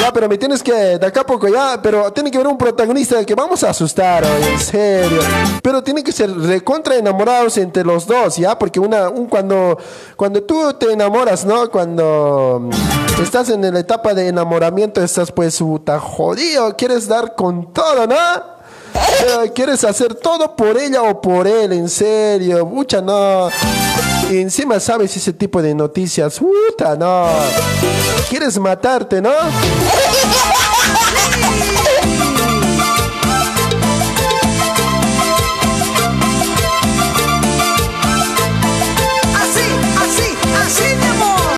Ya, 0.00 0.12
pero 0.12 0.28
me 0.28 0.38
tienes 0.38 0.62
que, 0.62 0.72
de 0.72 1.06
acá 1.06 1.22
a 1.22 1.26
poco 1.26 1.48
ya, 1.48 1.80
pero 1.82 2.12
tiene 2.12 2.30
que 2.30 2.38
haber 2.38 2.48
un 2.48 2.58
protagonista 2.58 3.24
que 3.24 3.34
vamos 3.34 3.64
a 3.64 3.70
asustar 3.70 4.24
hoy, 4.24 4.42
en 4.52 4.60
serio. 4.60 5.20
Pero 5.62 5.82
tiene 5.82 6.04
que 6.04 6.12
ser 6.12 6.30
recontra 6.30 6.96
enamorados 6.96 7.56
entre 7.58 7.84
los 7.84 8.06
dos, 8.06 8.36
¿ya? 8.36 8.56
Porque 8.58 8.78
una, 8.78 9.08
un, 9.08 9.26
cuando, 9.26 9.76
cuando 10.16 10.42
tú 10.42 10.72
te 10.74 10.92
enamoras, 10.92 11.44
¿no? 11.44 11.68
Cuando 11.70 12.60
mm, 12.62 13.22
estás 13.22 13.50
en 13.50 13.72
la 13.72 13.80
etapa 13.80 14.14
de 14.14 14.28
enamoramiento, 14.28 15.02
estás 15.02 15.32
pues, 15.32 15.58
puta, 15.58 15.98
jodido, 15.98 16.76
quieres 16.76 17.08
dar 17.08 17.34
con 17.34 17.72
todo, 17.72 18.06
¿no? 18.06 18.58
Eh, 18.94 19.52
Quieres 19.54 19.84
hacer 19.84 20.14
todo 20.14 20.54
por 20.54 20.78
ella 20.78 21.02
o 21.02 21.20
por 21.20 21.46
él, 21.46 21.72
en 21.72 21.88
serio. 21.88 22.64
Mucha 22.66 23.00
no. 23.00 23.48
Y 24.30 24.40
encima 24.42 24.78
sabes 24.78 25.16
ese 25.16 25.32
tipo 25.32 25.62
de 25.62 25.74
noticias. 25.74 26.38
Puta, 26.38 26.96
no. 26.96 27.28
Quieres 28.28 28.58
matarte, 28.58 29.22
¿no? 29.22 29.30
Así, 39.34 39.64
así, 39.96 40.36
así, 40.62 40.94
mi 41.00 41.06
amor. 41.06 41.56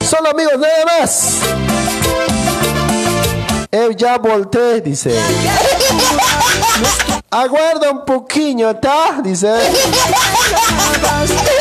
Solo 0.00 0.30
amigos, 0.30 0.58
nada 0.58 0.84
más. 0.84 1.38
Eu 3.72 3.92
ya 3.92 4.18
volteé, 4.18 4.82
dice. 4.82 5.10
Aguarda 7.30 7.90
un 7.90 8.04
poquillo, 8.04 8.76
¿tá? 8.76 9.20
Dice. 9.22 9.48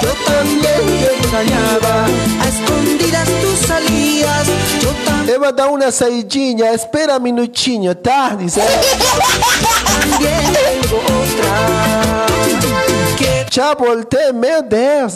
Yo 0.01 0.13
también 0.25 0.61
te 0.61 1.15
extrañaba. 1.15 2.05
A 2.05 2.47
escondidas 2.47 3.27
tú 3.27 3.67
salías. 3.67 4.47
Yo 4.81 5.33
Eva 5.33 5.51
da 5.51 5.67
una 5.67 5.91
saidinha, 5.91 6.71
espera 6.71 7.17
minutinho, 7.17 7.97
¿tá? 7.97 8.35
Dice. 8.37 8.61
también 9.99 10.53
tengo 10.53 10.97
otra. 10.97 12.94
Ya 13.51 13.73
volteé, 13.73 14.33
meu 14.33 14.61
Deus, 14.63 15.13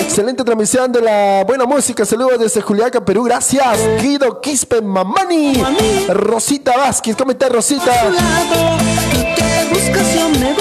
Excelente 0.00 0.44
transmisión 0.44 0.90
de 0.90 1.00
la 1.00 1.44
buena 1.46 1.64
música. 1.66 2.04
Saludos 2.04 2.38
desde 2.38 2.60
Juliaca, 2.60 3.04
Perú. 3.04 3.24
Gracias. 3.24 3.78
Guido 4.00 4.40
Quispe 4.40 4.80
Mamani. 4.80 5.62
Rosita 6.08 6.76
Vázquez. 6.76 7.16
¿Cómo 7.16 7.32
está 7.32 7.48
Rosita? 7.48 7.92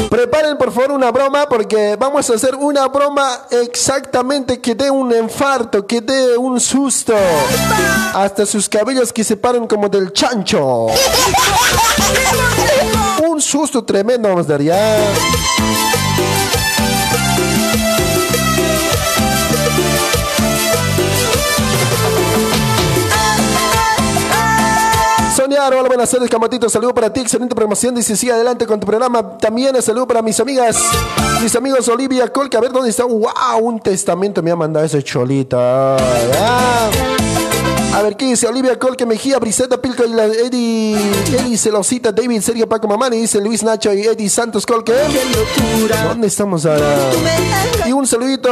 Preparen 0.09 0.57
por 0.57 0.71
favor 0.71 0.91
una 0.91 1.11
broma 1.11 1.47
porque 1.47 1.95
vamos 1.97 2.29
a 2.29 2.33
hacer 2.35 2.55
una 2.55 2.87
broma 2.87 3.41
exactamente 3.51 4.59
que 4.61 4.75
dé 4.75 4.89
un 4.89 5.11
infarto, 5.13 5.85
que 5.85 6.01
dé 6.01 6.37
un 6.37 6.59
susto. 6.59 7.13
Hasta 8.13 8.45
sus 8.45 8.69
cabellos 8.69 9.11
que 9.11 9.23
se 9.23 9.37
paran 9.37 9.67
como 9.67 9.89
del 9.89 10.13
chancho. 10.13 10.87
Un 13.27 13.41
susto 13.41 13.83
tremendo 13.83 14.29
vamos 14.29 14.45
a 14.45 14.49
dar 14.49 14.61
ya. 14.61 14.75
Hola, 25.68 25.88
buenas 25.88 26.11
tardes, 26.11 26.30
Camatito. 26.30 26.70
Saludo 26.70 26.93
para 26.93 27.11
ti, 27.11 27.22
excelente 27.22 27.55
promoción. 27.55 27.95
Dice, 27.95 28.16
sigue 28.16 28.32
adelante 28.32 28.68
con 28.68 28.80
tu 28.80 28.86
programa. 28.86 29.36
También 29.38 29.82
saludo 29.82 30.07
para 30.07 30.22
mis 30.22 30.39
amigas, 30.39 30.78
mis 31.41 31.55
amigos 31.55 31.88
Olivia 31.88 32.28
Colca. 32.32 32.59
A 32.59 32.61
ver 32.61 32.72
dónde 32.72 32.91
está. 32.91 33.05
¡Wow! 33.05 33.59
Un 33.61 33.80
testamento 33.80 34.43
me 34.43 34.51
ha 34.51 34.55
mandado 34.55 34.86
ese 34.86 35.01
cholita. 35.03 35.97
Ah. 35.97 37.34
A 37.95 38.01
ver, 38.01 38.17
¿qué 38.17 38.25
dice? 38.25 38.45
Olivia 38.45 38.77
Colque, 38.77 39.05
Mejía, 39.05 39.39
Briseta, 39.39 39.81
Pilco, 39.81 40.03
y 40.03 40.09
la 40.09 40.25
Eddie, 40.25 40.97
Eddie 41.31 41.57
Celosita, 41.57 42.11
David, 42.11 42.41
Sergio, 42.41 42.67
Paco 42.67 42.89
Mamani, 42.89 43.21
dice 43.21 43.39
Luis 43.39 43.63
Nacho 43.63 43.93
y 43.93 44.01
Eddie 44.01 44.27
Santos 44.27 44.65
Colque. 44.65 44.91
¿Dónde 46.03 46.27
estamos 46.27 46.65
ahora? 46.65 46.93
Y 47.85 47.93
un 47.93 48.05
saludito 48.05 48.49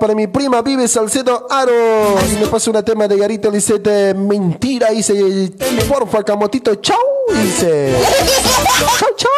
para 0.00 0.16
mi 0.16 0.26
prima 0.26 0.62
Vive 0.62 0.88
Salcedo 0.88 1.46
Aro. 1.48 2.16
Y 2.28 2.40
me 2.40 2.48
pasa 2.48 2.70
una 2.70 2.82
tema 2.82 3.06
de 3.06 3.16
Garito 3.16 3.52
Lisette. 3.52 4.16
Mentira, 4.16 4.90
dice. 4.90 5.52
Porfa, 5.88 6.24
Camotito, 6.24 6.74
chau. 6.74 6.98
Dice. 7.32 7.94
Chau, 8.98 9.08
chau. 9.16 9.30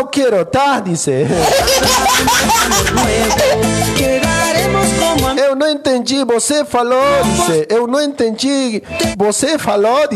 No 0.00 0.06
quiero, 0.06 0.46
ta, 0.46 0.80
dice. 0.80 1.26
Eu 5.36 5.54
não 5.54 5.68
entendi, 5.68 6.24
você 6.24 6.64
falou, 6.64 7.04
dice. 7.22 7.66
Eu 7.68 7.86
não 7.86 8.00
entendi, 8.00 8.82
você 9.14 9.58
falou, 9.58 10.08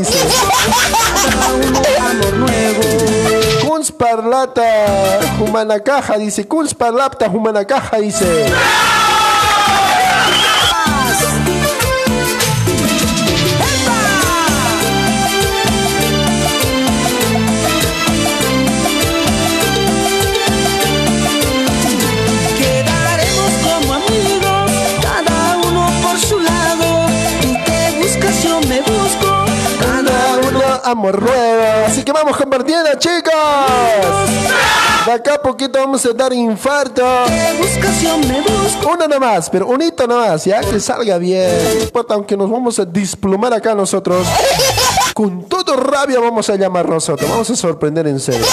nuevo. 2.33 3.67
Kuns 3.69 3.91
parlata 3.91 4.63
humana 5.47 5.79
caja, 5.79 6.19
dice. 6.19 6.45
Kuns 6.45 6.73
parlata 6.73 7.29
humana 7.29 7.63
caja, 7.67 8.01
dice. 8.03 8.25
Así 31.87 32.03
que 32.05 32.13
vamos 32.13 32.37
compartiendo, 32.37 32.89
chicos. 32.99 33.33
De 35.07 35.13
acá 35.13 35.35
a 35.35 35.43
poquito 35.43 35.79
vamos 35.79 36.05
a 36.07 36.13
dar 36.13 36.33
infarto. 36.33 37.03
Uno 38.87 39.07
nomás, 39.09 39.51
pero 39.51 39.67
un 39.67 39.83
hito 39.83 40.07
nomás, 40.07 40.45
ya 40.45 40.61
que 40.61 40.81
salga 40.81 41.19
bien. 41.19 41.51
Importa, 41.83 42.15
aunque 42.15 42.37
nos 42.37 42.51
vamos 42.51 42.79
a 42.79 42.85
desplumar 42.85 43.53
acá 43.53 43.75
nosotros. 43.75 44.27
Con 45.13 45.45
todo 45.45 45.77
rabia 45.77 46.21
vamos 46.21 46.49
a 46.49 46.57
llamar 46.57 46.89
nosotros. 46.89 47.29
Vamos 47.29 47.51
a 47.51 47.57
sorprender 47.57 48.07
en 48.07 48.21
serio. 48.21 48.47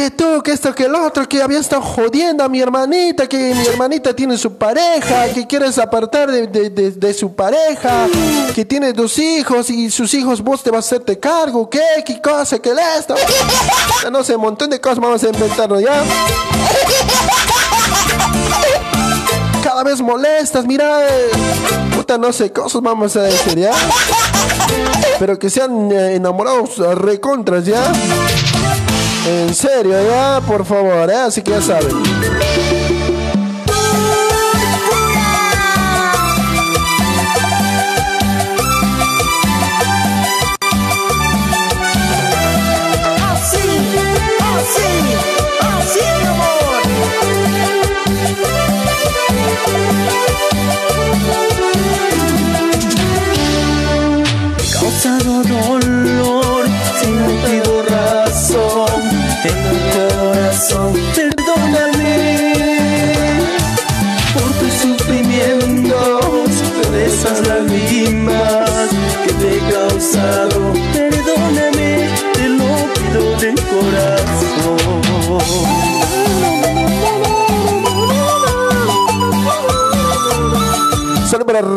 Que 0.00 0.10
tú, 0.10 0.42
que 0.42 0.52
esto, 0.52 0.74
que 0.74 0.84
el 0.86 0.94
otro, 0.94 1.28
que 1.28 1.42
había 1.42 1.58
estado 1.58 1.82
jodiendo 1.82 2.42
a 2.42 2.48
mi 2.48 2.58
hermanita, 2.58 3.26
que 3.28 3.54
mi 3.54 3.66
hermanita 3.66 4.16
tiene 4.16 4.38
su 4.38 4.54
pareja, 4.56 5.28
que 5.34 5.46
quieres 5.46 5.76
apartar 5.78 6.30
de, 6.30 6.46
de- 6.46 6.70
de- 6.92 7.12
su 7.12 7.34
pareja, 7.34 8.06
que 8.54 8.64
tiene 8.64 8.94
dos 8.94 9.18
hijos 9.18 9.68
y 9.68 9.90
sus 9.90 10.14
hijos 10.14 10.40
vos 10.40 10.62
te 10.62 10.70
vas 10.70 10.86
a 10.86 10.96
hacerte 10.96 11.18
cargo, 11.20 11.68
¿qué? 11.68 11.82
¿Qué 12.06 12.18
cosa? 12.22 12.58
¿Qué 12.60 12.72
esto? 12.98 13.14
No 14.10 14.24
sé, 14.24 14.36
un 14.36 14.40
montón 14.40 14.70
de 14.70 14.80
cosas 14.80 15.00
vamos 15.00 15.22
a 15.22 15.28
inventarnos 15.28 15.82
ya. 15.82 16.02
Cada 19.62 19.82
vez 19.84 20.00
molestas, 20.00 20.64
mira. 20.64 21.06
eh, 21.10 21.30
Puta, 21.94 22.16
no 22.16 22.32
sé, 22.32 22.50
cosas 22.50 22.80
vamos 22.80 23.16
a 23.16 23.22
decir, 23.24 23.58
¿ya? 23.58 23.72
Pero 25.18 25.38
que 25.38 25.50
sean 25.50 25.92
eh, 25.92 26.14
enamorados 26.14 26.78
recontras, 26.96 27.66
¿ya? 27.66 27.82
En 29.26 29.54
serio, 29.54 29.92
ya, 30.08 30.40
por 30.46 30.64
favor, 30.64 31.10
¿eh? 31.10 31.14
Así 31.14 31.42
que 31.42 31.50
ya 31.50 31.60
saben. 31.60 31.90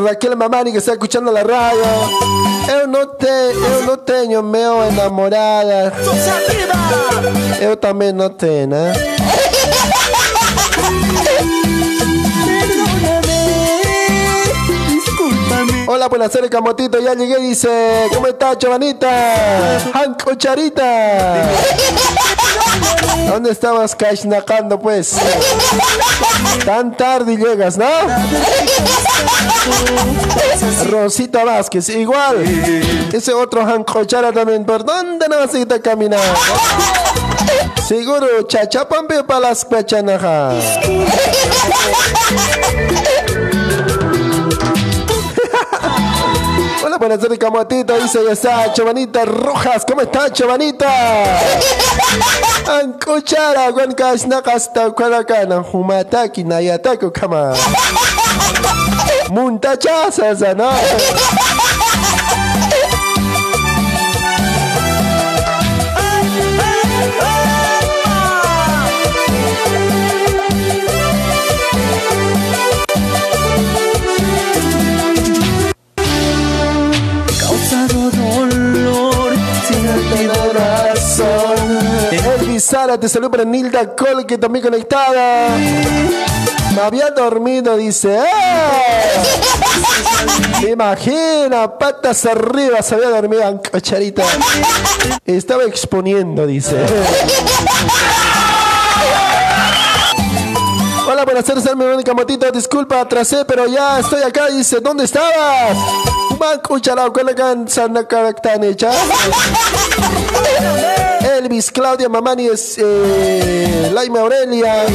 Raquel 0.03 0.35
Mamani 0.35 0.71
que 0.71 0.77
está 0.77 0.93
escuchando 0.93 1.31
la 1.31 1.41
radio. 1.41 1.81
Eu 2.71 2.87
no 2.87 3.05
te, 3.05 3.27
eu 3.27 3.85
no 3.85 3.97
tenho 3.97 4.43
meu 4.43 4.83
enamorada. 4.83 5.93
Eu 7.61 7.77
também 7.77 8.11
não 8.11 8.29
tenho, 8.29 8.67
né? 8.67 8.93
Hola, 15.85 16.07
buenas 16.09 16.31
tardes, 16.31 16.49
Camotito. 16.49 16.99
Ya 16.99 17.13
llegué, 17.13 17.39
dice. 17.39 17.69
¿Cómo 18.13 18.27
estás, 18.27 18.57
Chavanita? 18.59 19.09
Hanco 19.93 20.35
Charita. 20.37 20.83
¿Dónde 23.27 23.51
estabas 23.51 23.95
cashnacando, 23.95 24.79
pues? 24.79 25.15
Tan 26.65 26.95
tarde 26.95 27.37
llegas, 27.37 27.77
¿no? 27.77 27.85
Rosita 30.89 31.43
Vázquez, 31.43 31.89
igual. 31.89 32.43
Ese 33.11 33.33
otro 33.33 33.61
Hanco 33.61 34.03
Chara 34.05 34.31
también. 34.31 34.65
¿Por 34.65 34.85
dónde 34.85 35.27
no 35.27 35.37
vas 35.37 35.51
a 35.55 35.79
caminar? 35.79 36.21
Seguro, 37.87 38.43
chachapampe 38.47 39.23
para 39.23 39.39
las 39.41 39.65
pechanajas. 39.65 40.63
Buenas 47.03 47.19
tardes, 47.19 47.37
Camotito. 47.37 47.97
Dice, 47.97 48.23
ya 48.25 48.31
está, 48.31 48.71
Chavanita 48.71 49.25
Rojas. 49.25 49.83
¿Cómo 49.85 50.01
está, 50.01 50.31
Chavanita? 50.31 50.87
Ancuchara, 52.81 53.73
Juan 53.73 53.91
Kasnakasta, 53.91 54.91
Kualakana, 54.91 55.59
Humataki, 55.59 56.45
Nayataku, 56.45 57.11
Kama. 57.11 57.53
Muntachasas, 59.29 60.39
¿no? 60.55 60.71
Elvis 82.83 82.87
Sara, 82.87 82.99
te 82.99 83.07
saludo 83.07 83.31
para 83.31 83.45
Nilda 83.45 83.95
Cole, 83.95 84.25
que 84.25 84.37
también 84.37 84.63
conectada. 84.65 85.49
Me 86.75 86.81
había 86.81 87.11
dormido, 87.11 87.77
dice. 87.77 88.13
¡Eh! 88.13 89.21
Me 90.61 90.69
imagina, 90.71 91.77
patas 91.77 92.25
arriba, 92.25 92.81
se 92.81 92.95
había 92.95 93.09
dormido 93.09 93.61
cocharita. 93.71 94.23
Estaba 95.25 95.63
exponiendo, 95.63 96.45
dice. 96.45 96.75
Hola, 101.07 101.23
buenas 101.25 101.45
tardes, 101.45 101.75
mi 101.75 101.85
única 101.85 102.13
motito. 102.13 102.51
Disculpa, 102.51 103.01
atrasé, 103.01 103.45
pero 103.45 103.65
ya 103.67 103.99
estoy 103.99 104.23
acá. 104.23 104.47
Dice, 104.47 104.79
¿dónde 104.81 105.05
estabas? 105.05 105.77
Man, 106.39 106.59
cucharao, 106.67 107.13
¿cuál 107.13 107.33
cansa 107.35 107.87
na 107.87 108.05
caractane, 108.05 108.69
hecha? 108.69 108.91
Elvis, 111.23 111.71
Claudia 111.71 112.09
Mamani, 112.09 112.47
es, 112.47 112.77
eh, 112.77 113.89
Laima 113.93 114.19
Aurelia. 114.21 114.85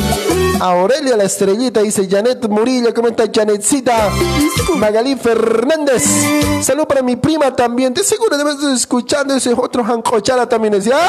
Aurelia 0.60 1.16
la 1.16 1.24
estrellita, 1.24 1.80
dice 1.80 2.08
Janet 2.10 2.48
Murillo. 2.48 2.92
¿Cómo 2.92 3.08
está 3.08 3.24
Janetcita? 3.32 4.10
Magalí 4.76 5.16
Fernández. 5.16 6.04
Salud 6.62 6.86
para 6.86 7.02
mi 7.02 7.16
prima 7.16 7.54
también. 7.54 7.94
De 7.94 8.02
seguro 8.02 8.36
debes 8.36 8.56
estar 8.56 8.74
escuchando 8.74 9.34
ese 9.34 9.54
otro 9.54 9.84
jancochara 9.84 10.48
también, 10.48 10.74
¿es 10.74 10.84
ya? 10.84 11.08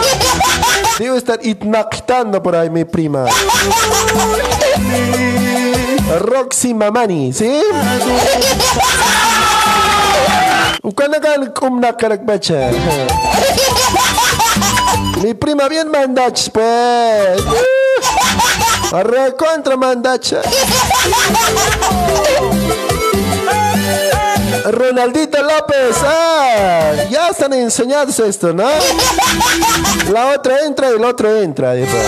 Debe 0.98 1.18
estar 1.18 1.40
itnactando 1.44 2.42
por 2.42 2.56
ahí 2.56 2.70
mi 2.70 2.86
prima. 2.86 3.26
Roxy 6.20 6.74
Mamani, 6.74 7.34
¿sí? 7.34 7.62
Ukanakan 10.84 11.54
kumna 11.54 11.94
karakbacha. 11.94 12.72
Mi 15.22 15.34
prima 15.34 15.68
bien 15.68 15.92
mandach, 15.92 16.50
pues. 16.52 16.64
Arre 18.94 19.36
contra 19.36 19.76
mandacha. 19.76 20.42
Ronaldito 24.72 25.42
López, 25.42 25.98
ah, 26.04 26.92
ya 27.10 27.30
están 27.30 27.54
enseñados 27.54 28.20
esto, 28.20 28.54
¿no? 28.54 28.70
La 30.12 30.28
otra 30.36 30.60
entra 30.66 30.90
y 30.90 30.96
el 30.96 31.04
otro 31.04 31.36
entra. 31.36 31.74
después. 31.74 32.04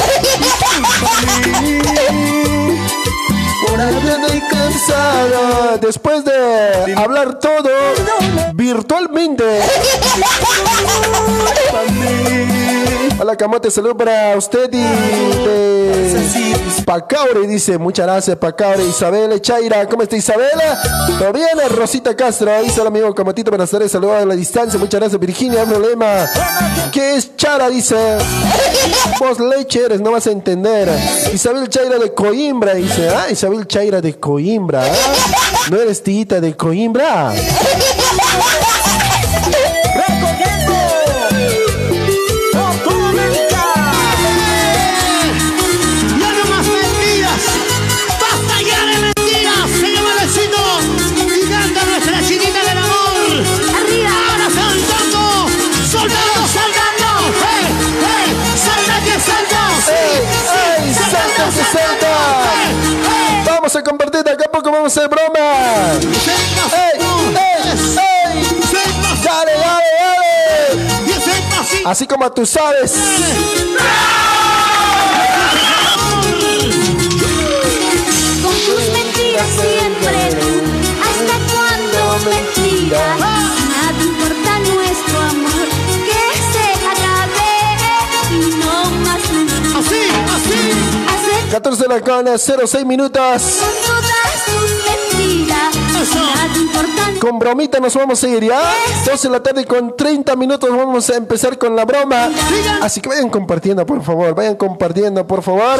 Cansado 4.49 5.77
después 5.79 6.23
de 6.25 6.95
hablar 6.95 7.39
todo 7.39 7.69
virtualmente. 8.53 9.43
Hola 13.19 13.35
Camote, 13.35 13.69
saludo 13.69 13.95
para 13.95 14.35
usted 14.35 14.69
y 14.73 14.83
Pacaure, 16.83 17.47
dice, 17.47 17.77
muchas 17.77 18.05
gracias 18.05 18.37
Pacaure, 18.37 18.83
Isabel 18.83 19.39
Chaira, 19.41 19.87
¿cómo 19.87 20.03
está 20.03 20.15
Isabela? 20.15 20.81
¿Todo 21.19 21.31
bien? 21.31 21.47
Rosita 21.69 22.15
Castro, 22.15 22.51
ahí 22.51 22.71
el 22.75 22.87
amigo 22.87 23.13
Camotito, 23.13 23.51
buenas 23.51 23.69
tardes, 23.69 23.91
saludos 23.91 24.21
a 24.21 24.25
la 24.25 24.35
distancia, 24.35 24.79
muchas 24.79 24.99
gracias 24.99 25.19
Virginia, 25.19 25.63
problema. 25.65 26.27
¿Qué 26.91 27.15
es 27.15 27.35
Chara? 27.37 27.69
Dice, 27.69 27.95
vos 29.19 29.39
leche 29.39 29.85
eres, 29.85 30.01
no 30.01 30.11
vas 30.11 30.27
a 30.27 30.31
entender. 30.31 30.89
Isabel 31.33 31.69
Chaira 31.69 31.99
de 31.99 32.13
Coimbra, 32.13 32.73
dice, 32.73 33.09
ah, 33.09 33.29
Isabel 33.29 33.67
Chaira 33.67 34.01
de 34.01 34.19
Coimbra, 34.19 34.83
¿ah? 34.83 35.69
¿no 35.69 35.77
eres 35.77 36.01
tita 36.03 36.41
de 36.41 36.57
Coimbra? 36.57 37.31
Poco 64.51 64.71
vamos 64.71 64.95
a 64.95 64.99
hacer 64.99 65.09
broma. 65.09 65.93
¡Ey, 65.93 66.99
ey, 66.99 67.37
ey! 67.97 68.43
¡Dale, 69.23 69.53
dale, 69.53 69.91
dale! 69.99 71.07
Y 71.07 71.11
ese 71.11 71.31
pasito. 71.49 71.89
Así 71.89 72.07
como 72.07 72.31
tú 72.31 72.45
sabes. 72.45 72.91
Con 78.43 78.53
tus 78.53 78.83
mentiras 78.91 79.47
siempre 79.61 80.35
tú. 80.39 80.51
¿Hasta 81.07 81.35
cuándo 81.53 81.99
mentiras? 82.29 83.19
Nada 83.19 84.03
importa 84.03 84.51
nuestro 84.59 85.17
amor. 85.19 85.67
Que 86.07 86.23
se 86.51 86.65
acabe 86.91 87.51
y 88.31 88.33
no 88.59 88.75
más 89.05 89.23
mentiras. 89.31 89.85
Así, 89.85 90.01
así. 90.35 90.59
Hacer 91.07 91.51
14 91.51 91.83
de 91.83 91.87
la 91.87 92.01
con 92.01 92.23
06 92.37 92.85
minutos. 92.85 93.41
Con 97.19 97.37
bromita 97.37 97.79
nos 97.79 97.93
vamos 97.93 98.23
a 98.23 98.27
ir 98.27 98.43
ya. 98.43 98.73
12 99.05 99.27
de 99.27 99.31
la 99.31 99.43
tarde 99.43 99.65
con 99.65 99.95
30 99.95 100.35
minutos 100.35 100.69
vamos 100.69 101.09
a 101.09 101.15
empezar 101.15 101.57
con 101.57 101.75
la 101.75 101.85
broma. 101.85 102.29
Así 102.81 102.99
que 102.99 103.09
vayan 103.09 103.29
compartiendo, 103.29 103.85
por 103.85 104.03
favor. 104.03 104.33
Vayan 104.33 104.55
compartiendo, 104.55 105.25
por 105.27 105.43
favor. 105.43 105.79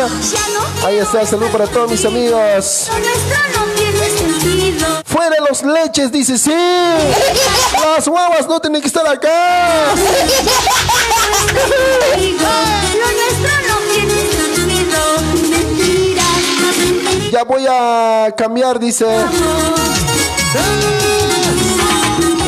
Ahí 0.86 0.97
está, 0.97 1.26
salud 1.26 1.47
para 1.47 1.65
todos 1.65 1.89
mis 1.89 2.05
amigos. 2.05 2.89
Fuera 5.05 5.36
los 5.49 5.63
leches, 5.63 6.11
dice 6.11 6.38
sí. 6.38 6.53
Las 7.95 8.07
guaguas 8.07 8.47
no 8.47 8.59
tienen 8.59 8.82
que 8.82 8.88
estar 8.88 9.05
acá. 9.07 9.93
Ya 17.32 17.44
voy 17.46 17.66
a 17.66 18.34
cambiar, 18.36 18.78
dice. 18.78 19.06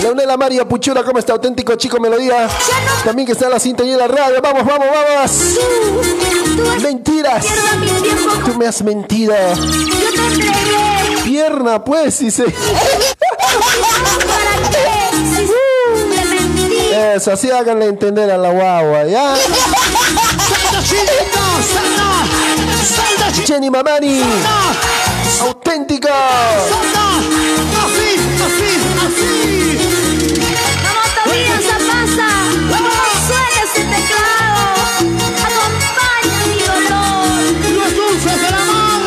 Leonela 0.01 0.35
María 0.35 0.67
Puchura, 0.67 1.03
¿cómo 1.03 1.19
está? 1.19 1.31
Auténtico 1.31 1.75
chico 1.75 2.01
melodía. 2.01 2.49
También 3.05 3.25
que 3.25 3.31
está 3.31 3.45
en 3.45 3.51
la 3.51 3.59
sintonía 3.61 3.93
de 3.93 3.99
la 3.99 4.07
radio. 4.09 4.41
Vamos, 4.41 4.65
vamos, 4.65 4.87
vamos. 4.91 6.81
Mentiras. 6.81 7.45
Tú 8.45 8.57
me 8.57 8.67
has 8.67 8.83
mentido. 8.83 9.33
Pierna, 11.23 11.81
pues, 11.81 12.19
dice. 12.19 12.43
Eso, 17.15 17.31
así 17.31 17.49
háganle 17.49 17.85
entender 17.85 18.29
a 18.29 18.37
la 18.37 18.49
guagua, 18.51 19.05
¿ya? 19.05 19.33
Jenny 23.45 23.69
Mamani, 23.69 24.21
auténtico. 25.41 26.07
¡Salta! 26.07 27.05
¡Así, 27.83 28.09
así, 28.45 28.71
así! 29.05 29.31
Vamos, 30.83 31.09
Tobías, 31.23 31.67
a 31.69 31.77
pasa. 31.89 32.29
Vamos, 32.71 33.11
suena 33.27 33.59
ese 33.63 33.83
teclado. 33.93 34.63
Acompaña 35.47 36.39
mi 36.47 36.59
dolor. 36.71 37.41
¡Los 37.75 37.91
dulces 37.95 38.37
del 38.41 38.53
amor! 38.53 39.01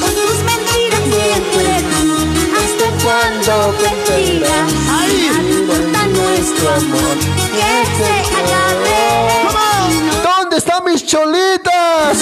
Con 0.00 0.12
tus 0.14 0.38
mentiras 0.48 1.02
siempre 1.10 1.72
tú. 1.90 2.02
¿Hasta 2.60 2.86
cuándo? 3.02 3.52
Ahí. 4.12 5.30
Nada 5.30 5.50
importa 5.50 6.00
nuestro 6.06 6.66
amor. 6.74 7.07
Cholitas? 11.08 12.18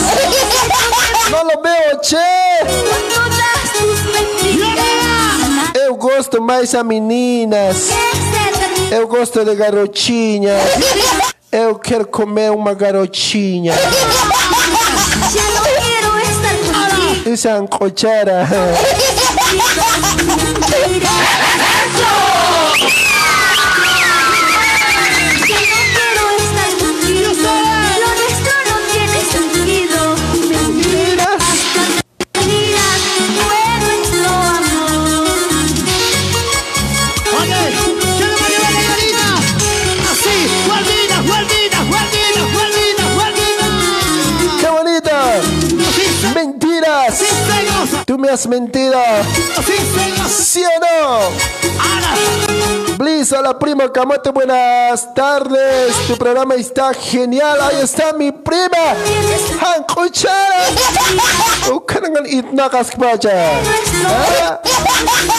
No 1.31 1.43
lo 1.43 1.61
veo, 1.61 1.99
che. 2.01 2.17
Eu 5.75 5.97
gosto 5.97 6.41
mais 6.41 6.75
a 6.75 6.85
meninas. 6.85 7.91
Eu 8.91 9.09
gosto 9.09 9.45
de 9.45 9.55
garotinhas. 9.57 10.63
Eu 11.51 11.79
quero 11.79 12.07
comer 12.07 12.53
uma 12.53 12.75
garotinha. 12.75 13.75
Isso 17.27 17.49
é 17.49 17.59
uma 17.59 17.67
cochera. 17.67 18.47
celosa. 48.37 48.37
Tú 48.37 48.37
me 48.37 48.37
has 48.37 48.47
mentido. 48.47 48.99
Así, 49.59 49.73
celosa. 49.73 50.29
¿Sí 50.29 50.63
o 50.65 50.81
no? 50.81 51.31
Bliss, 52.97 53.33
hola 53.33 53.59
primo 53.59 53.93
Camote, 53.93 54.31
buenas 54.31 55.13
tardes. 55.15 55.95
Tu 56.07 56.17
programa 56.17 56.55
está 56.55 56.95
genial. 56.95 57.59
Ahí 57.61 57.81
está 57.83 58.13
mi 58.13 58.33
prima. 58.33 58.95
Ah, 59.61 59.85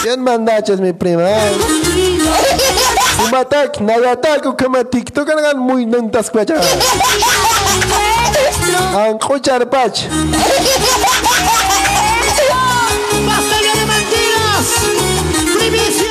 Bien 0.02 0.22
mandaches 0.22 0.80
mi 0.80 0.92
prima. 0.92 1.24
Contigo. 1.24 2.30
Umatak, 3.24 3.80
nagatak, 3.80 4.46
ukama 4.46 4.84
TikTok 4.84 5.26
kanangan 5.26 5.58
muy 5.58 5.86
nantas 5.86 6.30
Han 8.94 9.18
Kuchara 9.18 9.66
pach. 9.68 10.06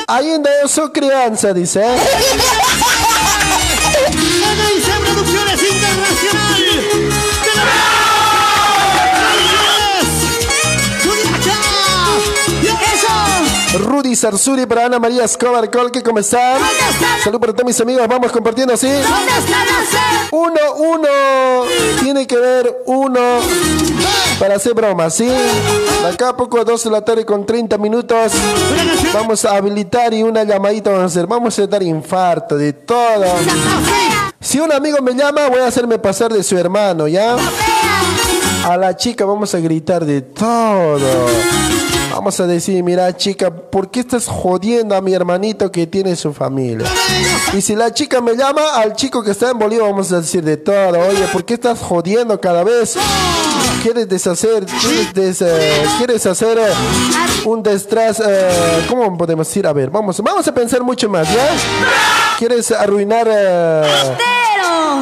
Ainda 0.08 0.48
eu 0.62 0.68
sou 0.68 0.88
criança, 0.88 1.52
disse. 1.52 1.78
Rudy 14.08 14.16
Sarsuri 14.16 14.64
para 14.64 14.86
Ana 14.86 14.98
María 14.98 15.24
Escobar 15.24 15.70
Colque, 15.70 16.02
¿cómo 16.02 16.18
están? 16.18 16.58
Salud 17.22 17.38
para 17.38 17.52
todos 17.52 17.66
mis 17.66 17.78
amigos, 17.78 18.08
vamos 18.08 18.32
compartiendo 18.32 18.72
así. 18.72 18.88
¿Dónde 18.88 19.32
está 19.38 19.64
la 19.66 19.84
sed? 19.84 20.28
Uno, 20.30 20.60
uno. 20.78 21.08
Tiene 22.00 22.26
que 22.26 22.38
ver 22.38 22.84
uno 22.86 23.20
para 24.38 24.54
hacer 24.56 24.72
bromas, 24.72 25.12
¿sí? 25.12 25.26
De 25.26 26.08
acá 26.10 26.30
a 26.30 26.36
poco, 26.38 26.64
12 26.64 26.88
de 26.88 26.90
la 26.90 27.02
tarde 27.04 27.26
con 27.26 27.44
30 27.44 27.76
minutos. 27.76 28.32
Vamos 29.12 29.44
a 29.44 29.56
habilitar 29.56 30.14
y 30.14 30.22
una 30.22 30.42
llamadita 30.42 30.88
vamos 30.88 31.02
a 31.02 31.06
hacer. 31.06 31.26
Vamos 31.26 31.58
a 31.58 31.66
dar 31.66 31.82
infarto 31.82 32.56
de 32.56 32.72
todo. 32.72 33.26
Si 34.40 34.58
un 34.58 34.72
amigo 34.72 35.02
me 35.02 35.12
llama, 35.12 35.48
voy 35.50 35.60
a 35.60 35.66
hacerme 35.66 35.98
pasar 35.98 36.32
de 36.32 36.42
su 36.42 36.56
hermano, 36.56 37.08
¿ya? 37.08 37.36
A 38.64 38.74
la 38.78 38.96
chica 38.96 39.26
vamos 39.26 39.54
a 39.54 39.60
gritar 39.60 40.06
de 40.06 40.22
todo. 40.22 41.26
Vamos 42.10 42.40
a 42.40 42.46
decir, 42.46 42.82
mira 42.82 43.16
chica, 43.16 43.50
¿por 43.50 43.90
qué 43.90 44.00
estás 44.00 44.26
jodiendo 44.26 44.94
a 44.94 45.00
mi 45.00 45.14
hermanito 45.14 45.70
que 45.70 45.86
tiene 45.86 46.16
su 46.16 46.32
familia? 46.32 46.88
Y 47.56 47.60
si 47.60 47.76
la 47.76 47.92
chica 47.92 48.20
me 48.20 48.34
llama, 48.36 48.62
al 48.76 48.94
chico 48.94 49.22
que 49.22 49.32
está 49.32 49.50
en 49.50 49.58
Bolivia 49.58 49.84
vamos 49.84 50.12
a 50.12 50.20
decir 50.20 50.42
de 50.42 50.56
todo. 50.56 50.98
Oye, 50.98 51.26
¿por 51.32 51.44
qué 51.44 51.54
estás 51.54 51.80
jodiendo 51.80 52.40
cada 52.40 52.64
vez? 52.64 52.96
¿Quieres 53.82 54.08
deshacer? 54.08 54.66
¿Quieres, 54.66 55.14
des- 55.14 55.42
eh, 55.42 55.84
¿quieres 55.98 56.26
hacer 56.26 56.58
eh, 56.58 56.62
un 57.44 57.62
destraz? 57.62 58.20
eh, 58.20 58.84
¿Cómo 58.88 59.16
podemos 59.16 59.46
decir? 59.46 59.66
A 59.66 59.72
ver, 59.72 59.88
vamos, 59.90 60.20
vamos 60.22 60.46
a 60.46 60.52
pensar 60.52 60.82
mucho 60.82 61.08
más, 61.08 61.28
¿ya? 61.32 61.48
¿Quieres 62.38 62.70
arruinar... 62.72 63.26
eh, 63.30 63.82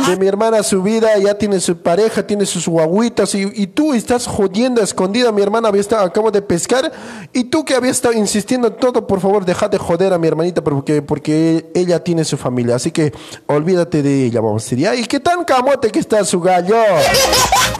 de 0.08 0.16
mi 0.18 0.26
hermana 0.28 0.62
su 0.62 0.82
vida, 0.82 1.08
ya 1.18 1.34
tiene 1.36 1.58
su 1.58 1.78
pareja, 1.78 2.24
tiene 2.24 2.46
sus 2.46 2.68
guaguitas 2.68 3.34
y, 3.34 3.50
y 3.54 3.66
tú 3.66 3.92
estás 3.92 4.26
jodiendo 4.26 4.80
escondida. 4.80 5.32
Mi 5.32 5.42
hermana 5.42 5.68
había 5.68 5.80
estado, 5.80 6.04
acabo 6.04 6.30
de 6.30 6.42
pescar 6.42 6.92
y 7.32 7.44
tú 7.44 7.64
que 7.64 7.74
habías 7.74 7.96
estado 7.96 8.14
insistiendo 8.14 8.68
en 8.68 8.76
todo, 8.76 9.04
por 9.06 9.20
favor, 9.20 9.44
deja 9.44 9.68
de 9.68 9.78
joder 9.78 10.12
a 10.12 10.18
mi 10.18 10.28
hermanita 10.28 10.62
porque, 10.62 11.02
porque 11.02 11.70
ella 11.74 12.04
tiene 12.04 12.24
su 12.24 12.36
familia. 12.36 12.76
Así 12.76 12.92
que 12.92 13.12
olvídate 13.46 14.02
de 14.02 14.26
ella, 14.26 14.40
vamos 14.40 14.62
a 14.62 14.64
decir. 14.64 14.78
"Ya, 14.78 14.94
¿Y 14.94 15.06
qué 15.06 15.18
tan 15.18 15.42
camote 15.44 15.90
que 15.90 15.98
está 15.98 16.24
su 16.24 16.40
gallo? 16.40 16.76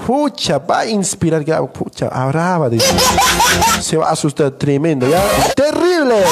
Pucha, 0.07 0.59
va 0.59 0.86
inspirar. 0.89 1.45
ya, 1.45 1.63
Pucha, 1.63 2.09
brava, 2.27 2.69
dice. 2.69 2.95
Se 3.81 3.97
va 3.97 4.09
a 4.09 4.13
asustar 4.13 4.51
tremendo, 4.53 5.07
¿ya? 5.09 5.23
¡Terrible! 5.55 6.23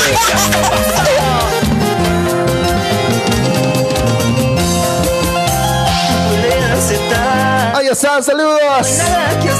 Ahí 7.74 7.88
está, 7.88 8.22
saludos. 8.22 8.60
Que. 9.42 9.54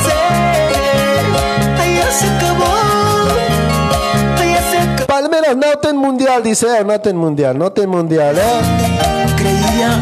Palmeras, 5.06 5.56
noten 5.56 5.96
mundial, 5.96 6.42
dice. 6.42 6.66
eh, 6.80 6.84
Noten 6.84 7.16
mundial, 7.16 7.56
noten 7.58 7.88
mundial, 7.88 8.36
¿eh? 8.38 9.32
Creía. 9.36 9.98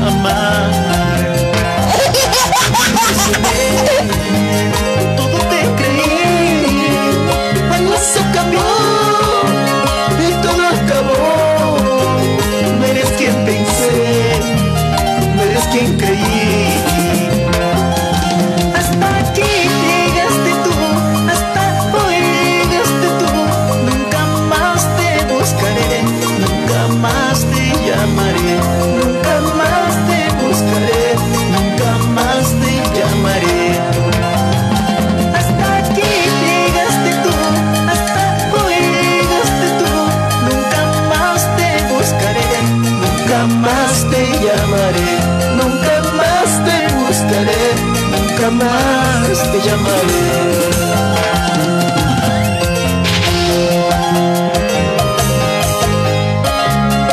Te 44.72 44.78
llamaré, 44.78 45.20
nunca 45.56 46.02
más 46.16 46.48
te 46.64 46.88
buscaré, 46.94 47.74
nunca 48.10 48.48
más 48.50 49.52
te 49.52 49.60
llamaré. 49.60 50.22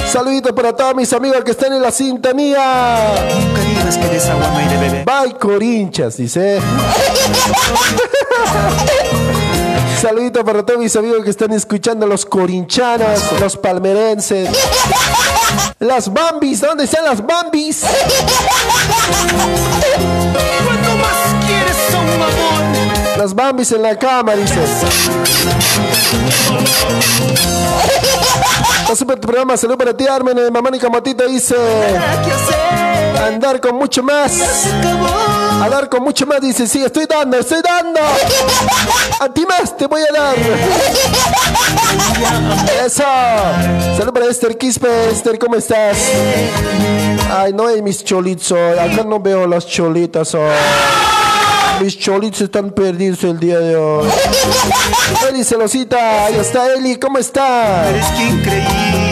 Saludito 0.08 0.56
para 0.56 0.74
todos 0.76 0.96
mis 0.96 1.14
amigos 1.14 1.44
que 1.44 1.52
están 1.52 1.74
en 1.74 1.82
la 1.82 1.92
sintonía. 1.92 3.14
Nunca 3.36 3.62
digas 3.62 3.98
que 3.98 4.08
eres 4.08 4.28
agua 4.28 4.50
de 4.58 4.78
beber. 4.78 5.06
Bye, 5.06 5.38
Corinchas, 5.38 6.18
dice. 6.18 6.62
Saludito 10.02 10.44
para 10.46 10.66
todos 10.66 10.80
mis 10.80 10.96
amigos 10.96 11.26
que 11.26 11.30
están 11.30 11.52
escuchando, 11.52 12.08
los 12.08 12.26
corinchanos, 12.26 13.34
los 13.42 13.58
palmerenses, 13.58 14.50
las 15.80 16.12
bambis, 16.12 16.62
¿dónde 16.62 16.84
están 16.84 17.06
las 17.06 17.26
bambis? 17.26 17.84
Las 23.20 23.36
bambis 23.36 23.70
en 23.74 23.82
la 23.82 24.00
cama, 24.00 24.34
dice. 24.34 24.64
Está 28.80 28.96
súper 28.96 29.20
tu 29.20 29.28
programa, 29.28 29.58
salud 29.58 29.76
para 29.76 29.94
ti, 29.94 30.08
Armen, 30.08 30.38
mamá 30.54 30.70
y 30.72 30.80
Camotita 30.80 31.26
dice, 31.26 31.54
andar 33.28 33.60
con 33.60 33.76
mucho 33.76 34.02
más. 34.04 34.38
Ya 34.38 34.48
se 34.48 34.70
acabó. 34.72 35.08
A 35.62 35.68
dar 35.70 35.90
con 35.90 36.02
mucho 36.02 36.26
más, 36.26 36.40
dice, 36.40 36.66
sí, 36.66 36.82
estoy 36.82 37.08
dando, 37.08 37.38
estoy 37.38 37.60
dando. 37.62 38.00
A 39.20 39.28
ti 39.34 39.46
más 39.46 39.76
te 39.76 39.86
voy 39.86 40.02
a 40.02 40.14
dar. 40.14 40.36
Eso. 42.86 43.04
Salud 43.98 44.14
para 44.14 44.28
Esther 44.28 44.58
Quispe. 44.58 45.10
Esther, 45.12 45.38
¿cómo 45.38 45.58
estás? 45.58 45.98
Ay, 47.30 47.52
no 47.52 47.68
hay 47.68 47.82
mis 47.82 48.02
cholitos. 48.02 48.54
Acá 48.54 49.04
no 49.06 49.20
veo 49.20 49.46
las 49.46 49.68
cholitas. 49.68 50.34
hoy. 50.36 51.19
Mis 51.82 51.98
cholitos 51.98 52.42
están 52.42 52.72
perdidos 52.72 53.24
el 53.24 53.40
día 53.40 53.60
de 53.60 53.76
hoy. 53.76 54.08
Eli 55.30 55.44
Celosita, 55.44 56.26
ahí 56.26 56.36
está 56.36 56.74
Eli, 56.74 56.98
¿cómo 56.98 57.18
está? 57.18 57.90
Eres 57.90 58.06
quien 58.18 58.42
creí. 58.42 59.09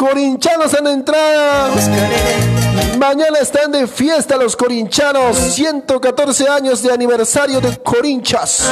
Corinchanos 0.00 0.72
han 0.72 0.86
entrado. 0.86 1.74
buscaré. 1.74 2.96
Mañana 2.98 3.38
están 3.40 3.70
de 3.70 3.86
fiesta 3.86 4.38
los 4.38 4.56
corinchanos. 4.56 5.36
114 5.36 6.48
años 6.48 6.82
de 6.82 6.90
aniversario 6.90 7.60
de 7.60 7.76
Corinchas. 7.82 8.64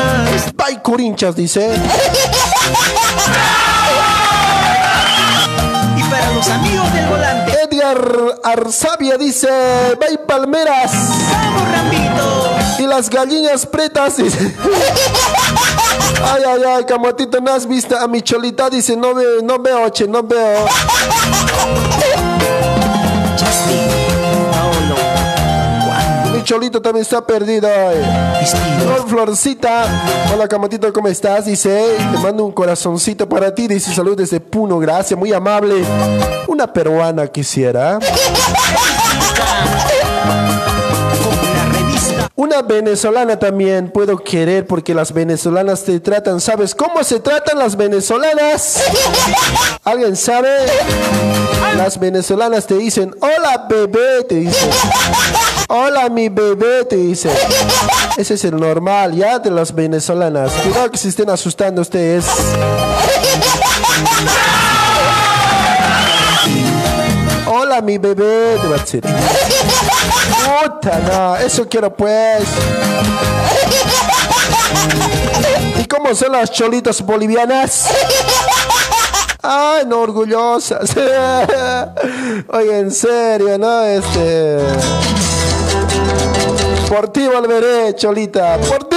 Bye 0.55 0.81
Corinchas, 0.81 1.37
dice. 1.37 1.71
Y 5.97 6.03
para 6.05 6.31
los 6.33 6.49
amigos 6.49 6.93
del 6.95 7.07
volante, 7.09 7.53
Edgar 7.63 7.99
Arzabia 8.45 9.19
dice, 9.19 9.49
bye 10.01 10.17
Palmeras. 10.27 10.93
vamos 11.31 11.71
Rambito. 11.71 12.57
Y 12.79 12.87
las 12.87 13.11
gallinas 13.11 13.67
pretas, 13.67 14.17
dice. 14.17 14.55
Ay, 16.25 16.43
ay, 16.47 16.63
ay, 16.77 16.85
Camotito, 16.85 17.41
¿no 17.41 17.53
has 17.53 17.67
visto 17.67 17.97
a 17.99 18.07
mi 18.09 18.23
cholita? 18.23 18.69
Dice, 18.71 18.97
no 18.97 19.15
veo, 19.15 19.41
no 19.43 19.59
veo, 19.59 19.91
che, 19.93 20.07
no 20.07 20.23
veo. 20.23 20.67
Mi 26.33 26.43
cholito 26.45 26.81
también 26.81 27.03
está 27.03 27.21
perdido. 27.25 27.69
eh. 27.69 28.03
Flor 28.83 29.09
Florcita, 29.09 29.85
hola 30.33 30.49
Camotito, 30.49 30.91
¿cómo 30.93 31.09
estás? 31.09 31.45
Dice, 31.47 31.97
te 32.13 32.19
mando 32.19 32.45
un 32.45 32.53
corazoncito 32.53 33.29
para 33.29 33.55
ti. 33.55 33.67
Dice, 33.69 33.95
salud 33.95 34.17
desde 34.17 34.41
Puno, 34.41 34.79
gracias, 34.79 35.19
muy 35.19 35.33
amable. 35.33 35.85
Una 36.47 36.73
peruana 36.73 37.27
quisiera. 37.27 37.99
Una 42.39 42.63
venezolana 42.63 43.37
también 43.37 43.91
puedo 43.91 44.17
querer 44.17 44.65
porque 44.65 44.95
las 44.95 45.13
venezolanas 45.13 45.83
te 45.83 45.99
tratan. 45.99 46.41
¿Sabes 46.41 46.73
cómo 46.73 47.03
se 47.03 47.19
tratan 47.19 47.59
las 47.59 47.75
venezolanas? 47.75 48.81
¿Alguien 49.85 50.15
sabe? 50.15 50.49
Las 51.77 51.99
venezolanas 51.99 52.65
te 52.65 52.79
dicen, 52.79 53.13
hola 53.21 53.67
bebé, 53.69 54.23
te 54.23 54.37
dicen. 54.37 54.71
Hola 55.69 56.09
mi 56.11 56.29
bebé, 56.29 56.85
te 56.85 56.95
dicen. 56.95 57.33
Ese 58.17 58.35
es 58.35 58.45
el 58.45 58.55
normal, 58.55 59.17
ya, 59.17 59.41
de 59.41 59.51
las 59.51 59.75
venezolanas. 59.75 60.53
Cuidado 60.63 60.93
que 60.93 60.99
se 60.99 61.09
estén 61.09 61.31
asustando 61.31 61.83
ustedes. 61.83 62.25
Mi 67.83 67.99
bebé, 67.99 68.59
te 68.61 68.67
va. 68.69 68.77
Puta, 70.45 70.99
no, 70.99 71.37
eso 71.37 71.69
quiero 71.69 71.95
pues. 71.95 72.43
¿Y 75.79 75.85
cómo 75.87 76.15
son 76.15 76.33
las 76.33 76.51
cholitas 76.51 77.01
bolivianas? 77.03 77.87
Ay, 79.43 79.85
no, 79.87 80.01
orgullosas. 80.01 80.91
Oye, 82.49 82.79
en 82.79 82.91
serio, 82.91 83.57
¿no? 83.59 83.83
Este. 83.85 84.59
Por 86.89 87.13
ti 87.13 87.27
volveré, 87.27 87.95
cholita. 87.95 88.59
Por 88.59 88.85
ti. 88.85 88.97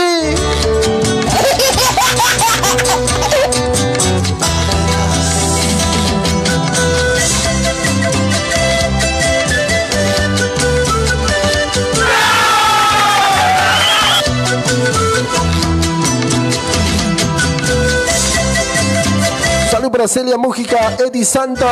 Bracelia 20.02 20.36
Mújica, 20.36 20.98
Eddie 20.98 21.24
Santos, 21.24 21.68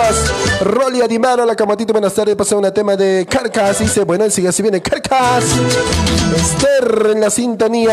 Rolly 0.61 1.01
Adimaro, 1.01 1.43
la 1.45 1.55
Camatito, 1.55 1.93
buenas 1.93 2.13
tardes, 2.13 2.35
pasa 2.35 2.55
una 2.55 2.71
tema 2.71 2.95
de 2.95 3.25
Carcas, 3.27 3.79
dice, 3.79 4.03
bueno, 4.03 4.23
él 4.23 4.31
sigue 4.31 4.49
así 4.49 4.61
viene 4.61 4.83
Carcas, 4.83 5.45
Esther 6.35 7.09
en 7.13 7.21
la 7.21 7.31
sintonía. 7.31 7.89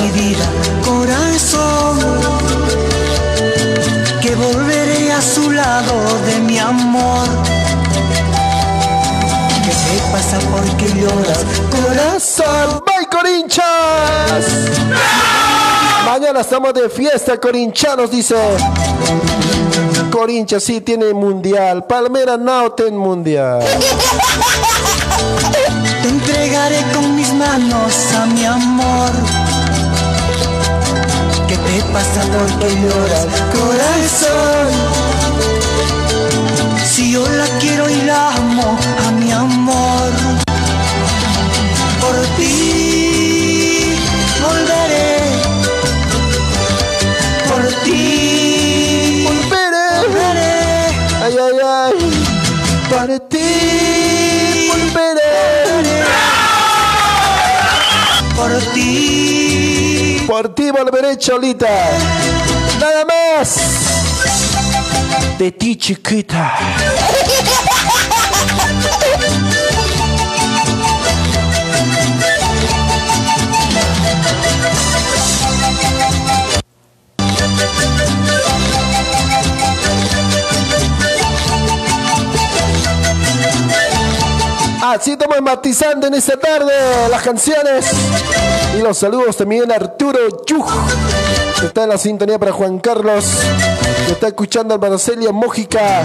mi 0.00 0.08
vida, 0.12 0.44
corazón, 0.84 1.98
que 4.22 4.36
volveré 4.36 5.10
a 5.10 5.20
su 5.20 5.50
lado 5.50 6.20
de 6.26 6.38
mi 6.42 6.60
amor. 6.60 7.26
¿Qué 9.64 9.72
te 9.72 10.12
pasa 10.12 10.38
porque 10.52 10.86
lloras, 10.94 11.44
Corazón, 11.72 12.84
¡Bye, 12.86 13.08
Corinchas! 13.10 14.46
Mañana 16.04 16.40
estamos 16.40 16.74
de 16.74 16.88
fiesta, 16.88 17.38
Corinchanos, 17.38 18.10
dice. 18.10 18.34
Corinchas 20.10 20.62
sí 20.62 20.80
tiene 20.80 21.14
mundial. 21.14 21.84
Palmera 21.86 22.36
no 22.36 22.72
tiene 22.72 22.98
mundial. 22.98 23.60
Te 26.02 26.08
entregaré 26.08 26.82
con 26.92 27.16
mis 27.16 27.32
manos 27.34 27.94
a 28.14 28.26
mi 28.26 28.44
amor. 28.44 29.10
¿Qué 31.48 31.56
te 31.56 31.82
pasa 31.92 32.22
porque 32.36 32.74
lloras, 32.80 33.26
corazón? 33.52 34.68
Si 36.84 37.12
yo 37.12 37.26
la 37.26 37.46
quiero 37.58 37.88
y 37.88 38.02
la 38.02 38.34
amo 38.34 38.76
Para 53.02 53.18
ti 53.18 54.68
volveré. 54.70 56.04
Por 58.36 58.52
ti. 58.72 60.24
Por 60.24 60.54
ti 60.54 60.70
volveré, 60.70 61.18
Cholita. 61.18 61.66
Nada 62.78 63.04
más. 63.04 63.56
De 65.36 65.50
ti, 65.50 65.74
chiquita. 65.74 66.56
Así 84.94 85.12
estamos 85.12 85.40
matizando 85.40 86.06
en 86.06 86.12
esta 86.12 86.36
tarde 86.36 86.70
las 87.10 87.22
canciones. 87.22 87.86
Y 88.78 88.82
los 88.82 88.98
saludos 88.98 89.34
también 89.38 89.72
a 89.72 89.76
Arturo 89.76 90.18
Yuj, 90.46 90.70
que 91.58 91.66
está 91.66 91.84
en 91.84 91.88
la 91.88 91.96
sintonía 91.96 92.38
para 92.38 92.52
Juan 92.52 92.78
Carlos, 92.78 93.24
que 94.06 94.12
está 94.12 94.26
escuchando 94.26 94.74
al 94.74 94.80
Marcelia 94.80 95.32
Mójica. 95.32 96.02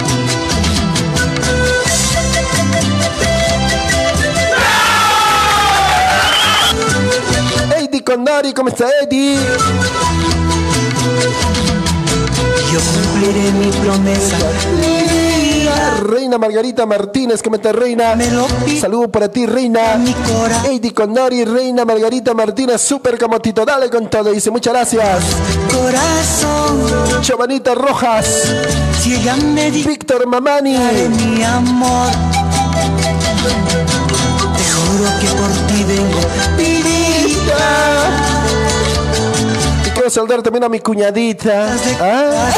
Eddie 7.78 8.04
Condori, 8.06 8.54
¿cómo 8.54 8.70
está 8.70 8.88
Eddie? 9.04 9.36
Yo 12.72 12.80
cumpliré 12.80 13.52
mi 13.52 13.70
promesa. 13.70 14.97
Reina 16.04 16.38
Margarita 16.38 16.86
Martínez, 16.86 17.42
¿cómo 17.42 17.56
está 17.56 17.72
Reina? 17.72 18.16
Saludo 18.80 19.10
para 19.10 19.30
ti, 19.30 19.46
Reina. 19.46 20.00
Eddie 20.70 20.94
Condori, 20.94 21.44
Reina 21.46 21.86
Margarita 21.86 22.34
Martínez, 22.34 22.82
super 22.82 23.18
camotito, 23.18 23.66
dale 23.66 23.90
con 23.90 24.10
todo. 24.10 24.32
Dice, 24.32 24.52
muchas 24.52 24.74
gracias. 24.74 25.24
Corazón, 25.72 27.18
Rojas, 27.76 28.46
si 29.02 29.16
ella 29.16 29.36
me 29.36 29.72
dice 29.72 29.90
Víctor 29.90 30.28
Mamani. 30.28 30.78
mi 31.10 31.44
amor, 31.44 32.12
te 34.56 34.64
juro 34.72 35.10
que 35.20 35.28
por 35.28 35.52
ti 35.68 35.84
vengo. 35.84 36.20
Y 39.86 39.90
quiero 39.90 40.10
saludar 40.10 40.42
también 40.42 40.64
a 40.64 40.70
mi 40.70 40.80
cuñadita. 40.80 41.76
¿ah? 42.00 42.52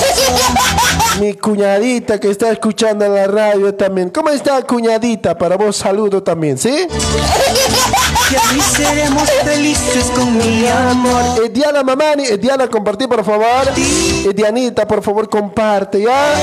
Mi 1.20 1.34
cuñadita 1.34 2.18
que 2.18 2.30
está 2.30 2.50
escuchando 2.50 3.08
la 3.08 3.28
radio 3.28 3.76
también. 3.76 4.10
¿Cómo 4.10 4.30
está 4.30 4.62
cuñadita? 4.62 5.38
Para 5.38 5.58
vos 5.58 5.76
saludo 5.76 6.24
también, 6.24 6.58
¿sí? 6.58 6.88
Y 8.32 8.36
así 8.36 8.62
seremos 8.62 9.30
felices 9.44 10.06
con 10.16 10.38
mi 10.38 10.66
amor. 10.68 11.44
Eh, 11.44 11.50
Diana 11.50 11.84
Mamani, 11.84 12.24
eh, 12.24 12.38
Diana, 12.38 12.70
compartí 12.70 13.06
por 13.06 13.26
favor. 13.26 13.74
Eh, 13.76 14.32
Dianita, 14.34 14.88
por 14.88 15.04
favor, 15.04 15.28
comparte, 15.30 16.02
¿ya? 16.02 16.34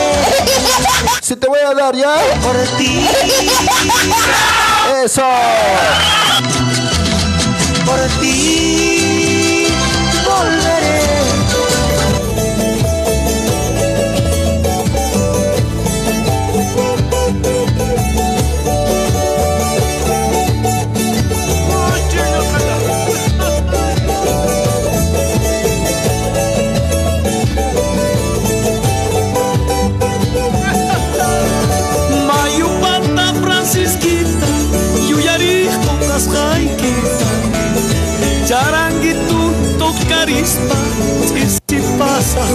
Si 1.23 1.37
te 1.37 1.49
voy 1.49 1.61
a 1.67 1.73
dar, 1.73 1.95
¿ya? 1.97 2.17
Por 2.43 2.57
ti, 2.77 3.07
Eso. 5.05 5.23
por 7.87 8.21
ti, 8.21 8.86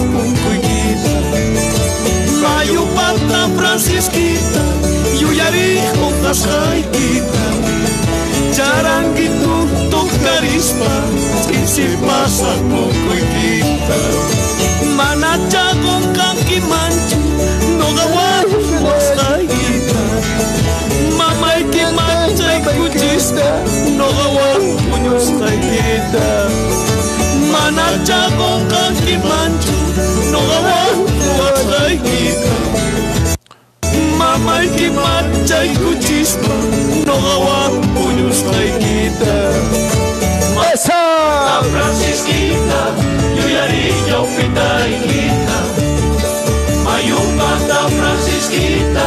un 0.00 0.34
cuiquita, 0.42 1.14
Mayupata 2.42 3.48
Francisquita, 3.56 4.62
Yuyarijo 5.20 6.06
Tasjaiquita, 6.22 7.44
Charanguito 8.54 9.66
Tocarispa, 9.90 10.92
Ixipasa 11.50 12.52
con 12.70 12.90
cuiquita, 13.06 13.98
Manacha 14.96 15.70
con 15.84 16.02
Canquimanchi, 16.12 17.16
Nogawal 17.78 18.46
Huastaiquita, 18.82 20.00
Mamaiqui 21.16 21.84
Mancha 21.94 22.58
y 22.58 22.62
Cuchista, 22.62 23.62
Nogawal 23.96 24.62
Puñostaiquita, 24.90 26.26
Manacha 27.52 28.28
con 28.36 28.66
Canquimanchi, 28.68 29.72
raikika 31.72 32.54
mamaykiman 34.18 35.26
chayku 35.48 35.90
chispa 36.04 36.54
noqawan 37.06 37.72
puñusqaykita 37.94 39.34
¡Eso! 40.72 41.02
a 41.54 41.58
Francisquita 41.72 42.80
yuyariñawpita 43.36 44.66
rinkita 44.86 45.58
mayumpa 46.84 47.50
da 47.68 47.80
Francisquita 47.96 49.06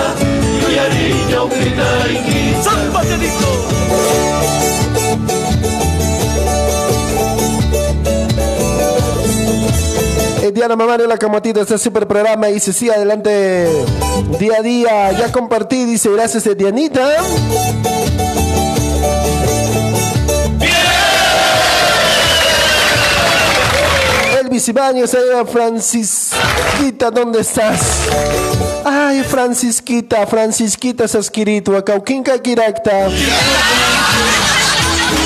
yuyariñawpita 0.61 1.87
rinkita 2.09 2.61
¡Zampa, 2.65 3.01
Diana 10.51 10.75
Mamani, 10.75 11.07
la 11.07 11.17
camotita, 11.17 11.61
este 11.61 11.77
super 11.77 12.07
programa. 12.07 12.47
Dice, 12.47 12.73
sí, 12.73 12.89
adelante. 12.89 13.67
Día 14.39 14.57
a 14.59 14.61
día. 14.61 15.11
Ya 15.13 15.31
compartí, 15.31 15.85
dice, 15.85 16.09
gracias, 16.09 16.45
eh, 16.47 16.55
Dianita. 16.55 17.09
Elvis 24.39 24.67
Ibañez, 24.67 25.13
eh, 25.13 25.45
Francisquita, 25.51 27.11
¿dónde 27.11 27.41
estás? 27.41 27.79
Ay, 28.83 29.23
Francisquita, 29.23 30.27
Francisquita 30.27 31.07
Saskiritu, 31.07 31.75
Akaukinka 31.75 32.37
Kirakta. 32.39 33.09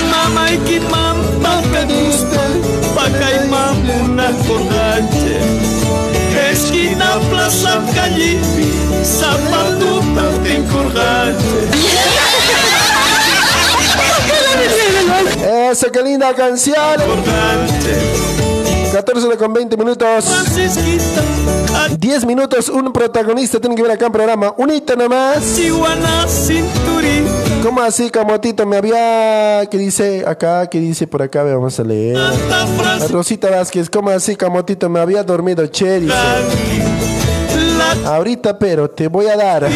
Mama 0.10 0.52
iki 0.52 0.80
mampa 0.80 1.62
pedusta, 1.72 2.39
pakai 3.00 3.48
mamuna 3.48 4.28
cordache. 4.46 5.40
Esquina 6.52 7.20
plaza 7.30 7.82
Sacayipi, 7.86 8.68
zapatuta 9.04 10.26
tincurgante. 10.44 11.60
Eso, 15.72 15.92
qué 15.92 16.02
linda 16.02 16.34
canción. 16.34 16.76
14 18.92 19.38
con 19.38 19.54
20 19.54 19.78
minutos. 19.78 20.26
10 21.98 22.26
minutos, 22.26 22.70
un 22.70 22.92
protagonista 22.92 23.60
tiene 23.60 23.76
que 23.76 23.84
ver 23.84 23.92
acá 23.92 24.08
en 24.08 24.12
programa. 24.12 24.54
Unito 24.58 24.96
nomás. 24.96 25.56
Chihuana 25.56 26.28
cinturita. 26.28 27.49
¿Cómo 27.64 27.81
así, 27.81 28.10
Camotito? 28.10 28.65
Me 28.65 28.77
había. 28.77 29.65
¿Qué 29.69 29.77
dice 29.77 30.23
acá? 30.26 30.68
¿Qué 30.68 30.80
dice 30.80 31.07
por 31.07 31.22
acá? 31.22 31.44
Vamos 31.44 31.80
a 31.80 31.84
leer. 31.84 32.18
Rosita 33.10 33.49
Vázquez, 33.49 33.90
¿cómo 33.90 34.10
así, 34.10 34.36
Camotito? 34.36 34.90
Me 34.90 34.99
había 34.99 35.23
dormido, 35.23 35.65
che. 35.68 36.07
Ahorita, 38.06 38.57
pero 38.57 38.90
te 38.90 39.07
voy 39.07 39.27
a 39.27 39.36
dar. 39.36 39.64
La 39.64 39.69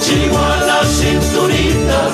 chihuana 0.00 0.80
cinturita. 0.84 2.08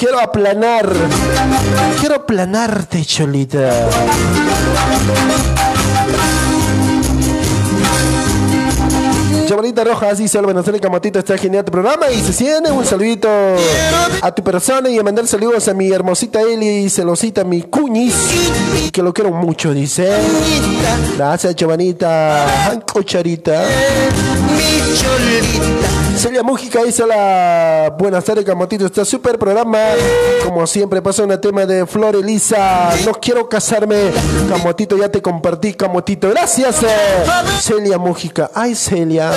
Quiero 0.00 0.18
aplanar. 0.18 0.90
Quiero 2.00 2.14
aplanarte, 2.14 3.04
Cholita. 3.04 3.70
Chavalita 9.46 9.84
Rojas 9.84 10.16
dice 10.16 10.38
Hola, 10.38 10.62
tardes, 10.62 10.80
Camotito, 10.80 11.18
está 11.18 11.36
genial 11.36 11.66
tu 11.66 11.72
programa 11.72 12.10
y 12.10 12.18
se 12.18 12.32
siente 12.32 12.72
un 12.72 12.86
saludito 12.86 13.28
a 14.22 14.34
tu 14.34 14.42
persona 14.42 14.88
y 14.88 14.98
a 14.98 15.02
mandar 15.02 15.26
saludos 15.26 15.68
a 15.68 15.74
mi 15.74 15.90
hermosita 15.92 16.40
Eli, 16.40 16.88
celosita, 16.88 17.44
mi 17.44 17.60
cuñis, 17.60 18.14
que 18.90 19.02
lo 19.02 19.12
quiero 19.12 19.32
mucho, 19.32 19.74
dice. 19.74 20.10
Gracias, 21.18 21.54
Chavalita, 21.56 22.80
Cocharita. 22.90 23.64
Celia 26.20 26.42
Mújica 26.42 26.84
dice 26.84 27.02
Hola, 27.02 27.94
buenas 27.98 28.22
tardes, 28.22 28.44
Camotito, 28.44 28.84
está 28.84 29.06
súper 29.06 29.38
programa. 29.38 29.78
Como 30.44 30.66
siempre 30.66 31.00
pasa 31.00 31.22
un 31.24 31.40
tema 31.40 31.64
de 31.64 31.86
Flor 31.86 32.14
Elisa, 32.14 32.90
no 33.06 33.12
quiero 33.12 33.48
casarme. 33.48 34.10
Camotito, 34.46 34.98
ya 34.98 35.08
te 35.08 35.22
compartí, 35.22 35.72
Camotito. 35.72 36.28
Gracias, 36.28 36.82
eh. 36.82 37.24
Celia 37.62 37.96
Mújica. 37.96 38.50
Ay, 38.54 38.74
Celia. 38.74 39.32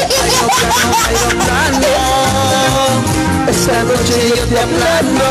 Esa 3.47 3.83
noche 3.83 4.29
yo 4.35 4.43
te 4.43 4.59
aplano. 4.59 5.23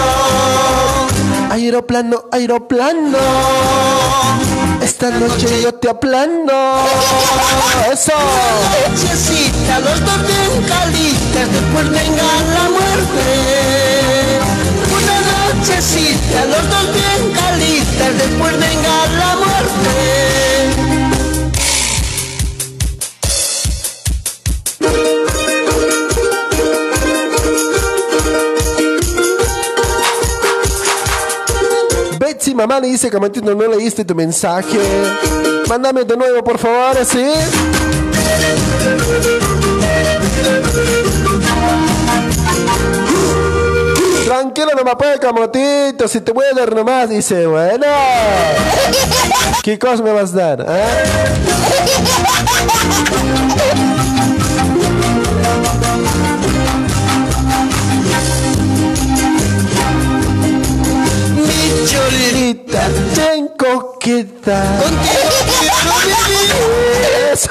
Aeroplano, 1.50 2.24
aeroplano. 2.32 3.18
Esta 4.82 5.10
noche 5.10 5.62
yo 5.62 5.72
te 5.74 5.88
aplano. 5.88 6.84
Eso. 7.92 8.12
Nochecita, 8.88 9.78
los 9.78 10.00
dos 10.04 10.26
bien 10.26 10.62
calientes, 10.66 11.52
después 11.52 11.90
venga 11.90 12.24
la 12.54 12.68
muerte. 12.68 14.01
Mamá 32.66 32.80
le 32.80 32.89
dice 32.89 33.10
Camotito 33.10 33.55
no 33.55 33.68
leíste 33.68 34.05
tu 34.05 34.14
mensaje. 34.14 34.78
Mándame 35.68 36.05
de 36.05 36.16
nuevo, 36.16 36.44
por 36.44 36.59
favor, 36.59 36.97
¿sí? 37.05 37.24
Tranquilo 44.24 44.70
nomás 44.76 44.94
pues, 44.97 45.18
Camotito, 45.18 46.06
si 46.06 46.20
te 46.20 46.32
voy 46.32 46.44
a 46.52 46.56
dar 46.56 46.74
nomás, 46.74 47.09
dice, 47.09 47.47
bueno. 47.47 47.86
¿Qué 49.62 49.78
cosa 49.78 50.02
me 50.02 50.12
vas 50.12 50.32
a 50.32 50.36
dar? 50.36 50.66
ah? 50.68 52.01
Cholita, 62.82 63.14
Ten 63.14 63.48
coqueta. 63.56 64.62
Eso. 67.32 67.48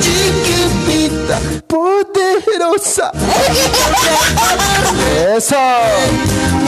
chiquitita, 0.00 1.38
Poderosa. 1.66 3.12
Eso. 5.36 5.56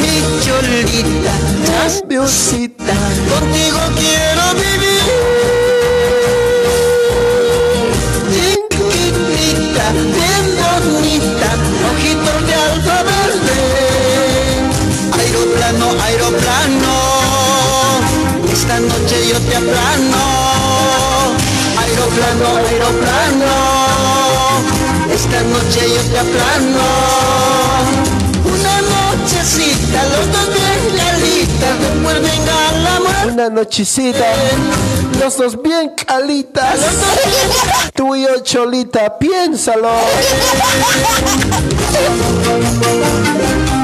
mi 0.01 0.23
cholita, 0.45 1.33
Diosita. 2.09 2.95
contigo 3.29 3.79
quiero 3.97 4.55
vivir. 4.55 4.72
Yo 19.33 19.41
te 19.41 19.57
aplano. 19.57 20.23
Aeroplano, 21.79 22.47
aeroplano, 22.57 23.53
esta 25.13 25.41
noche 25.43 25.81
yo 25.89 26.03
te 26.11 26.19
aplano. 26.19 26.87
Una 28.45 28.77
nochecita, 28.93 29.99
los 30.05 30.27
dos 30.33 30.49
bien 30.55 30.83
calitas, 30.99 31.75
después 31.81 32.17
venga 32.23 32.73
la 32.73 33.01
muerte. 33.01 33.29
Una 33.33 33.49
nochecita. 33.49 34.27
Los 35.19 35.37
dos 35.39 35.63
bien 35.63 35.93
calitas. 36.07 36.81
Tú 37.95 38.15
y 38.15 38.23
yo, 38.23 38.41
Cholita, 38.41 39.19
piénsalo. 39.19 39.91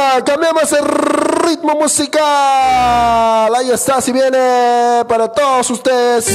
¡Qué 0.00 0.06
linda! 0.06 0.24
Cambiamos 0.24 0.72
el 0.72 0.84
ritmo 1.44 1.74
musical. 1.74 3.54
Ahí 3.54 3.70
está, 3.70 4.00
si 4.00 4.12
viene 4.12 5.04
para 5.06 5.28
todos 5.28 5.70
ustedes. 5.70 6.26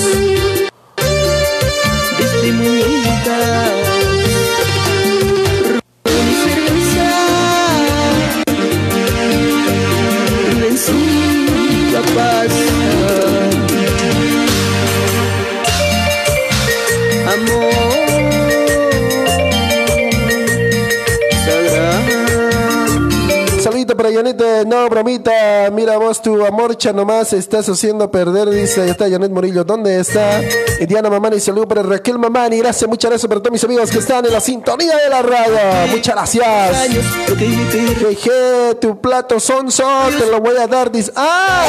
Para 23.95 24.11
Janet, 24.11 24.41
no 24.67 24.89
bromita, 24.89 25.69
mira 25.71 25.97
vos 25.97 26.21
tu 26.21 26.45
amorcha 26.45 26.93
nomás 26.93 27.33
estás 27.33 27.67
haciendo 27.69 28.09
perder, 28.11 28.49
dice, 28.49 28.81
ahí 28.81 28.89
está 28.89 29.09
Janet 29.09 29.31
Morillo, 29.31 29.63
¿dónde 29.63 29.99
está? 29.99 30.41
Y 30.79 30.85
Diana 30.85 31.09
Mamani, 31.09 31.39
saludo 31.39 31.67
para 31.67 31.83
Raquel 31.83 32.19
Mamani, 32.19 32.57
gracias, 32.59 32.89
muchas 32.89 33.11
gracias 33.11 33.27
para 33.27 33.41
todos 33.41 33.53
mis 33.53 33.63
amigos 33.63 33.89
que 33.89 33.99
están 33.99 34.25
en 34.25 34.33
la 34.33 34.39
sintonía 34.39 34.97
de 34.97 35.09
la 35.09 35.21
radio, 35.21 35.57
muchas 35.91 36.15
gracias. 36.15 36.89
Jeje, 37.37 38.75
tu 38.81 38.99
plato 38.99 39.39
sonso, 39.39 39.83
te 40.17 40.25
lo 40.27 40.39
voy 40.41 40.57
a 40.57 40.67
dar, 40.67 40.91
dice, 40.91 41.11
¡ah! 41.15 41.65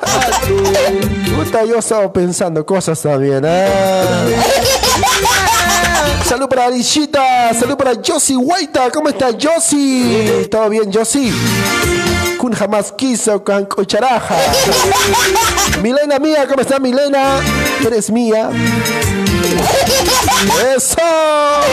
Puta, 1.36 1.64
yo 1.64 1.78
estaba 1.78 2.12
pensando 2.12 2.64
cosas 2.64 3.00
también, 3.00 3.42
¿eh? 3.44 3.68
Salud 6.30 6.46
para 6.46 6.66
Arishita, 6.66 7.52
salud 7.58 7.76
para 7.76 7.94
Josie 8.06 8.36
Guaita, 8.36 8.88
¿cómo 8.92 9.08
está 9.08 9.30
Josie? 9.32 10.46
¿Todo 10.48 10.68
bien, 10.68 10.88
Josie? 10.92 11.32
Kun 12.40 12.54
jamás 12.54 12.90
quiso 12.92 13.44
con 13.44 13.66
cucharaja. 13.66 14.34
Milena 15.82 16.18
mía, 16.18 16.46
¿cómo 16.48 16.62
está 16.62 16.78
Milena? 16.78 17.38
Eres 17.86 18.10
mía. 18.10 18.48
Eso. 20.74 20.96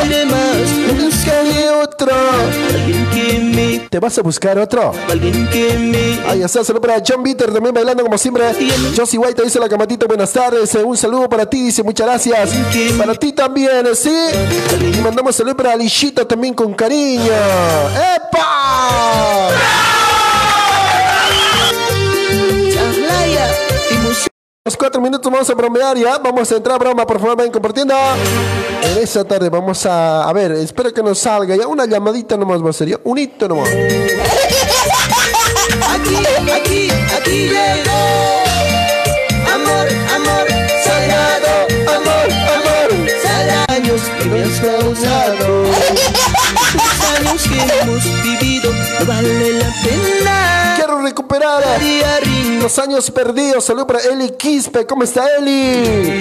Además, 0.03 0.57
Buscaré 1.01 1.69
otro. 1.69 2.11
alguien 2.69 3.09
que 3.13 3.39
me, 3.39 3.79
¿Te 3.89 3.99
vas 3.99 4.17
a 4.17 4.21
buscar 4.21 4.59
otro? 4.59 4.91
alguien 5.09 5.47
que 5.49 5.73
me. 5.77 6.29
Ahí 6.29 6.43
está, 6.43 6.63
saludo 6.65 6.81
para 6.81 7.01
John 7.07 7.23
Bitter, 7.23 7.53
también 7.53 7.73
bailando 7.73 8.03
como 8.03 8.17
siempre. 8.17 8.43
Josie 8.95 9.17
White 9.19 9.41
dice 9.43 9.59
la 9.59 9.69
camatita, 9.69 10.05
buenas 10.05 10.33
tardes. 10.33 10.75
Eh, 10.75 10.83
Un 10.83 10.97
saludo 10.97 11.29
para 11.29 11.45
ti, 11.49 11.63
dice 11.63 11.81
muchas 11.81 12.07
gracias. 12.07 12.49
Para 12.97 13.15
ti 13.15 13.31
también, 13.31 13.87
eh, 13.87 13.95
¿sí? 13.95 14.13
Y 14.93 14.97
mandamos 15.01 15.33
saludo 15.33 15.55
para 15.55 15.71
Alishita 15.71 16.25
también 16.27 16.53
con 16.53 16.73
cariño. 16.73 17.31
¡Epa! 18.17 19.49
Los 24.67 24.75
cuatro 24.75 24.99
minutos 24.99 25.31
vamos 25.31 25.49
a 25.49 25.53
bromear 25.53 25.95
ya. 25.95 26.17
Vamos 26.17 26.51
a 26.51 26.57
entrar 26.57 26.75
a 26.75 26.77
broma, 26.77 27.07
por 27.07 27.21
favor, 27.21 27.37
vayan 27.37 27.53
compartiendo. 27.53 27.95
En 28.81 28.97
esta 28.97 29.23
tarde 29.23 29.47
vamos 29.49 29.85
a. 29.85 30.27
A 30.27 30.33
ver, 30.33 30.51
espero 30.51 30.93
que 30.93 31.01
nos 31.01 31.19
salga 31.19 31.55
ya. 31.55 31.65
Una 31.67 31.85
llamadita 31.85 32.35
nomás 32.35 32.61
va 32.61 32.71
a 32.71 32.73
ser 32.73 32.89
ya. 32.89 32.99
Un 33.05 33.17
hito 33.17 33.47
nomás. 33.47 33.69
Aquí, 35.93 36.17
aquí, 36.51 36.89
aquí 37.15 37.47
llegó. 37.47 38.43
Amor, 39.53 39.87
amor, 40.15 40.47
sagrado, 40.83 41.47
amor, 41.95 42.27
amor. 42.57 42.89
Sagrado. 43.23 43.73
Años 43.73 44.01
que 44.19 44.25
me 44.25 44.43
has 44.43 44.59
causado. 44.59 45.63
Años 47.15 47.41
que 47.43 47.57
hemos 47.79 48.03
vivido 48.21 48.73
no 48.99 49.05
vale 49.05 49.53
la 49.53 49.73
pena. 49.81 50.73
Quiero 50.75 51.01
recuperar 51.01 51.63
Día. 51.79 52.36
Los 52.61 52.79
años 52.79 53.09
perdidos. 53.11 53.65
Saludo 53.65 53.87
para 53.87 53.99
Eli 53.99 54.31
Quispe. 54.31 54.85
¿Cómo 54.85 55.03
está 55.03 55.27
Eli? 55.37 56.19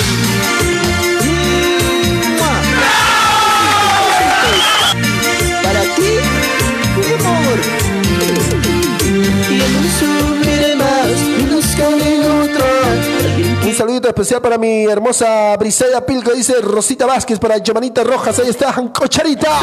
Saludito 13.97 14.09
especial 14.09 14.43
para 14.43 14.59
mi 14.59 14.85
hermosa 14.85 15.57
Briseida 15.57 16.05
Pilco, 16.05 16.33
dice 16.33 16.61
Rosita 16.61 17.07
Vázquez, 17.07 17.39
para 17.39 17.57
Giovanita 17.59 18.05
Rojas, 18.05 18.39
ahí 18.39 18.49
está, 18.49 18.71
Jancocharita. 18.73 19.49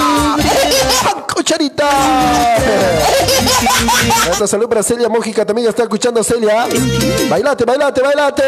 Jancocharita. 1.03 1.89
Otro 4.31 4.47
saludo 4.47 4.69
para 4.69 4.81
Celia 4.81 5.07
Mójica, 5.10 5.45
también 5.45 5.68
está 5.68 5.84
escuchando 5.84 6.23
Celia. 6.23 6.68
Bailate, 7.30 7.64
bailate, 7.64 8.01
bailate. 8.01 8.43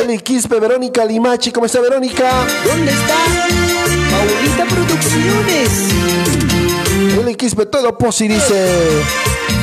Eli 0.00 0.18
Quispe, 0.20 0.60
Verónica 0.60 1.04
Limachi, 1.04 1.50
¿cómo 1.50 1.66
está 1.66 1.80
Verónica? 1.80 2.30
¿Dónde 2.64 2.92
está? 2.92 3.16
Paulita 4.10 4.64
Producciones. 4.66 5.70
Eli 7.20 7.34
Quispe, 7.34 7.66
todo 7.66 7.98
posi, 7.98 8.28
dice. 8.28 9.02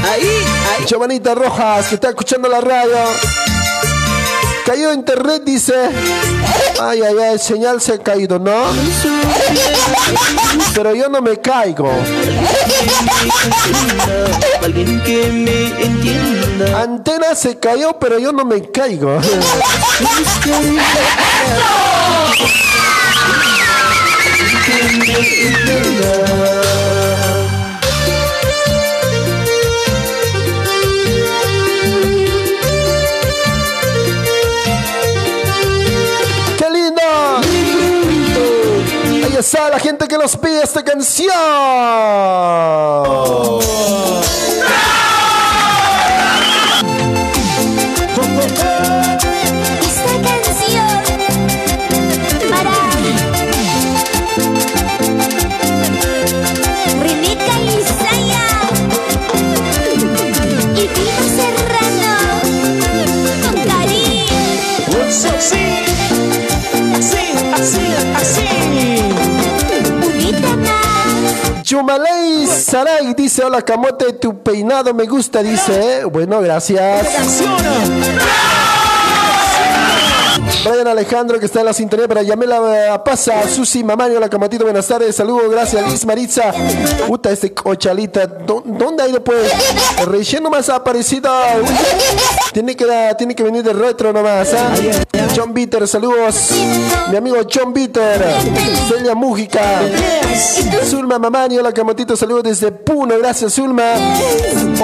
Ahí, 0.03 0.45
ahí. 0.77 0.85
Giovanita 0.85 1.35
Rojas, 1.35 1.87
que 1.87 1.95
está 1.95 2.09
escuchando 2.09 2.47
la 2.47 2.61
radio. 2.61 2.97
Cayó 4.65 4.93
internet, 4.93 5.41
dice. 5.45 5.73
Ay, 6.79 7.01
ay, 7.01 7.15
ay, 7.17 7.39
señal 7.39 7.81
se 7.81 7.93
ha 7.93 7.97
caído, 7.97 8.37
¿no? 8.37 8.65
Pero 10.75 10.93
yo 10.93 11.09
no 11.09 11.21
me 11.21 11.37
caigo. 11.37 11.91
Alguien 14.63 15.01
que 15.01 15.27
me 15.31 15.83
entienda. 15.83 16.81
Antena 16.81 17.35
se 17.35 17.57
cayó, 17.57 17.97
pero 17.99 18.19
yo 18.19 18.31
no 18.31 18.45
me 18.45 18.61
caigo. 18.69 19.19
Está 39.39 39.69
la 39.69 39.79
gente 39.79 40.05
que 40.05 40.17
nos 40.17 40.35
pide 40.35 40.61
esta 40.61 40.83
canción. 40.83 41.31
Esta 49.81 50.21
canción 65.41 65.78
Chumaley 71.69 72.47
Saray 72.47 73.13
dice, 73.13 73.43
hola 73.43 73.61
Camote, 73.61 74.13
tu 74.13 74.41
peinado 74.41 74.91
me 74.91 75.05
gusta, 75.05 75.43
dice. 75.43 76.03
Bueno, 76.05 76.41
gracias. 76.41 77.07
Brian 80.63 80.87
Alejandro 80.87 81.39
que 81.39 81.45
está 81.45 81.59
en 81.61 81.65
la 81.67 81.73
sintonía 81.73 82.07
para 82.07 82.21
Yamela 82.21 82.95
eh, 82.95 82.99
Pasa, 83.03 83.47
Susi 83.47 83.83
Mamaño, 83.83 84.17
hola 84.17 84.29
Camotito, 84.29 84.65
buenas 84.65 84.85
tardes, 84.87 85.15
saludos, 85.15 85.49
gracias 85.49 85.89
Liz 85.89 86.05
Maritza. 86.05 86.51
Puta, 87.07 87.31
este 87.31 87.53
cochalita, 87.53 88.27
¿dó- 88.27 88.61
¿dónde 88.65 89.03
ha 89.03 89.07
ido 89.07 89.23
pues? 89.23 89.51
El 89.99 90.05
relleno 90.07 90.49
más 90.49 90.67
ha 90.69 90.75
aparecido. 90.75 91.31
Tiene 92.51 92.75
que, 92.75 92.85
tiene 93.17 93.35
que 93.35 93.43
venir 93.43 93.63
de 93.63 93.71
retro 93.73 94.11
nomás, 94.11 94.53
¿ah? 94.53 94.73
John 95.35 95.53
Bitter, 95.53 95.87
saludos. 95.87 96.49
Mi 97.09 97.15
amigo 97.15 97.37
John 97.51 97.71
Bitter, 97.73 98.21
Celia 98.89 99.15
Mújica, 99.15 99.61
Zulma 100.85 101.17
Mamani, 101.19 101.57
hola 101.57 101.71
Camotito, 101.71 102.17
saludos 102.17 102.43
desde 102.43 102.71
Puno, 102.71 103.17
gracias 103.17 103.53
Zulma. 103.53 103.93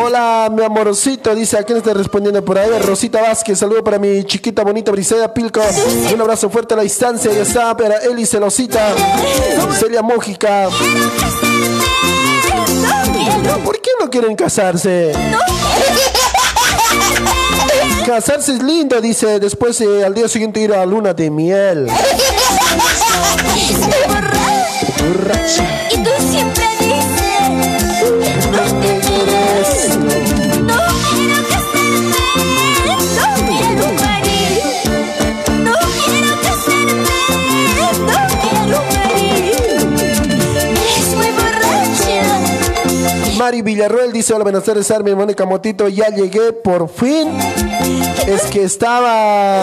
Hola, 0.02 0.50
mi 0.56 0.64
amorcito, 0.64 1.36
dice, 1.36 1.58
¿a 1.58 1.64
quién 1.64 1.80
está 1.80 1.94
respondiendo 1.94 2.44
por 2.46 2.58
ahí? 2.58 2.70
Rosita 2.82 3.22
Vázquez, 3.22 3.60
saludo 3.60 3.84
para 3.84 4.00
mi 4.00 4.24
chiquita 4.24 4.64
bonita 4.64 4.92
Briseida 4.92 5.34
Pilco. 5.34 5.62
Un 6.14 6.22
abrazo 6.22 6.50
fuerte 6.50 6.76
a 6.76 6.78
la 6.78 6.84
distancia, 6.84 7.32
ya 7.32 7.42
está, 7.42 7.76
para 7.76 7.98
Eli 7.98 8.26
Celosita, 8.26 8.94
Celia 9.80 10.04
Mójica. 10.04 10.70
¿Por 13.64 13.82
qué 13.82 13.90
no 14.00 14.10
quieren 14.10 14.36
casarse? 14.36 15.12
Casarse 18.06 18.54
es 18.54 18.62
lindo, 18.62 19.02
dice, 19.02 19.40
después 19.40 19.82
eh, 19.82 20.06
al 20.06 20.14
día 20.14 20.28
siguiente 20.28 20.60
ir 20.60 20.74
a 20.74 20.86
luna 20.86 21.14
de 21.14 21.32
miel. 21.32 21.88
Y 25.92 25.98
tú 25.98 26.10
siempre 26.32 26.65
Mari 43.46 43.62
Villarroel 43.62 44.12
dice, 44.12 44.34
hola, 44.34 44.42
buenas 44.42 44.64
tardes, 44.64 44.90
Armin, 44.90 45.16
Mónica 45.16 45.46
Motito, 45.46 45.88
ya 45.88 46.08
llegué 46.08 46.52
por 46.52 46.90
fin. 46.90 47.30
Es 48.26 48.42
que 48.50 48.64
estaba 48.64 49.62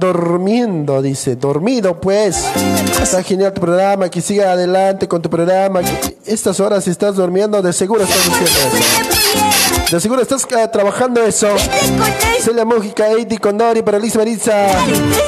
durmiendo, 0.00 1.00
dice, 1.00 1.36
dormido 1.36 2.00
pues. 2.00 2.44
Está 3.00 3.22
genial 3.22 3.52
tu 3.52 3.60
programa, 3.60 4.08
que 4.08 4.20
siga 4.20 4.50
adelante 4.50 5.06
con 5.06 5.22
tu 5.22 5.30
programa. 5.30 5.82
Estas 6.26 6.58
horas 6.58 6.88
estás 6.88 7.14
durmiendo, 7.14 7.62
de 7.62 7.72
seguro 7.72 8.02
estás 8.02 8.24
diciendo. 8.24 9.51
De 9.92 10.00
seguro 10.00 10.22
estás 10.22 10.46
eh, 10.50 10.68
trabajando 10.68 11.22
eso. 11.22 11.48
Celia 12.40 12.64
Mújica, 12.64 13.08
Eddie 13.08 13.36
Condori, 13.36 13.82
para 13.82 13.98
Liz 13.98 14.16
Maritza. 14.16 14.68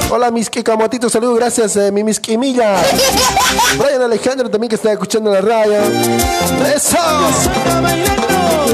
Hola, 0.08 0.30
mis 0.30 0.48
que 0.48 0.64
camotitos, 0.64 1.12
saludos, 1.12 1.36
gracias, 1.36 1.76
eh, 1.76 1.92
mi 1.92 2.02
misquimilla. 2.02 2.76
Brian 3.76 4.00
Alejandro 4.00 4.48
también 4.48 4.70
que 4.70 4.76
está 4.76 4.90
escuchando 4.90 5.30
la 5.30 5.42
radio. 5.42 5.82
¡Eso! 6.74 6.96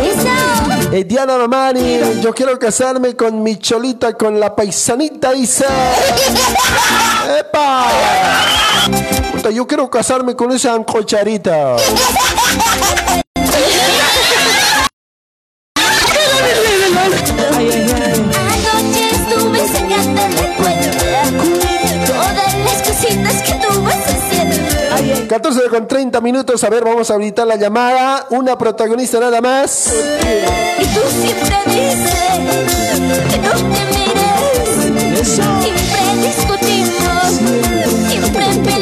Eso 0.00 0.92
Eh, 0.92 1.02
Diana 1.02 1.36
Mamani, 1.36 2.20
yo 2.22 2.32
quiero 2.32 2.56
casarme 2.56 3.16
con 3.16 3.42
mi 3.42 3.56
cholita, 3.56 4.12
con 4.12 4.38
la 4.38 4.54
paisanita, 4.54 5.32
dice. 5.32 5.66
¡Epa! 7.36 7.86
Yo 9.52 9.66
quiero 9.66 9.90
casarme 9.90 10.36
con 10.36 10.52
esa 10.52 10.72
ancocharita. 10.72 11.74
Con 25.70 25.86
30 25.86 26.20
minutos. 26.20 26.65
A 26.65 26.69
ver, 26.69 26.85
vamos 26.85 27.09
a 27.11 27.15
habilitar 27.15 27.47
la 27.47 27.55
llamada. 27.55 28.27
Una 28.31 28.59
protagonista 28.59 29.20
nada 29.20 29.40
más. 29.40 29.93
Y 30.81 30.86
tú 30.86 31.01
siempre 31.23 31.57
dices 31.66 32.15
que 33.31 33.39
no 33.39 33.52
te 33.52 33.81
mires. 33.94 35.28
Siempre 35.28 36.02
discutimos, 36.27 37.28
siempre 38.09 38.80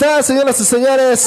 está, 0.00 0.22
señoras 0.22 0.58
y 0.58 0.64
señores. 0.64 1.26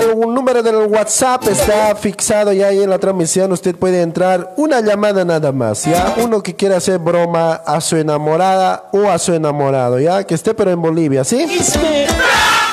El 0.00 0.20
número 0.20 0.62
del 0.62 0.76
WhatsApp 0.76 1.48
está 1.48 1.94
fixado 1.96 2.52
ya 2.52 2.68
ahí 2.68 2.80
en 2.80 2.88
la 2.88 2.98
transmisión. 2.98 3.50
Usted 3.50 3.74
puede 3.74 4.00
entrar 4.00 4.54
una 4.56 4.80
llamada 4.80 5.24
nada 5.24 5.50
más, 5.50 5.84
¿ya? 5.84 6.14
Uno 6.18 6.40
que 6.40 6.54
quiera 6.54 6.76
hacer 6.76 7.00
broma 7.00 7.54
a 7.54 7.80
su 7.80 7.96
enamorada 7.96 8.84
o 8.92 9.08
a 9.08 9.18
su 9.18 9.34
enamorado, 9.34 9.98
¿ya? 9.98 10.24
Que 10.24 10.34
esté 10.34 10.54
pero 10.54 10.70
en 10.70 10.80
Bolivia, 10.80 11.24
¿sí? 11.24 11.44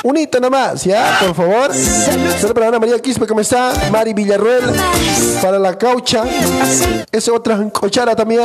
Un 0.04 0.16
hito 0.18 0.38
nada 0.38 0.50
más, 0.50 0.84
¿ya? 0.84 1.18
Por 1.20 1.34
favor. 1.34 1.74
Saludos 1.74 2.52
para 2.52 2.68
Ana 2.68 2.78
María 2.78 3.00
Quispe, 3.00 3.26
¿cómo 3.26 3.40
está? 3.40 3.72
Mari 3.90 4.14
Villarruel. 4.14 4.62
Para 5.42 5.58
la 5.58 5.76
caucha. 5.76 6.22
Esa 7.10 7.32
otra 7.32 7.58
cochara 7.72 8.14
también. 8.14 8.44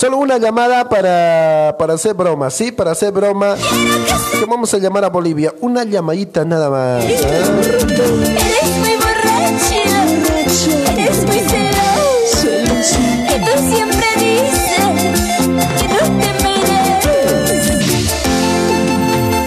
Solo 0.00 0.16
una 0.16 0.38
llamada 0.38 0.88
para, 0.88 1.76
para 1.78 1.92
hacer 1.92 2.14
broma, 2.14 2.48
¿sí? 2.48 2.72
Para 2.72 2.92
hacer 2.92 3.12
broma. 3.12 3.54
Que 4.38 4.46
vamos 4.46 4.72
a 4.72 4.78
llamar 4.78 5.04
a 5.04 5.10
Bolivia. 5.10 5.52
Una 5.60 5.84
llamadita 5.84 6.42
nada 6.42 6.70
más. 6.70 7.04
¿eh? 7.04 7.18
eres 7.20 7.50
muy 8.78 8.96
borracho, 8.96 9.74
eres 10.96 11.22
muy 11.26 11.40
celoso. 11.40 12.48
Y 13.28 13.40
tú 13.44 13.50
siempre 13.74 14.06
dices 14.16 14.80
que 15.76 15.86
no 15.86 15.98
te 16.18 16.28
mires. 16.44 17.04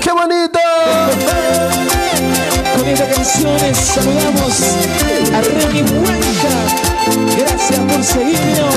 ¡Qué 0.01 0.11
bonito! 0.11 0.59
Con 2.77 2.88
estas 2.89 3.15
canciones 3.15 3.75
saludamos 3.75 4.61
a 5.34 5.41
Remy 5.41 5.81
Huanca. 5.81 6.53
Gracias 7.39 7.80
por 7.80 8.03
seguirnos. 8.03 8.73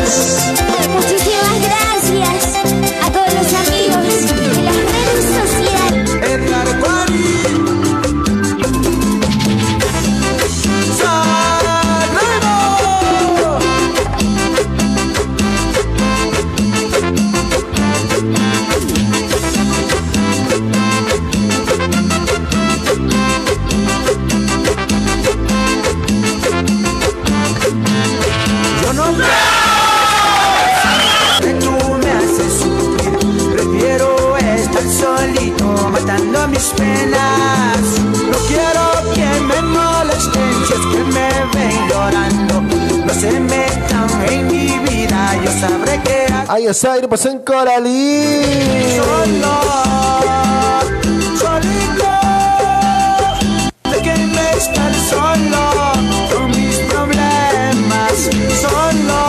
Con 56.34 56.50
mis 56.50 56.76
problemas. 56.78 58.12
Solo. 58.60 59.20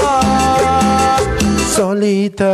Solita. 1.75 2.51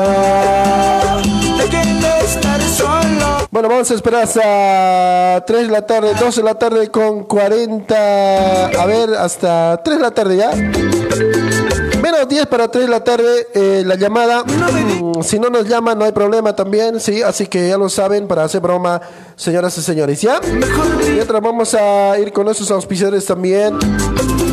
de 1.57 1.69
que 1.69 1.77
me 1.77 2.19
estar 2.25 2.61
solo. 2.61 3.47
Bueno, 3.49 3.69
vamos 3.69 3.91
a 3.91 3.93
esperar 3.93 4.23
hasta 4.23 5.45
3 5.45 5.67
de 5.67 5.71
la 5.71 5.85
tarde, 5.85 6.13
12 6.19 6.41
de 6.41 6.45
la 6.45 6.55
tarde 6.55 6.89
con 6.89 7.23
40. 7.23 8.65
A 8.65 8.85
ver, 8.85 9.13
hasta 9.15 9.81
3 9.83 9.97
de 9.97 10.03
la 10.03 10.11
tarde 10.11 10.37
ya. 10.37 11.42
Menos 12.23 12.35
10 12.35 12.47
para 12.47 12.69
3 12.69 12.85
de 12.85 12.89
la 12.89 13.03
tarde 13.03 13.47
eh, 13.53 13.83
la 13.85 13.95
llamada. 13.95 14.45
Mm, 14.45 15.21
Si 15.23 15.39
no 15.39 15.49
nos 15.49 15.67
llaman, 15.67 15.99
no 15.99 16.05
hay 16.05 16.13
problema 16.13 16.55
también, 16.55 17.01
sí. 17.01 17.21
Así 17.21 17.47
que 17.47 17.67
ya 17.67 17.77
lo 17.77 17.89
saben 17.89 18.27
para 18.29 18.45
hacer 18.45 18.61
broma, 18.61 19.01
señoras 19.35 19.77
y 19.77 19.81
señores, 19.81 20.21
¿ya? 20.21 20.39
Mientras 21.13 21.41
vamos 21.41 21.73
a 21.73 22.17
ir 22.19 22.31
con 22.31 22.45
nuestros 22.45 22.71
auspiciadores 22.71 23.25
también. 23.25 23.77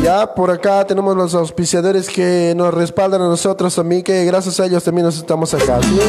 Ya 0.03 0.33
por 0.33 0.51
acá 0.51 0.85
tenemos 0.85 1.15
los 1.15 1.33
auspiciadores 1.33 2.09
que 2.09 2.53
nos 2.57 2.73
respaldan 2.73 3.21
a 3.21 3.27
nosotros 3.29 3.73
también, 3.73 4.03
que 4.03 4.25
gracias 4.25 4.59
a 4.59 4.65
ellos 4.65 4.83
también 4.83 5.05
nos 5.05 5.17
estamos 5.17 5.53
acá, 5.53 5.79
¿sí? 5.81 5.99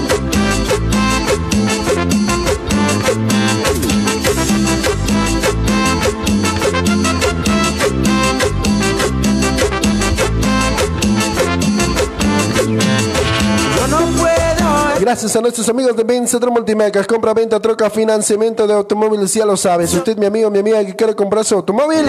Gracias 15.12 15.36
a 15.36 15.42
nuestros 15.42 15.68
amigos 15.68 15.94
de 15.94 16.04
Vencedor 16.04 16.50
Multimarcas, 16.50 17.06
compra, 17.06 17.34
venta, 17.34 17.60
troca, 17.60 17.90
financiamiento 17.90 18.66
de 18.66 18.72
automóviles, 18.72 19.34
ya 19.34 19.44
lo 19.44 19.58
sabes. 19.58 19.92
Usted, 19.92 20.16
mi 20.16 20.24
amigo, 20.24 20.50
mi 20.50 20.60
amiga 20.60 20.82
que 20.86 20.96
quiere 20.96 21.14
comprar 21.14 21.44
su 21.44 21.54
automóvil, 21.54 22.06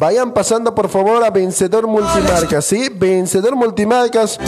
vayan 0.00 0.32
pasando 0.32 0.74
por 0.74 0.88
favor 0.88 1.22
a 1.22 1.30
Vencedor 1.30 1.86
Multimarcas, 1.86 2.64
¿sí? 2.64 2.90
Vencedor 2.92 3.54
Multimarcas, 3.54 4.40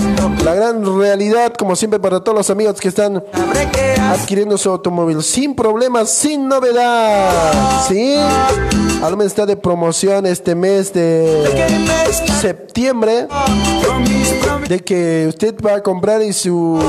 la 0.44 0.56
gran 0.56 0.98
realidad, 0.98 1.54
como 1.56 1.76
siempre, 1.76 2.00
para 2.00 2.18
todos 2.18 2.36
los 2.36 2.50
amigos 2.50 2.80
que 2.80 2.88
están 2.88 3.22
adquiriendo 4.10 4.58
su 4.58 4.68
automóvil 4.68 5.22
sin 5.22 5.54
problemas, 5.54 6.10
sin 6.10 6.48
novedad, 6.48 7.86
¿sí? 7.86 8.16
Al 9.00 9.16
menos 9.16 9.26
está 9.26 9.46
de 9.46 9.56
promoción 9.56 10.26
este 10.26 10.56
mes 10.56 10.92
de 10.92 11.86
septiembre 12.40 13.28
de 14.68 14.80
que 14.80 15.26
usted 15.28 15.54
va 15.64 15.76
a 15.76 15.82
comprar 15.84 16.20
y 16.22 16.32
su 16.32 16.80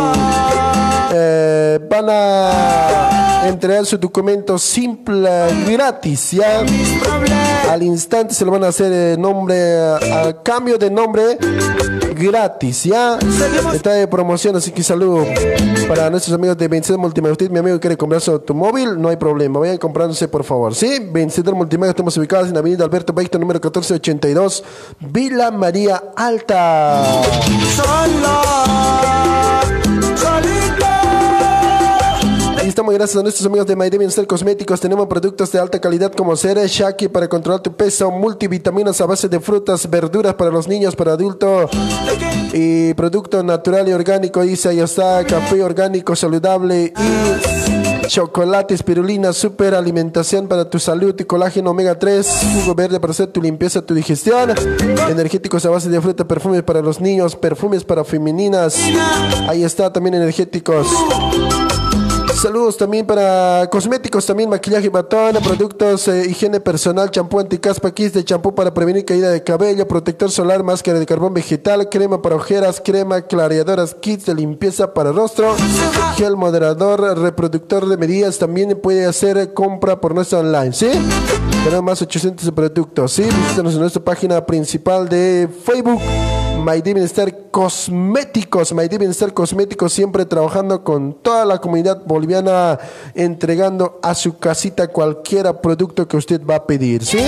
eh, 1.14 1.80
van 1.90 2.06
a 2.10 3.48
entregar 3.48 3.86
su 3.86 3.98
documento 3.98 4.58
simple 4.58 5.30
gratis 5.68 6.32
ya 6.32 6.64
al 7.70 7.84
instante 7.84 8.34
se 8.34 8.46
lo 8.46 8.52
van 8.52 8.64
a 8.64 8.68
hacer 8.68 8.92
eh, 8.92 9.16
nombre 9.18 9.78
a, 9.78 10.42
cambio 10.44 10.78
de 10.78 10.90
nombre 10.90 11.38
gratis, 12.18 12.86
¿ya? 12.86 13.20
Está 13.74 13.94
de 13.94 14.08
promoción, 14.08 14.56
así 14.56 14.72
que 14.72 14.84
saludo 14.84 15.26
para 15.88 16.10
nuestros 16.10 16.34
amigos 16.34 16.58
de 16.58 16.68
Vencedor 16.68 17.00
Multimedia. 17.00 17.34
Usted, 17.34 17.50
mi 17.50 17.60
amigo, 17.60 17.80
quiere 17.80 17.96
comprar 17.96 18.22
su 18.22 18.32
automóvil, 18.32 19.00
no 19.00 19.10
hay 19.10 19.18
problema. 19.18 19.60
Vayan 19.60 19.78
comprándose, 19.78 20.28
por 20.28 20.44
favor, 20.44 20.74
¿sí? 20.74 21.08
Vencedor 21.12 21.56
Multimedia, 21.56 21.92
estamos 21.92 22.18
ubicados 22.18 22.50
en 22.50 22.58
Avenida 22.58 22.84
Alberto 22.84 23.14
Baito, 23.14 23.38
número 23.38 23.60
1482, 23.60 24.64
Vila 25.00 25.52
María 25.52 26.02
Alta. 26.16 27.22
Ahí 27.22 28.22
estamos 32.78 32.94
gracias 32.94 33.18
a 33.18 33.24
nuestros 33.24 33.44
amigos 33.48 33.66
de 33.66 33.76
My 33.76 33.90
Bienestar 33.90 34.28
Cosméticos. 34.28 34.80
Tenemos 34.80 35.08
productos 35.08 35.52
de 35.52 35.58
alta 35.58 35.82
calidad 35.82 36.12
como 36.12 36.36
Cera, 36.36 36.62
Shaki 36.68 37.08
para 37.08 37.28
controlar 37.28 37.60
tu 37.60 37.76
peso, 37.76 38.12
multivitaminas 38.12 39.02
a 39.02 39.08
base 39.08 39.28
de 39.28 39.40
frutas, 39.40 39.90
verduras 39.90 40.36
para 40.36 40.52
los 40.52 40.68
niños, 40.68 40.96
para 40.96 41.14
adultos 41.14 41.72
y 42.54 42.94
producto 42.94 43.42
natural 43.42 43.90
y 43.90 43.94
orgánico. 43.94 44.44
Dice 44.44 44.70
ahí 44.70 44.80
está, 44.80 45.26
café 45.26 45.64
orgánico 45.64 46.16
saludable 46.16 46.94
y 46.96 48.08
chocolate, 48.08 48.76
espirulina, 48.76 49.34
super 49.34 49.74
alimentación 49.74 50.48
para 50.48 50.70
tu 50.70 50.78
salud 50.78 51.16
y 51.18 51.24
colágeno 51.24 51.72
omega 51.72 51.98
3, 51.98 52.28
jugo 52.54 52.76
verde 52.76 53.00
para 53.00 53.10
hacer 53.10 53.26
tu 53.30 53.42
limpieza, 53.42 53.82
tu 53.82 53.96
digestión, 53.96 54.54
energéticos 55.10 55.66
a 55.66 55.72
base 55.72 55.90
de 55.90 56.00
fruta, 56.00 56.28
perfumes 56.28 56.62
para 56.62 56.84
los 56.84 57.02
niños, 57.02 57.36
perfumes 57.36 57.84
para 57.84 58.04
femeninas. 58.04 58.78
Ahí 59.48 59.64
está 59.64 59.92
también 59.92 60.14
energéticos. 60.14 60.86
Saludos 62.38 62.78
también 62.78 63.08
para 63.08 63.68
cosméticos, 63.72 64.24
también 64.24 64.48
maquillaje 64.48 64.90
batón, 64.90 65.36
productos, 65.44 66.08
eh, 66.08 66.28
higiene 66.30 66.60
personal, 66.60 67.10
champú 67.10 67.40
anticaspa, 67.40 67.90
kits 67.90 68.14
de 68.14 68.24
champú 68.24 68.54
para 68.54 68.76
prevenir 68.76 69.06
caída 69.06 69.32
de 69.32 69.44
cabello, 69.44 69.88
protector 69.88 70.30
solar, 70.30 70.62
máscara 70.62 71.00
de 71.00 71.08
carbón 71.08 71.34
vegetal, 71.34 71.90
crema 71.90 72.22
para 72.22 72.36
ojeras, 72.36 72.80
crema 72.80 73.24
clareadoras, 73.24 73.96
kits 73.96 74.28
de 74.28 74.36
limpieza 74.36 74.94
para 74.94 75.12
rostro, 75.12 75.56
gel 76.16 76.38
moderador, 76.38 77.18
reproductor 77.18 77.88
de 77.90 77.98
medidas, 77.98 78.38
también 78.38 78.80
puede 78.84 79.08
hacer 79.08 79.56
compra 79.56 80.00
por 80.00 80.14
nuestra 80.14 80.38
online, 80.38 80.74
¿sí? 80.74 80.92
Tenemos 81.64 81.84
más 81.84 82.02
800 82.04 82.52
productos, 82.52 83.14
¿sí? 83.14 83.24
Visítanos 83.24 83.74
en 83.74 83.80
nuestra 83.80 84.04
página 84.04 84.46
principal 84.46 85.10
de 85.10 85.50
Facebook. 85.66 86.00
My 86.64 86.82
Bienestar 86.82 87.34
Cosméticos, 87.52 88.74
My 88.74 88.88
Bienestar 88.88 89.34
Cosméticos, 89.34 89.94
siempre 89.94 90.26
trabajando 90.26 90.84
con 90.84 91.14
toda 91.14 91.46
la 91.46 91.60
comunidad 91.60 92.04
boliviana, 92.06 92.78
entregando 93.14 94.00
a 94.04 94.14
su 94.16 94.38
casita 94.38 94.88
cualquier 94.88 95.62
producto 95.62 96.08
que 96.08 96.18
usted 96.18 96.42
va 96.46 96.56
a 96.56 96.68
pedir, 96.68 97.06
¿sí? 97.06 97.20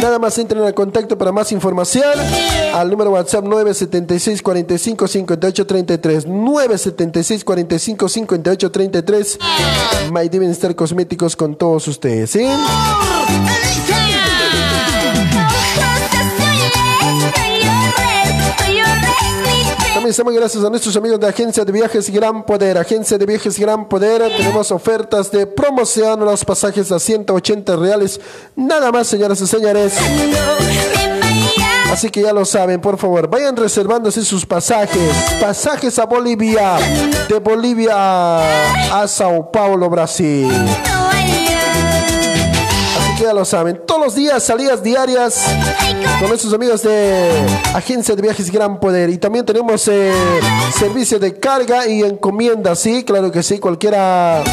Nada 0.00 0.18
más 0.18 0.38
entren 0.38 0.62
en 0.64 0.72
contacto 0.72 1.16
para 1.16 1.32
más 1.32 1.50
información 1.52 2.04
al 2.74 2.90
número 2.90 3.10
WhatsApp 3.10 3.44
976 3.44 4.42
45 4.42 5.08
58 5.08 5.66
33 5.66 6.26
976 6.26 7.44
45 7.44 8.08
58 8.08 8.70
33 8.70 9.38
My 10.12 10.28
Bienestar 10.28 10.74
Cosméticos 10.76 11.34
con 11.34 11.56
todos 11.56 11.88
ustedes, 11.88 12.30
¿sí? 12.30 12.46
Estamos 20.08 20.34
gracias 20.34 20.62
a 20.62 20.70
nuestros 20.70 20.96
amigos 20.96 21.18
de 21.18 21.26
Agencia 21.26 21.64
de 21.64 21.72
Viajes 21.72 22.08
Gran 22.10 22.44
Poder. 22.44 22.78
Agencia 22.78 23.18
de 23.18 23.26
Viajes 23.26 23.58
Gran 23.58 23.88
Poder. 23.88 24.22
Tenemos 24.36 24.70
ofertas 24.70 25.32
de 25.32 25.48
promoción. 25.48 26.20
Los 26.20 26.44
pasajes 26.44 26.92
a 26.92 27.00
180 27.00 27.74
reales. 27.74 28.20
Nada 28.54 28.92
más, 28.92 29.08
señoras 29.08 29.40
y 29.40 29.48
señores. 29.48 29.94
Así 31.90 32.08
que 32.08 32.22
ya 32.22 32.32
lo 32.32 32.44
saben, 32.44 32.80
por 32.80 32.98
favor, 32.98 33.28
vayan 33.28 33.56
reservándose 33.56 34.24
sus 34.24 34.46
pasajes. 34.46 35.12
Pasajes 35.40 35.98
a 35.98 36.06
Bolivia. 36.06 36.76
De 37.28 37.40
Bolivia 37.40 39.02
a 39.02 39.08
Sao 39.08 39.50
Paulo, 39.50 39.90
Brasil. 39.90 40.52
Ya 43.18 43.32
lo 43.32 43.44
saben. 43.44 43.80
Todos 43.86 44.00
los 44.00 44.14
días, 44.14 44.42
salidas 44.42 44.82
diarias 44.82 45.42
con 46.20 46.28
nuestros 46.28 46.52
amigos 46.52 46.82
de 46.82 47.30
Agencia 47.74 48.14
de 48.14 48.20
Viajes 48.20 48.50
Gran 48.50 48.78
Poder. 48.78 49.08
Y 49.08 49.16
también 49.16 49.44
tenemos 49.44 49.88
eh, 49.88 50.12
servicio 50.78 51.18
de 51.18 51.34
carga 51.38 51.86
y 51.86 52.02
encomienda, 52.02 52.74
sí, 52.74 53.04
claro 53.04 53.32
que 53.32 53.42
sí. 53.42 53.58
Cualquiera 53.58 54.44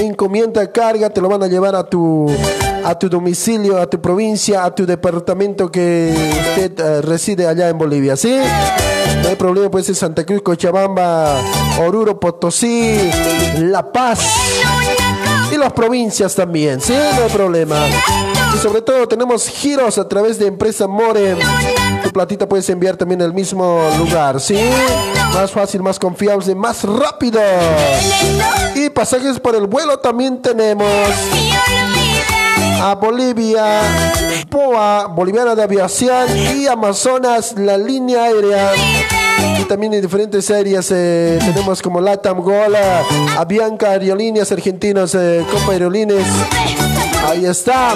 encomienda, 0.00 0.72
carga, 0.72 1.10
te 1.10 1.20
lo 1.20 1.28
van 1.28 1.42
a 1.42 1.48
llevar 1.48 1.76
a 1.76 1.84
tu 1.84 2.30
a 2.82 2.98
tu 2.98 3.10
domicilio, 3.10 3.76
a 3.76 3.86
tu 3.88 4.00
provincia, 4.00 4.64
a 4.64 4.74
tu 4.74 4.86
departamento 4.86 5.70
que 5.70 6.14
usted 6.48 6.80
eh, 6.80 7.02
reside 7.02 7.46
allá 7.46 7.68
en 7.68 7.76
Bolivia, 7.76 8.16
¿sí? 8.16 8.38
No 9.22 9.28
hay 9.28 9.36
problema, 9.36 9.70
puede 9.70 9.84
ser 9.84 9.96
Santa 9.96 10.24
Cruz, 10.24 10.40
Cochabamba, 10.40 11.36
Oruro, 11.86 12.18
Potosí, 12.18 12.98
La 13.58 13.92
Paz 13.92 14.18
y 15.52 15.56
las 15.56 15.72
provincias 15.72 16.34
también, 16.34 16.80
¿sí? 16.80 16.92
No 16.92 17.24
hay 17.24 17.30
problema. 17.30 17.76
Y 18.54 18.58
sobre 18.58 18.82
todo 18.82 19.06
tenemos 19.06 19.48
giros 19.48 19.98
a 19.98 20.08
través 20.08 20.38
de 20.38 20.46
empresa 20.46 20.86
More. 20.86 21.36
Tu 22.02 22.10
platita 22.10 22.48
puedes 22.48 22.68
enviar 22.68 22.96
también 22.96 23.22
al 23.22 23.32
mismo 23.32 23.80
lugar, 23.98 24.40
¿sí? 24.40 24.58
Más 25.34 25.50
fácil, 25.50 25.82
más 25.82 25.98
confiable, 25.98 26.54
más 26.54 26.84
rápido. 26.84 27.40
Y 28.74 28.90
pasajes 28.90 29.38
por 29.38 29.54
el 29.54 29.66
vuelo 29.66 29.98
también 29.98 30.40
tenemos 30.42 30.86
a 32.82 32.94
Bolivia, 32.94 33.82
POA, 34.48 35.06
Boliviana 35.08 35.54
de 35.54 35.62
Aviación 35.62 36.28
y 36.56 36.66
Amazonas, 36.66 37.54
la 37.56 37.76
línea 37.76 38.24
aérea. 38.24 38.72
Y 39.60 39.64
también 39.64 39.94
en 39.94 40.02
diferentes 40.02 40.50
áreas 40.50 40.90
eh, 40.92 41.38
tenemos 41.40 41.82
como 41.82 42.00
Latam 42.00 42.40
Gola, 42.40 43.02
Avianca, 43.38 43.90
Aerolíneas 43.90 44.50
Argentinos, 44.52 45.14
eh, 45.14 45.44
Copa 45.50 45.72
Aerolíneas. 45.72 46.26
Ahí 47.28 47.44
está. 47.46 47.94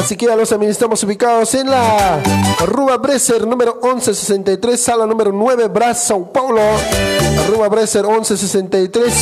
Así 0.00 0.16
que 0.16 0.26
ya 0.26 0.34
los 0.34 0.50
administramos 0.50 1.02
ubicados 1.04 1.54
en 1.54 1.68
la 1.68 2.22
Rua 2.66 2.96
Bresser 2.96 3.46
número 3.46 3.74
1163, 3.82 4.80
sala 4.80 5.06
número 5.06 5.30
9, 5.30 5.68
Bras, 5.68 6.04
Sao 6.04 6.32
Paulo. 6.32 6.62
Rua 7.48 7.68
Bresser 7.68 8.04
1163, 8.04 9.12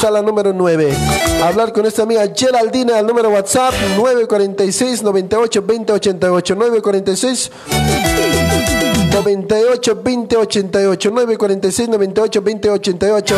sala 0.00 0.22
número 0.22 0.54
9. 0.54 0.96
Hablar 1.44 1.72
con 1.72 1.84
esta 1.84 2.02
amiga 2.02 2.22
Geraldina 2.34 2.98
al 2.98 3.06
número 3.06 3.28
WhatsApp 3.28 3.74
946 3.96 5.02
98 5.02 5.62
20 5.66 5.92
88 5.92 6.54
946 6.54 7.50
98 9.10 10.02
20 10.02 10.36
88 10.36 11.10
946 11.10 11.88
98 11.88 12.42
20 12.42 12.70
88 12.70 13.36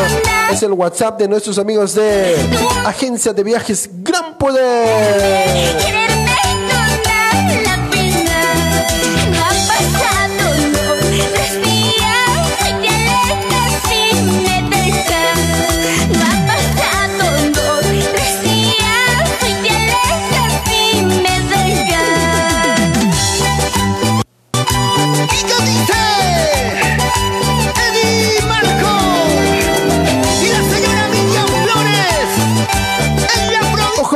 es 0.52 0.62
el 0.62 0.72
WhatsApp 0.72 1.18
de 1.18 1.28
nuestros 1.28 1.58
amigos 1.58 1.94
de 1.94 2.36
Agencia 2.84 3.32
de 3.32 3.42
Viajes 3.42 3.88
Gran 4.02 4.36
Poder. 4.38 6.11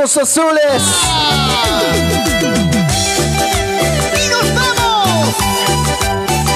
Ojos 0.07 0.19
azules. 0.19 0.83
y 4.13 4.29
nos 4.29 4.55
vamos 4.55 5.35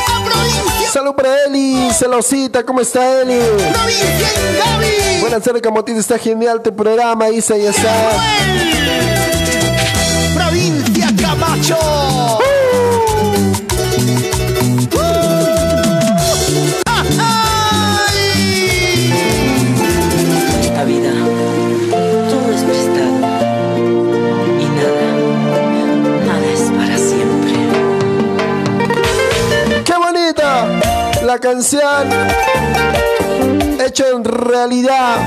a 0.07 0.23
provincia, 0.23 0.89
Salud 0.93 1.13
para 1.13 1.43
Eli, 1.47 1.91
celosita, 1.91 2.63
¿cómo 2.63 2.79
está 2.79 3.21
Eli? 3.23 3.41
provincia 3.73 4.29
Gaby. 4.57 5.19
Buenas 5.19 5.43
tardes, 5.43 5.61
Camotito, 5.61 5.99
está 5.99 6.17
genial 6.17 6.61
tu 6.61 6.73
programa, 6.73 7.27
Isa, 7.29 7.57
ya 7.57 7.71
está. 7.71 7.91
Provincia 10.33 11.09
Camacho. 11.21 12.20
Hecha 33.79 34.07
en 34.09 34.23
realidad. 34.23 35.17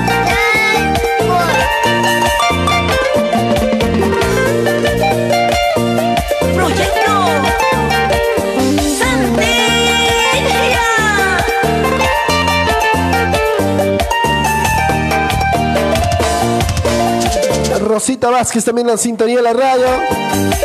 Rosita 18.05 18.29
Vázquez 18.29 18.63
también 18.63 18.85
la 18.85 18.97
sintonía 18.97 19.37
de 19.37 19.41
la 19.41 19.53
radio. 19.53 19.87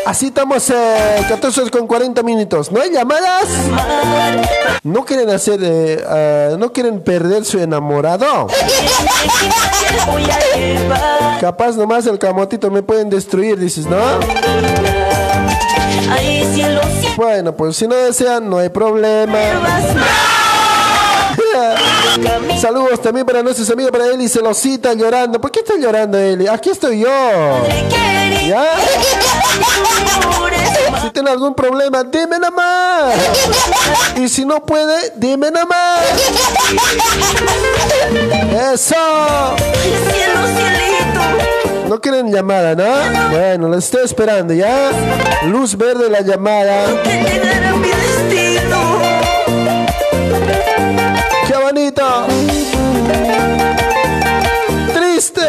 Así 0.04 0.26
estamos 0.26 0.68
eh, 0.68 1.24
14 1.26 1.70
con 1.70 1.86
40 1.86 2.22
minutos. 2.22 2.70
¿No 2.70 2.82
hay 2.82 2.92
llamadas? 2.92 3.46
¿No 4.82 5.06
quieren 5.06 5.30
hacer, 5.30 5.58
eh, 5.62 6.04
ah, 6.06 6.56
no 6.58 6.70
quieren 6.70 7.00
perder 7.00 7.46
su 7.46 7.58
enamorado? 7.58 8.46
Capaz 11.40 11.78
nomás 11.78 12.06
el 12.06 12.18
camotito 12.18 12.70
me 12.70 12.82
pueden 12.82 13.08
destruir, 13.08 13.58
dices, 13.58 13.86
¿no? 13.86 13.96
Bueno, 17.16 17.56
pues 17.56 17.74
si 17.74 17.88
no 17.88 17.94
desean, 17.94 18.50
no 18.50 18.58
hay 18.58 18.68
problema. 18.68 19.38
Saludos 22.60 23.00
también 23.00 23.24
para 23.26 23.42
nuestros 23.42 23.70
amigos, 23.70 23.92
para 23.92 24.06
Eli 24.06 24.28
Celosita 24.28 24.92
llorando. 24.94 25.40
¿Por 25.40 25.50
qué 25.50 25.60
está 25.60 25.74
llorando 25.76 26.18
Eli? 26.18 26.46
Aquí 26.46 26.70
estoy 26.70 27.00
yo. 27.00 27.10
Si 31.02 31.10
tiene 31.10 31.30
algún 31.30 31.54
problema, 31.54 32.02
dime 32.04 32.38
nada 32.38 32.50
más. 32.50 33.14
Y 34.16 34.28
si 34.28 34.44
no 34.44 34.64
puede, 34.64 35.12
dime 35.16 35.50
nada 35.50 35.66
más. 35.66 36.00
Eso. 38.72 38.96
No 41.88 42.00
quieren 42.00 42.32
llamada, 42.32 42.74
¿no? 42.74 43.30
Bueno, 43.30 43.68
lo 43.68 43.78
estoy 43.78 44.04
esperando, 44.04 44.54
¿ya? 44.54 44.90
Luz 45.46 45.76
verde 45.76 46.08
la 46.08 46.20
llamada. 46.20 46.86
¡Triste! 54.94 55.40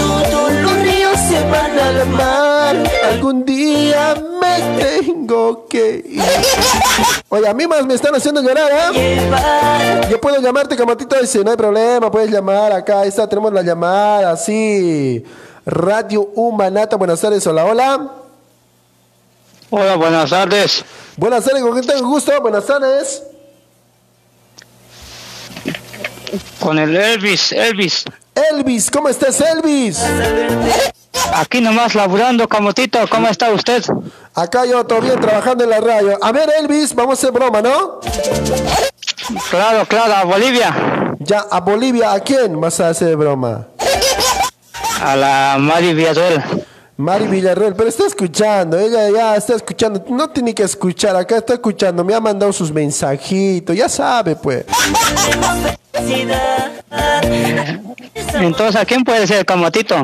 Todos 0.00 0.52
los 0.52 0.72
ríos 0.82 1.18
se 1.28 1.40
van 1.50 1.78
al 1.78 2.06
mar. 2.08 2.76
Algún 3.10 3.44
día 3.44 4.14
me 4.40 4.82
tengo 4.82 5.66
que 5.68 6.02
ir. 6.08 6.22
Oye, 7.28 7.48
a 7.48 7.54
mí 7.54 7.66
más 7.66 7.84
me 7.84 7.94
están 7.94 8.14
haciendo 8.14 8.40
llorar, 8.40 8.70
¿eh? 8.94 10.08
Yo 10.10 10.20
puedo 10.20 10.40
llamarte, 10.40 10.76
Camatito, 10.76 11.16
dice, 11.20 11.42
no 11.44 11.50
hay 11.50 11.56
problema, 11.56 12.10
puedes 12.10 12.30
llamar 12.30 12.72
acá, 12.72 13.00
ahí 13.00 13.08
está, 13.08 13.28
tenemos 13.28 13.52
la 13.52 13.62
llamada, 13.62 14.36
sí. 14.36 15.24
Radio 15.66 16.22
Humanata, 16.36 16.94
buenas 16.94 17.20
tardes, 17.20 17.44
hola, 17.44 17.64
hola. 17.64 18.12
Hola, 19.70 19.96
buenas 19.96 20.30
tardes. 20.30 20.84
Buenas 21.16 21.44
tardes, 21.44 21.60
¿con 21.60 21.72
quién 21.72 21.84
tengo 21.84 22.08
gusto? 22.08 22.40
Buenas 22.40 22.64
tardes. 22.64 23.24
Con 26.60 26.78
el 26.78 26.94
Elvis, 26.94 27.50
Elvis. 27.50 28.04
Elvis, 28.52 28.92
¿cómo 28.92 29.08
estás, 29.08 29.40
Elvis? 29.40 30.00
Aquí 31.34 31.60
nomás 31.60 31.96
laburando, 31.96 32.46
Camotito, 32.46 33.00
¿cómo 33.08 33.26
está 33.26 33.50
usted? 33.50 33.82
Acá 34.34 34.66
yo 34.66 34.84
todavía 34.84 35.16
trabajando 35.16 35.64
en 35.64 35.70
la 35.70 35.80
radio. 35.80 36.16
A 36.22 36.30
ver, 36.30 36.48
Elvis, 36.60 36.94
vamos 36.94 37.18
a 37.18 37.20
hacer 37.20 37.32
broma, 37.32 37.60
¿no? 37.60 37.98
Claro, 39.50 39.84
claro, 39.86 40.14
a 40.14 40.24
Bolivia. 40.24 41.16
Ya, 41.18 41.40
a 41.50 41.58
Bolivia, 41.60 42.12
¿a 42.12 42.20
quién 42.20 42.60
vas 42.60 42.78
a 42.78 42.90
hacer 42.90 43.16
broma? 43.16 43.66
A 45.02 45.16
la 45.16 45.56
Mari 45.58 45.94
Villarreal. 45.94 46.66
Mari 46.96 47.26
Villarreal, 47.26 47.74
pero 47.74 47.90
está 47.90 48.06
escuchando, 48.06 48.78
ella 48.78 49.10
ya 49.10 49.36
está 49.36 49.54
escuchando, 49.54 50.02
no 50.08 50.30
tiene 50.30 50.54
que 50.54 50.62
escuchar, 50.62 51.14
acá 51.14 51.36
está 51.36 51.52
escuchando, 51.52 52.02
me 52.02 52.14
ha 52.14 52.20
mandado 52.20 52.50
sus 52.54 52.72
mensajitos, 52.72 53.76
ya 53.76 53.86
sabe 53.86 54.34
pues. 54.34 54.64
Entonces, 58.32 58.76
¿a 58.76 58.84
quién 58.86 59.04
puede 59.04 59.26
ser 59.26 59.40
el 59.40 59.44
Camotito? 59.44 59.96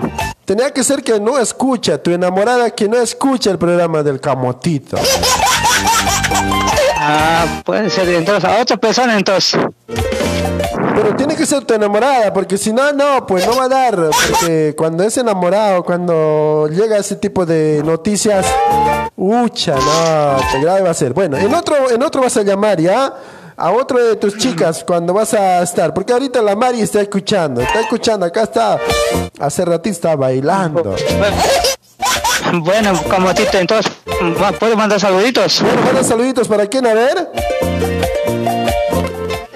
Tenía 0.45 0.71
que 0.71 0.85
ser 0.85 1.03
que 1.03 1.19
no 1.19 1.39
escucha, 1.39 1.97
tu 1.97 2.11
enamorada 2.11 2.71
que 2.71 2.87
no 2.89 2.99
escucha 2.99 3.51
el 3.51 3.59
programa 3.59 4.03
del 4.03 4.21
camotito. 4.21 4.99
Ah, 7.05 7.63
puede 7.65 7.91
ser 7.91 8.09
entonces 8.11 8.45
a 8.49 8.61
otra 8.61 8.77
persona 8.77 9.17
entonces. 9.17 9.61
Pero 10.95 11.17
tiene 11.17 11.35
que 11.35 11.45
ser 11.45 11.65
tu 11.65 11.75
enamorada, 11.75 12.33
porque 12.33 12.57
si 12.57 12.73
no, 12.73 12.93
no, 12.93 13.27
pues 13.27 13.45
no 13.47 13.57
va 13.57 13.65
a 13.65 13.69
dar. 13.69 13.97
Porque 13.97 14.75
cuando 14.77 15.03
es 15.03 15.17
enamorado, 15.17 15.83
cuando 15.83 16.69
llega 16.71 16.97
ese 16.97 17.17
tipo 17.17 17.45
de 17.45 17.83
noticias, 17.85 18.47
ucha, 19.17 19.75
no, 19.75 20.37
qué 20.53 20.61
grave 20.61 20.83
va 20.83 20.91
a 20.91 20.95
ser. 20.95 21.13
Bueno, 21.13 21.37
en 21.37 21.53
otro, 21.53 21.91
en 21.91 22.03
otro 22.03 22.23
vas 22.23 22.37
a 22.37 22.43
llamar, 22.43 22.81
¿ya? 22.81 23.13
A 23.57 23.71
otro 23.73 23.99
de 23.99 24.17
tus 24.17 24.37
chicas 24.39 24.85
cuando 24.85 25.13
vas 25.13 25.35
a 25.35 25.63
estar, 25.63 25.93
porque 25.93 26.13
ahorita 26.13 26.41
la 26.41 26.55
Mari 26.55 26.81
está 26.81 27.01
escuchando, 27.01 27.61
está 27.61 27.81
escuchando, 27.81 28.27
acá 28.27 28.43
está, 28.43 28.79
hace 29.41 29.65
ratito 29.65 29.91
está 29.91 30.15
bailando. 30.17 30.95
Bueno, 32.53 32.93
Camotito, 33.09 33.57
entonces, 33.59 33.91
¿puedo 34.59 34.77
mandar 34.77 35.01
saluditos? 35.01 35.63
Bueno, 35.63 35.83
manda 35.83 36.05
saluditos 36.05 36.49
para 36.49 36.67
quién, 36.67 36.87
a 36.87 36.93
ver. 36.93 37.29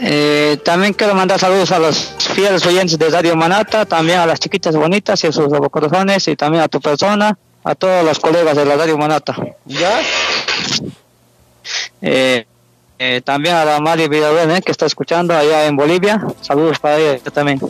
Eh, 0.01 0.59
también 0.65 0.95
quiero 0.95 1.15
mandar 1.15 1.39
saludos 1.39 1.73
a 1.73 1.79
los 1.79 2.15
fieles 2.33 2.65
oyentes 2.65 2.99
de 2.99 3.11
Radio 3.11 3.37
Manata, 3.37 3.85
también 3.85 4.21
a 4.21 4.27
las 4.27 4.41
chiquitas 4.41 4.75
bonitas 4.75 5.23
y 5.25 5.27
a 5.27 5.33
sus 5.33 5.47
corazones 5.71 6.27
y 6.29 6.37
también 6.37 6.63
a 6.63 6.69
tu 6.69 6.81
persona, 6.81 7.37
a 7.65 7.75
todos 7.75 8.03
los 8.03 8.19
colegas 8.19 8.57
de 8.57 8.65
la 8.65 8.77
Radio 8.77 8.97
Manata. 8.97 9.37
¿Ya? 9.67 10.01
Eh, 12.01 12.47
eh, 12.99 13.21
también 13.23 13.57
a 13.57 13.65
la 13.67 13.79
Mari 13.79 14.09
Villarreal, 14.09 14.63
que 14.63 14.73
está 14.73 14.87
escuchando 14.87 15.37
allá 15.37 15.67
en 15.67 15.77
Bolivia. 15.77 16.25
Saludos 16.41 16.79
para 16.79 16.97
ella 16.97 17.19
también. 17.31 17.61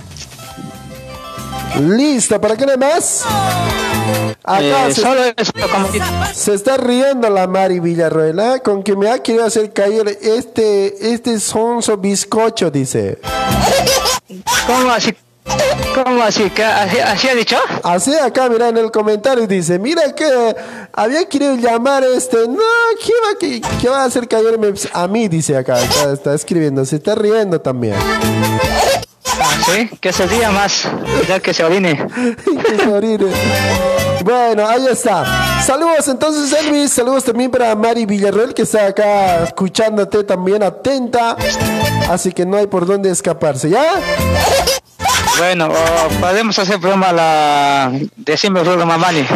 Listo, 1.81 2.41
¿para 2.41 2.57
qué 2.57 2.67
más? 2.77 3.25
Acá 4.43 4.89
Eh, 4.89 4.95
se, 4.95 5.01
solo 5.01 5.23
eso, 5.25 5.53
se 6.33 6.55
está 6.55 6.77
riendo 6.77 7.29
la 7.29 7.47
Mari 7.47 7.81
Villarroel, 7.81 8.39
¿ah? 8.39 8.59
Con 8.61 8.83
que 8.83 8.95
me 8.95 9.11
ha 9.11 9.19
querido 9.19 9.45
hacer 9.45 9.73
caer 9.73 10.19
este, 10.23 11.13
este 11.13 11.41
sonso 11.41 11.97
bizcocho, 11.97 12.71
dice. 12.71 13.19
¿Cómo 14.67 14.91
así? 14.91 15.15
¿Cómo 15.95 16.23
así? 16.23 16.51
¿Qué, 16.51 16.65
así, 16.65 16.99
así 16.99 17.29
ha 17.29 17.35
dicho? 17.35 17.57
Así 17.83 18.15
acá, 18.15 18.49
mira 18.49 18.69
en 18.69 18.77
el 18.77 18.91
comentario 18.91 19.47
dice, 19.47 19.79
mira 19.79 20.15
que 20.15 20.55
había 20.93 21.29
querido 21.29 21.57
llamar 21.57 22.05
este, 22.05 22.49
no, 22.49 22.63
¿qué 23.05 23.13
va, 23.25 23.39
qué, 23.39 23.61
qué 23.81 23.89
va 23.89 24.03
a 24.03 24.05
hacer 24.05 24.29
caerme 24.29 24.73
a 24.93 25.09
mí? 25.09 25.29
Dice 25.29 25.57
acá, 25.57 25.81
está, 25.81 26.13
está 26.13 26.35
escribiendo, 26.35 26.85
se 26.85 26.97
está 26.97 27.15
riendo 27.15 27.61
también. 27.61 27.97
¿Sí? 29.67 29.91
Que 30.01 30.13
se 30.13 30.27
diga 30.29 30.51
más, 30.51 30.89
ya 31.29 31.41
que 31.41 31.53
se 31.53 31.65
orine. 31.65 32.07
Que 32.45 32.79
se 32.79 32.93
orine. 32.93 33.27
Bueno, 34.25 34.67
ahí 34.67 34.87
está. 34.91 35.63
Saludos 35.65 36.09
entonces, 36.09 36.53
Elvis. 36.53 36.93
Saludos 36.93 37.25
también 37.25 37.51
para 37.51 37.75
Mari 37.77 38.07
Villarreal, 38.07 38.55
que 38.55 38.63
está 38.63 38.87
acá 38.87 39.45
escuchándote 39.45 40.25
también 40.25 40.63
atenta. 40.63 41.37
Así 42.11 42.33
que 42.33 42.47
no 42.47 42.57
hay 42.57 42.67
por 42.67 42.87
dónde 42.87 43.11
escaparse, 43.11 43.71
¿ya? 43.71 43.85
Bueno, 45.39 45.69
podemos 46.21 46.59
hacer 46.59 46.79
broma 46.79 47.13
la... 47.13 47.93
Decime 48.17 48.63
broma, 48.63 48.97
Mani. 48.97 49.27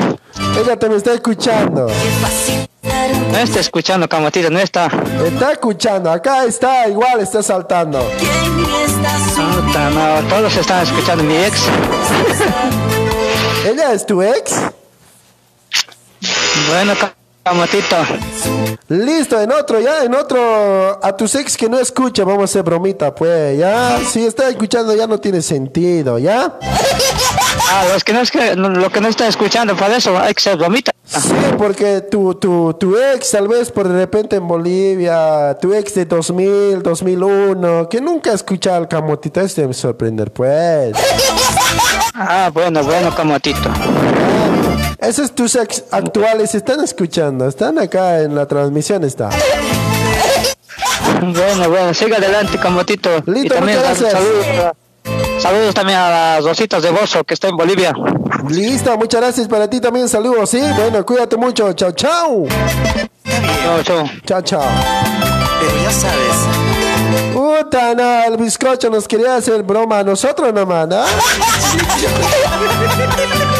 Ella 0.59 0.79
también 0.79 0.99
está 0.99 1.13
escuchando. 1.13 1.89
No 3.31 3.39
está 3.39 3.61
escuchando, 3.61 4.09
Camotito, 4.09 4.51
no 4.51 4.59
está. 4.59 4.89
Está 5.25 5.53
escuchando. 5.53 6.11
Acá 6.11 6.45
está, 6.45 6.89
igual 6.89 7.21
está 7.21 7.43
saltando. 7.43 8.11
Puta, 9.01 9.91
no, 9.91 10.29
todos 10.29 10.57
están 10.57 10.83
escuchando 10.83 11.25
mi 11.25 11.37
ex. 11.37 11.69
¿Ella 13.67 13.93
es 13.93 14.05
tu 14.05 14.23
ex? 14.23 14.53
Bueno, 16.69 16.95
Camotito. 17.43 17.97
Listo, 18.89 19.41
en 19.41 19.53
otro, 19.53 19.81
ya, 19.81 20.05
en 20.05 20.15
otro. 20.15 20.99
A 21.03 21.17
tus 21.17 21.35
ex 21.35 21.57
que 21.57 21.69
no 21.69 21.79
escucha, 21.79 22.25
vamos 22.25 22.43
a 22.43 22.45
hacer 22.45 22.63
bromita, 22.63 23.15
pues, 23.15 23.59
ya. 23.59 23.99
Si 24.05 24.27
está 24.27 24.49
escuchando, 24.49 24.95
ya 24.95 25.07
no 25.07 25.19
tiene 25.19 25.41
sentido, 25.41 26.19
¿ya? 26.19 26.59
Ah, 27.73 27.85
los 27.93 28.03
que 28.03 28.13
no 28.13 28.21
es 28.21 28.33
que, 28.33 28.57
lo 28.57 28.91
que 28.91 29.01
no 29.01 29.07
están 29.09 29.29
escuchando, 29.29 29.77
para 29.77 29.97
eso 29.97 30.13
ser 30.37 30.57
bromita. 30.57 30.91
Sí, 31.05 31.33
porque 31.57 32.01
tu, 32.01 32.35
tu, 32.35 32.75
tu 32.75 32.97
ex, 32.97 33.31
tal 33.31 33.47
vez 33.47 33.71
por 33.71 33.89
de 33.89 33.97
repente 33.97 34.37
en 34.37 34.49
Bolivia, 34.49 35.57
tu 35.61 35.73
ex 35.73 35.95
de 35.95 36.05
2000, 36.05 36.83
2001, 36.83 37.89
que 37.89 38.01
nunca 38.01 38.33
ha 38.33 38.35
escuchado 38.35 38.77
al 38.77 38.89
camotito, 38.89 39.41
este 39.41 39.67
me 39.69 39.75
sorprender, 39.75 40.33
pues. 40.33 40.97
Ah, 42.15 42.51
bueno, 42.53 42.83
bueno, 42.83 43.15
Camotito. 43.15 43.71
Esos 44.99 45.33
tus 45.33 45.55
ex 45.55 45.85
actuales 45.93 46.55
están 46.57 46.81
escuchando, 46.81 47.49
están 47.49 47.79
acá 47.79 48.21
en 48.21 48.35
la 48.35 48.47
transmisión, 48.47 49.05
está. 49.05 49.31
Bueno, 51.21 51.71
bueno, 51.71 51.95
siga 51.95 52.17
adelante, 52.17 52.59
Camotito. 52.59 53.11
y 53.27 53.31
Listo, 53.31 53.55
también 53.55 53.79
muchas 53.79 54.01
gracias. 54.01 54.13
saludos, 54.13 54.75
saludos 55.41 55.75
también 55.75 55.99
a 55.99 56.11
las 56.11 56.45
Rositas 56.45 56.83
de 56.83 56.91
Bozo, 56.91 57.25
que 57.25 57.35
está 57.35 57.49
en 57.49 57.57
Bolivia. 57.57 57.93
Listo, 58.49 58.97
muchas 58.97 59.21
gracias 59.21 59.49
para 59.49 59.69
ti 59.69 59.81
también, 59.81 60.09
saludos, 60.09 60.51
sí. 60.51 60.61
Bueno, 60.77 61.05
cuídate 61.05 61.37
mucho, 61.37 61.73
chao, 61.73 61.91
chao. 61.93 62.47
Chao, 63.25 63.83
chao. 63.83 64.05
Chao, 64.27 64.43
chao. 64.43 64.63
Pero 65.61 65.83
ya 65.83 65.91
sabes. 65.91 66.37
Puta, 67.35 67.95
no, 67.95 68.25
el 68.25 68.37
bizcocho 68.37 68.91
nos 68.91 69.07
quería 69.07 69.37
hacer 69.37 69.63
broma 69.63 70.01
a 70.01 70.05
nosotros 70.05 70.53
nomás, 70.53 70.89
¿no? 70.89 71.05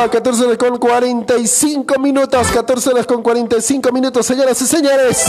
bonito! 0.00 0.10
14 0.10 0.44
horas 0.44 0.58
con 0.58 0.78
45 0.78 1.98
minutos, 1.98 2.46
14 2.48 2.90
horas 2.90 3.06
con 3.06 3.22
45 3.22 3.92
minutos, 3.92 4.26
señoras 4.26 4.60
y 4.62 4.66
señores. 4.66 5.24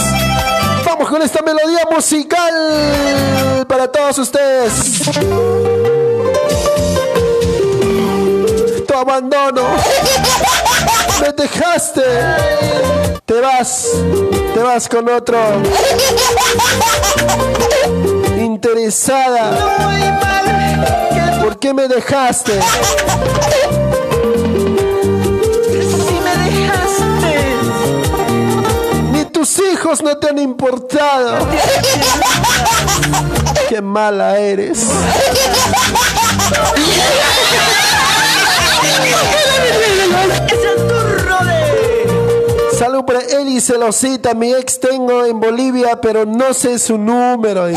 Vamos 0.86 1.10
con 1.10 1.22
esta 1.22 1.42
melodía 1.42 1.86
musical 1.92 3.66
para 3.68 3.92
todos 3.92 4.18
ustedes. 4.20 4.72
Tu 8.88 8.94
abandono. 8.94 9.62
Me 11.22 11.32
dejaste. 11.34 12.02
Te 13.26 13.42
vas. 13.42 13.88
Te 14.54 14.60
vas 14.60 14.88
con 14.90 15.10
otro. 15.10 15.38
Interesada. 18.38 19.52
¿Por 21.42 21.60
qué 21.60 21.74
me 21.74 21.88
dejaste? 21.88 22.60
Hijos 29.82 30.04
no 30.04 30.16
te 30.16 30.30
han 30.30 30.38
importado. 30.38 31.48
Qué 33.68 33.82
mala 33.82 34.38
eres. 34.38 34.88
Es 42.82 42.88
el 42.88 42.90
turno 42.90 42.90
de. 42.90 42.92
Salud 42.92 43.06
para 43.06 43.20
Eli 43.20 43.62
Celosita, 43.62 44.34
mi 44.34 44.52
ex 44.54 44.80
tengo 44.80 45.24
en 45.24 45.40
Bolivia, 45.40 46.02
pero 46.02 46.26
no 46.26 46.52
sé 46.54 46.80
su 46.80 46.98
número. 46.98 47.68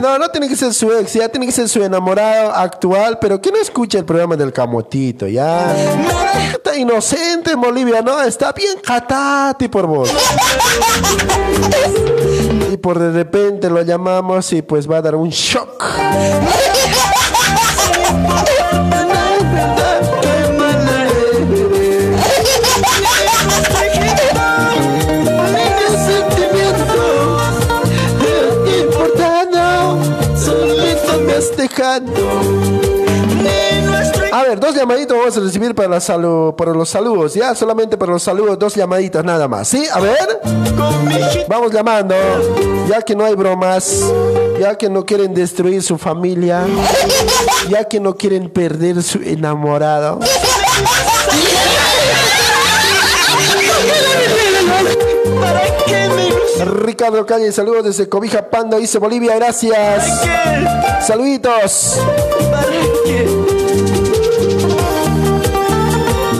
No, 0.00 0.18
no 0.18 0.28
tiene 0.30 0.48
que 0.48 0.56
ser 0.56 0.72
su 0.72 0.90
ex, 0.92 1.12
ya 1.12 1.28
tiene 1.28 1.46
que 1.46 1.52
ser 1.52 1.68
su 1.68 1.82
enamorado 1.82 2.52
actual, 2.52 3.18
pero 3.20 3.40
que 3.40 3.52
no 3.52 3.58
escuche 3.58 3.98
el 3.98 4.04
programa 4.04 4.36
del 4.36 4.52
camotito, 4.52 5.28
ya. 5.28 5.74
Está 6.52 6.76
inocente 6.76 7.52
en 7.52 7.60
Bolivia, 7.60 8.00
no, 8.02 8.22
está 8.22 8.52
bien 8.52 8.78
catati 8.82 9.68
por 9.68 9.86
vos. 9.86 10.10
Y 12.72 12.76
por 12.78 12.98
de 12.98 13.12
repente 13.12 13.68
lo 13.68 13.82
llamamos 13.82 14.52
y 14.52 14.62
pues 14.62 14.90
va 14.90 14.96
a 14.96 15.02
dar 15.02 15.14
un 15.14 15.28
shock. 15.28 15.84
A 34.32 34.42
ver, 34.44 34.58
dos 34.58 34.74
llamaditos 34.74 35.16
vamos 35.16 35.36
a 35.36 35.40
recibir 35.40 35.74
para, 35.74 35.88
la 35.88 35.98
salu- 35.98 36.54
para 36.56 36.72
los 36.72 36.88
saludos, 36.88 37.34
ya 37.34 37.54
solamente 37.54 37.96
para 37.96 38.12
los 38.12 38.22
saludos, 38.22 38.58
dos 38.58 38.74
llamaditas 38.74 39.24
nada 39.24 39.46
más, 39.48 39.68
¿sí? 39.68 39.84
A 39.92 40.00
ver, 40.00 40.40
vamos 41.48 41.70
llamando, 41.72 42.14
ya 42.88 43.02
que 43.02 43.14
no 43.14 43.24
hay 43.24 43.34
bromas, 43.34 44.00
ya 44.58 44.74
que 44.76 44.88
no 44.88 45.04
quieren 45.04 45.34
destruir 45.34 45.82
su 45.82 45.98
familia, 45.98 46.64
ya 47.68 47.84
que 47.84 48.00
no 48.00 48.16
quieren 48.16 48.48
perder 48.50 49.02
su 49.02 49.18
enamorado. 49.18 50.18
Ricardo 56.64 57.26
Calle, 57.26 57.50
saludos 57.52 57.84
desde 57.84 58.08
Cobija 58.08 58.48
Panda, 58.48 58.76
dice 58.76 58.98
Bolivia, 58.98 59.34
gracias. 59.36 60.22
Saluditos. 61.04 61.98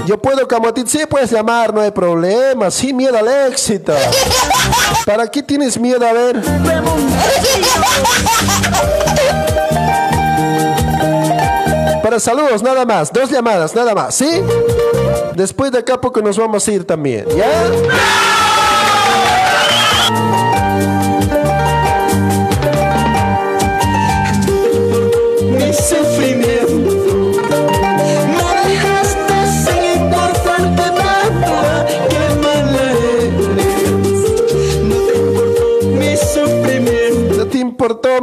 Yo 0.07 0.19
puedo, 0.19 0.47
Camotín, 0.47 0.87
sí 0.87 1.01
puedes 1.09 1.31
llamar, 1.31 1.73
no 1.73 1.81
hay 1.81 1.91
problema, 1.91 2.71
sin 2.71 2.97
miedo 2.97 3.17
al 3.17 3.29
éxito. 3.51 3.95
¿Para 5.07 5.27
qué 5.29 5.43
tienes 5.43 5.79
miedo? 5.79 6.07
A 6.07 6.13
ver. 6.13 6.43
Para 12.03 12.21
saludos, 12.21 12.63
nada 12.63 12.85
más, 12.85 13.13
dos 13.13 13.31
llamadas, 13.31 13.75
nada 13.75 13.95
más, 13.95 14.15
¿sí? 14.15 14.43
Después 15.35 15.73
de 15.73 15.79
acá 15.79 16.01
poco 16.01 16.21
nos 16.21 16.37
vamos 16.37 16.67
a 16.67 16.73
ir 16.73 16.85
también, 16.85 17.27
¿ya? 17.37 18.52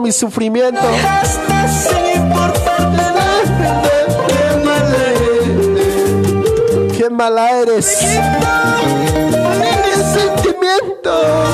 Mi 0.02 0.14
sufrimiento. 0.14 0.82
Me 0.82 0.88
dejaste 0.92 1.68
sin 1.68 2.22
importarte 2.22 3.00
nada. 3.00 3.82
Qué 6.98 7.10
mala 7.10 7.52
eres. 7.52 7.98
No 8.04 8.04
te 8.04 8.16
importó 8.16 8.78
mi 10.40 11.49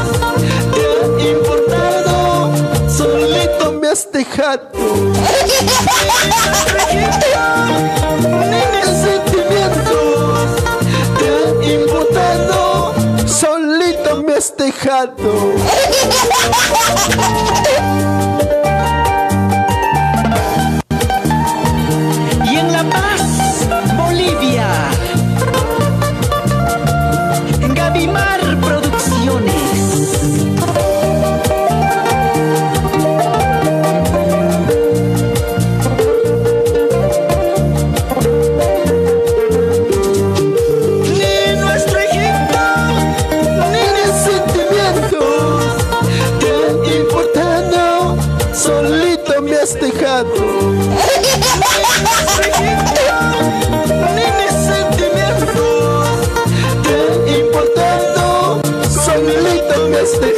Ni 4.35 4.43
mis 8.73 8.89
sentimientos 9.01 10.49
te 11.17 11.25
han 11.29 11.63
importado. 11.63 12.93
Solito 13.25 14.11
me 14.23 14.33
has. 14.33 15.09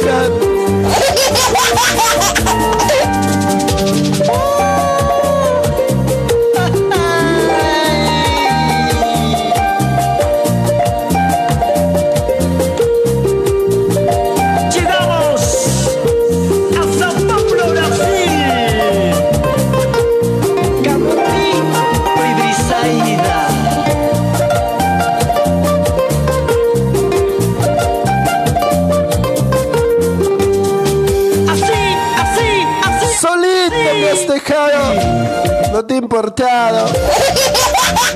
Me 0.08 0.47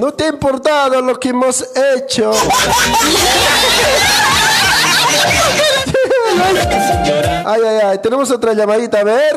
No 0.00 0.12
te 0.14 0.24
ha 0.24 0.28
importado 0.28 1.00
lo 1.00 1.18
que 1.18 1.30
hemos 1.30 1.64
hecho. 1.96 2.32
Ay, 7.44 7.60
ay, 7.66 7.78
ay. 7.84 7.98
Tenemos 7.98 8.30
otra 8.30 8.54
llamadita. 8.54 9.00
A 9.00 9.04
ver. 9.04 9.36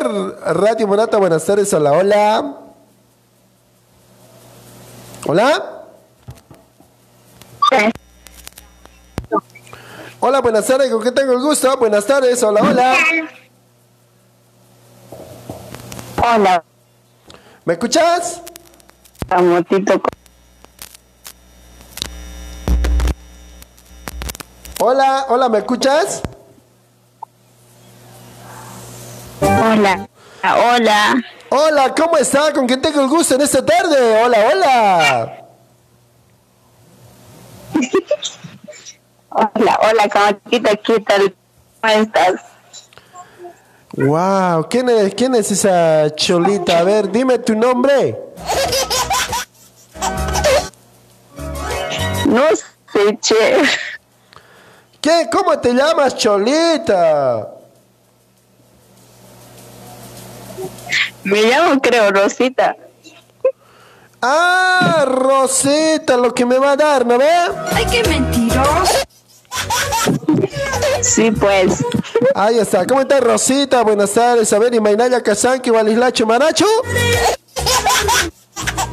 Radio 0.53 0.87
Monata, 0.87 1.17
buenas 1.17 1.43
tardes. 1.43 1.73
Hola, 1.73 1.91
hola. 1.91 2.55
Hola. 5.27 5.71
Hola, 10.19 10.41
buenas 10.41 10.65
tardes, 10.65 10.89
¿con 10.91 11.03
qué 11.03 11.11
tengo 11.11 11.33
el 11.33 11.39
gusto? 11.39 11.77
Buenas 11.77 12.03
tardes, 12.03 12.41
hola, 12.41 12.61
hola. 12.61 12.95
Hola, 16.17 16.63
¿Me 17.65 17.73
escuchas? 17.73 18.43
amorcito. 19.27 19.99
Hola, 24.79 25.25
hola, 25.29 25.49
¿me 25.49 25.57
escuchas? 25.57 26.21
Hola, 29.41 30.07
hola. 30.43 31.15
Hola, 31.49 31.95
¿cómo 31.95 32.17
está? 32.17 32.53
¿Con 32.53 32.67
quién 32.67 32.83
tengo 32.83 33.01
el 33.01 33.07
gusto 33.07 33.33
en 33.33 33.41
esta 33.41 33.65
tarde? 33.65 34.23
Hola, 34.23 34.37
hola. 34.51 35.41
Hola, 39.29 39.79
hola, 39.81 40.07
Camochito, 40.07 40.69
¿qué 40.83 40.99
tal? 41.01 41.35
¿Cómo 41.81 41.93
estás? 41.93 42.54
Wow, 43.97 44.67
¿quién 44.69 44.89
es, 44.89 45.15
quién 45.15 45.35
es 45.35 45.51
esa 45.51 46.13
cholita? 46.13 46.79
A 46.79 46.83
ver, 46.83 47.09
dime 47.09 47.39
tu 47.39 47.55
nombre. 47.55 48.19
No 52.25 52.43
sé, 52.55 53.17
che. 53.21 53.61
¿Qué? 54.99 55.29
¿Cómo 55.31 55.57
te 55.59 55.73
llamas, 55.73 56.17
cholita? 56.17 57.51
Me 61.23 61.43
llamo, 61.43 61.79
creo, 61.79 62.11
Rosita. 62.11 62.75
Ah, 64.21 65.05
Rosita, 65.07 66.17
lo 66.17 66.33
que 66.33 66.45
me 66.45 66.57
va 66.57 66.71
a 66.71 66.75
dar, 66.75 67.05
¿no 67.05 67.17
ve? 67.17 67.29
Ay, 67.71 67.85
qué 67.89 68.03
mentiroso. 68.09 69.05
Sí, 71.01 71.31
pues. 71.31 71.83
Ahí 72.33 72.59
está. 72.59 72.85
¿Cómo 72.85 73.01
está 73.01 73.19
Rosita? 73.19 73.83
Buenas 73.83 74.11
tardes. 74.11 74.51
A 74.53 74.59
ver, 74.59 74.73
y 74.73 74.79
Mainaya 74.79 75.21
Kazanki, 75.21 75.69
Walislacho 75.69 76.25
Manacho. 76.25 76.65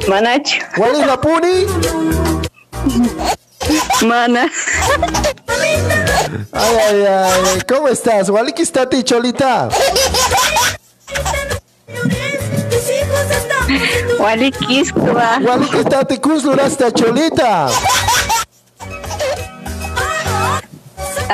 Manacho. 0.09 0.57
¿Cuál 0.77 1.01
es 1.01 1.07
la 1.07 1.21
Puni? 1.21 1.67
Mana. 4.03 4.51
Ay, 6.53 6.77
ay, 6.89 7.05
ay. 7.07 7.61
¿Cómo 7.69 7.89
estás? 7.89 8.29
¿Waliki 8.29 8.63
está 8.63 8.89
ti, 8.89 9.03
cholita? 9.03 9.69
Wali 14.19 14.51
Kiskua. 14.53 15.39
¿Waliki 15.43 15.79
está 15.79 16.05
ti, 16.05 16.19
Kuzlurasta, 16.19 16.93
cholita? 16.93 17.69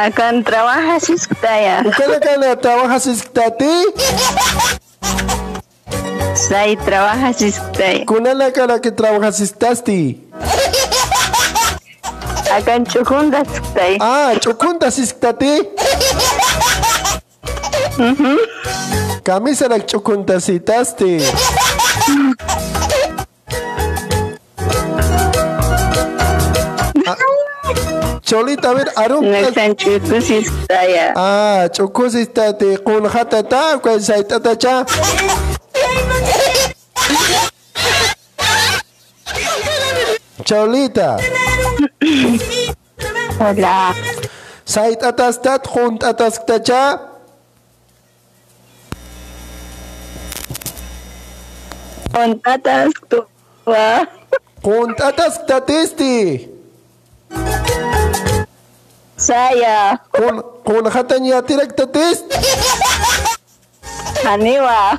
Acá 0.05 0.31
trabajas 0.45 1.11
Iskutaya. 1.11 1.83
¿Usted 1.85 2.15
acá 2.15 2.57
trabajas 2.57 3.07
ti? 3.57 3.85
Sai 6.35 6.77
trabajas 6.77 7.43
Iskutaya. 7.43 8.07
¿Con 8.07 8.23
la 8.23 8.53
cara 8.53 8.81
que 8.81 8.93
trabajas 8.93 9.41
estasti? 9.41 10.25
Acá 12.55 12.77
en 12.77 12.87
Chukunda 12.87 13.43
Iskutaya. 13.43 13.99
Ah, 14.01 14.33
chukunda 14.39 14.91
sistati. 14.91 15.69
Camisa 19.25 19.69
la 19.69 19.85
chukunda 19.85 20.41
sitasti. 20.41 21.19
Cholita, 28.29 28.69
a 28.73 28.75
ver, 28.75 28.93
Arum. 28.95 29.25
No 29.25 29.37
están 29.37 29.75
Chukus 29.75 30.29
Iskutaya. 30.29 31.15
Ah, 31.17 31.67
chukus 31.73 32.15
istati. 32.15 32.77
Kun 32.85 33.09
hatata, 33.09 33.79
kwen 33.81 34.01
saitata 34.03 34.55
cha. 34.55 34.85
Cholita. 40.45 41.17
Hola. 43.41 43.95
Sait 44.67 45.03
atas 45.03 45.41
tat, 45.41 45.67
kun 45.67 45.97
atas 46.05 46.39
tacha. 46.45 47.01
Contatas 52.13 52.93
Tua. 53.09 54.05
Kun 54.63 54.95
atas 55.01 55.41
tatisti. 55.49 56.45
Saya. 57.33 57.69
Kun 57.69 57.78
kun 60.65 60.85
hatanya 60.87 61.43
tirak 61.43 61.75
tatis. 61.75 62.23
Haniwa. 64.25 64.99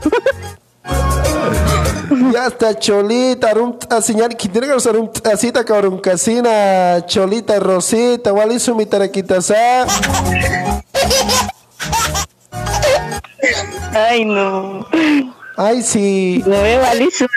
Ya 2.34 2.48
está 2.48 2.74
Cholita, 2.78 3.54
rum 3.54 3.78
señal 4.02 4.36
que 4.36 4.50
tiene 4.50 4.68
que 4.68 4.74
usar 4.74 4.98
un 4.98 5.12
asita 5.32 5.64
cabrón 5.64 6.00
casina, 6.00 7.06
Cholita 7.06 7.60
Rosita, 7.60 8.34
wali 8.34 8.60
sumi 8.60 8.86
tarakita 8.86 9.42
sa. 9.42 9.86
Ay, 13.94 14.26
no. 14.26 14.86
Ay 15.56 15.82
sí. 15.84 16.44
No 16.46 16.62
me 16.62 16.78
vale 16.78 17.10
su. 17.12 17.28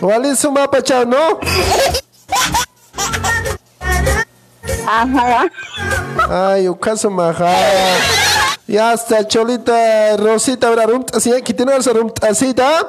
Wali 0.00 0.36
suma 0.36 0.70
pachao, 0.70 1.04
¿no? 1.04 1.40
Ajá. 4.86 5.50
Ay, 6.30 6.68
ucaso 6.68 7.10
maja. 7.10 7.50
Ya 8.66 8.94
está 8.94 9.26
Cholita 9.26 10.16
Rosita, 10.16 10.68
ahora 10.68 10.86
rum 10.86 11.04
así 11.14 11.30
que 11.42 11.52
tiene 11.52 11.72
que 11.72 11.78
usar 11.78 11.98
un 11.98 12.12
asita. 12.22 12.88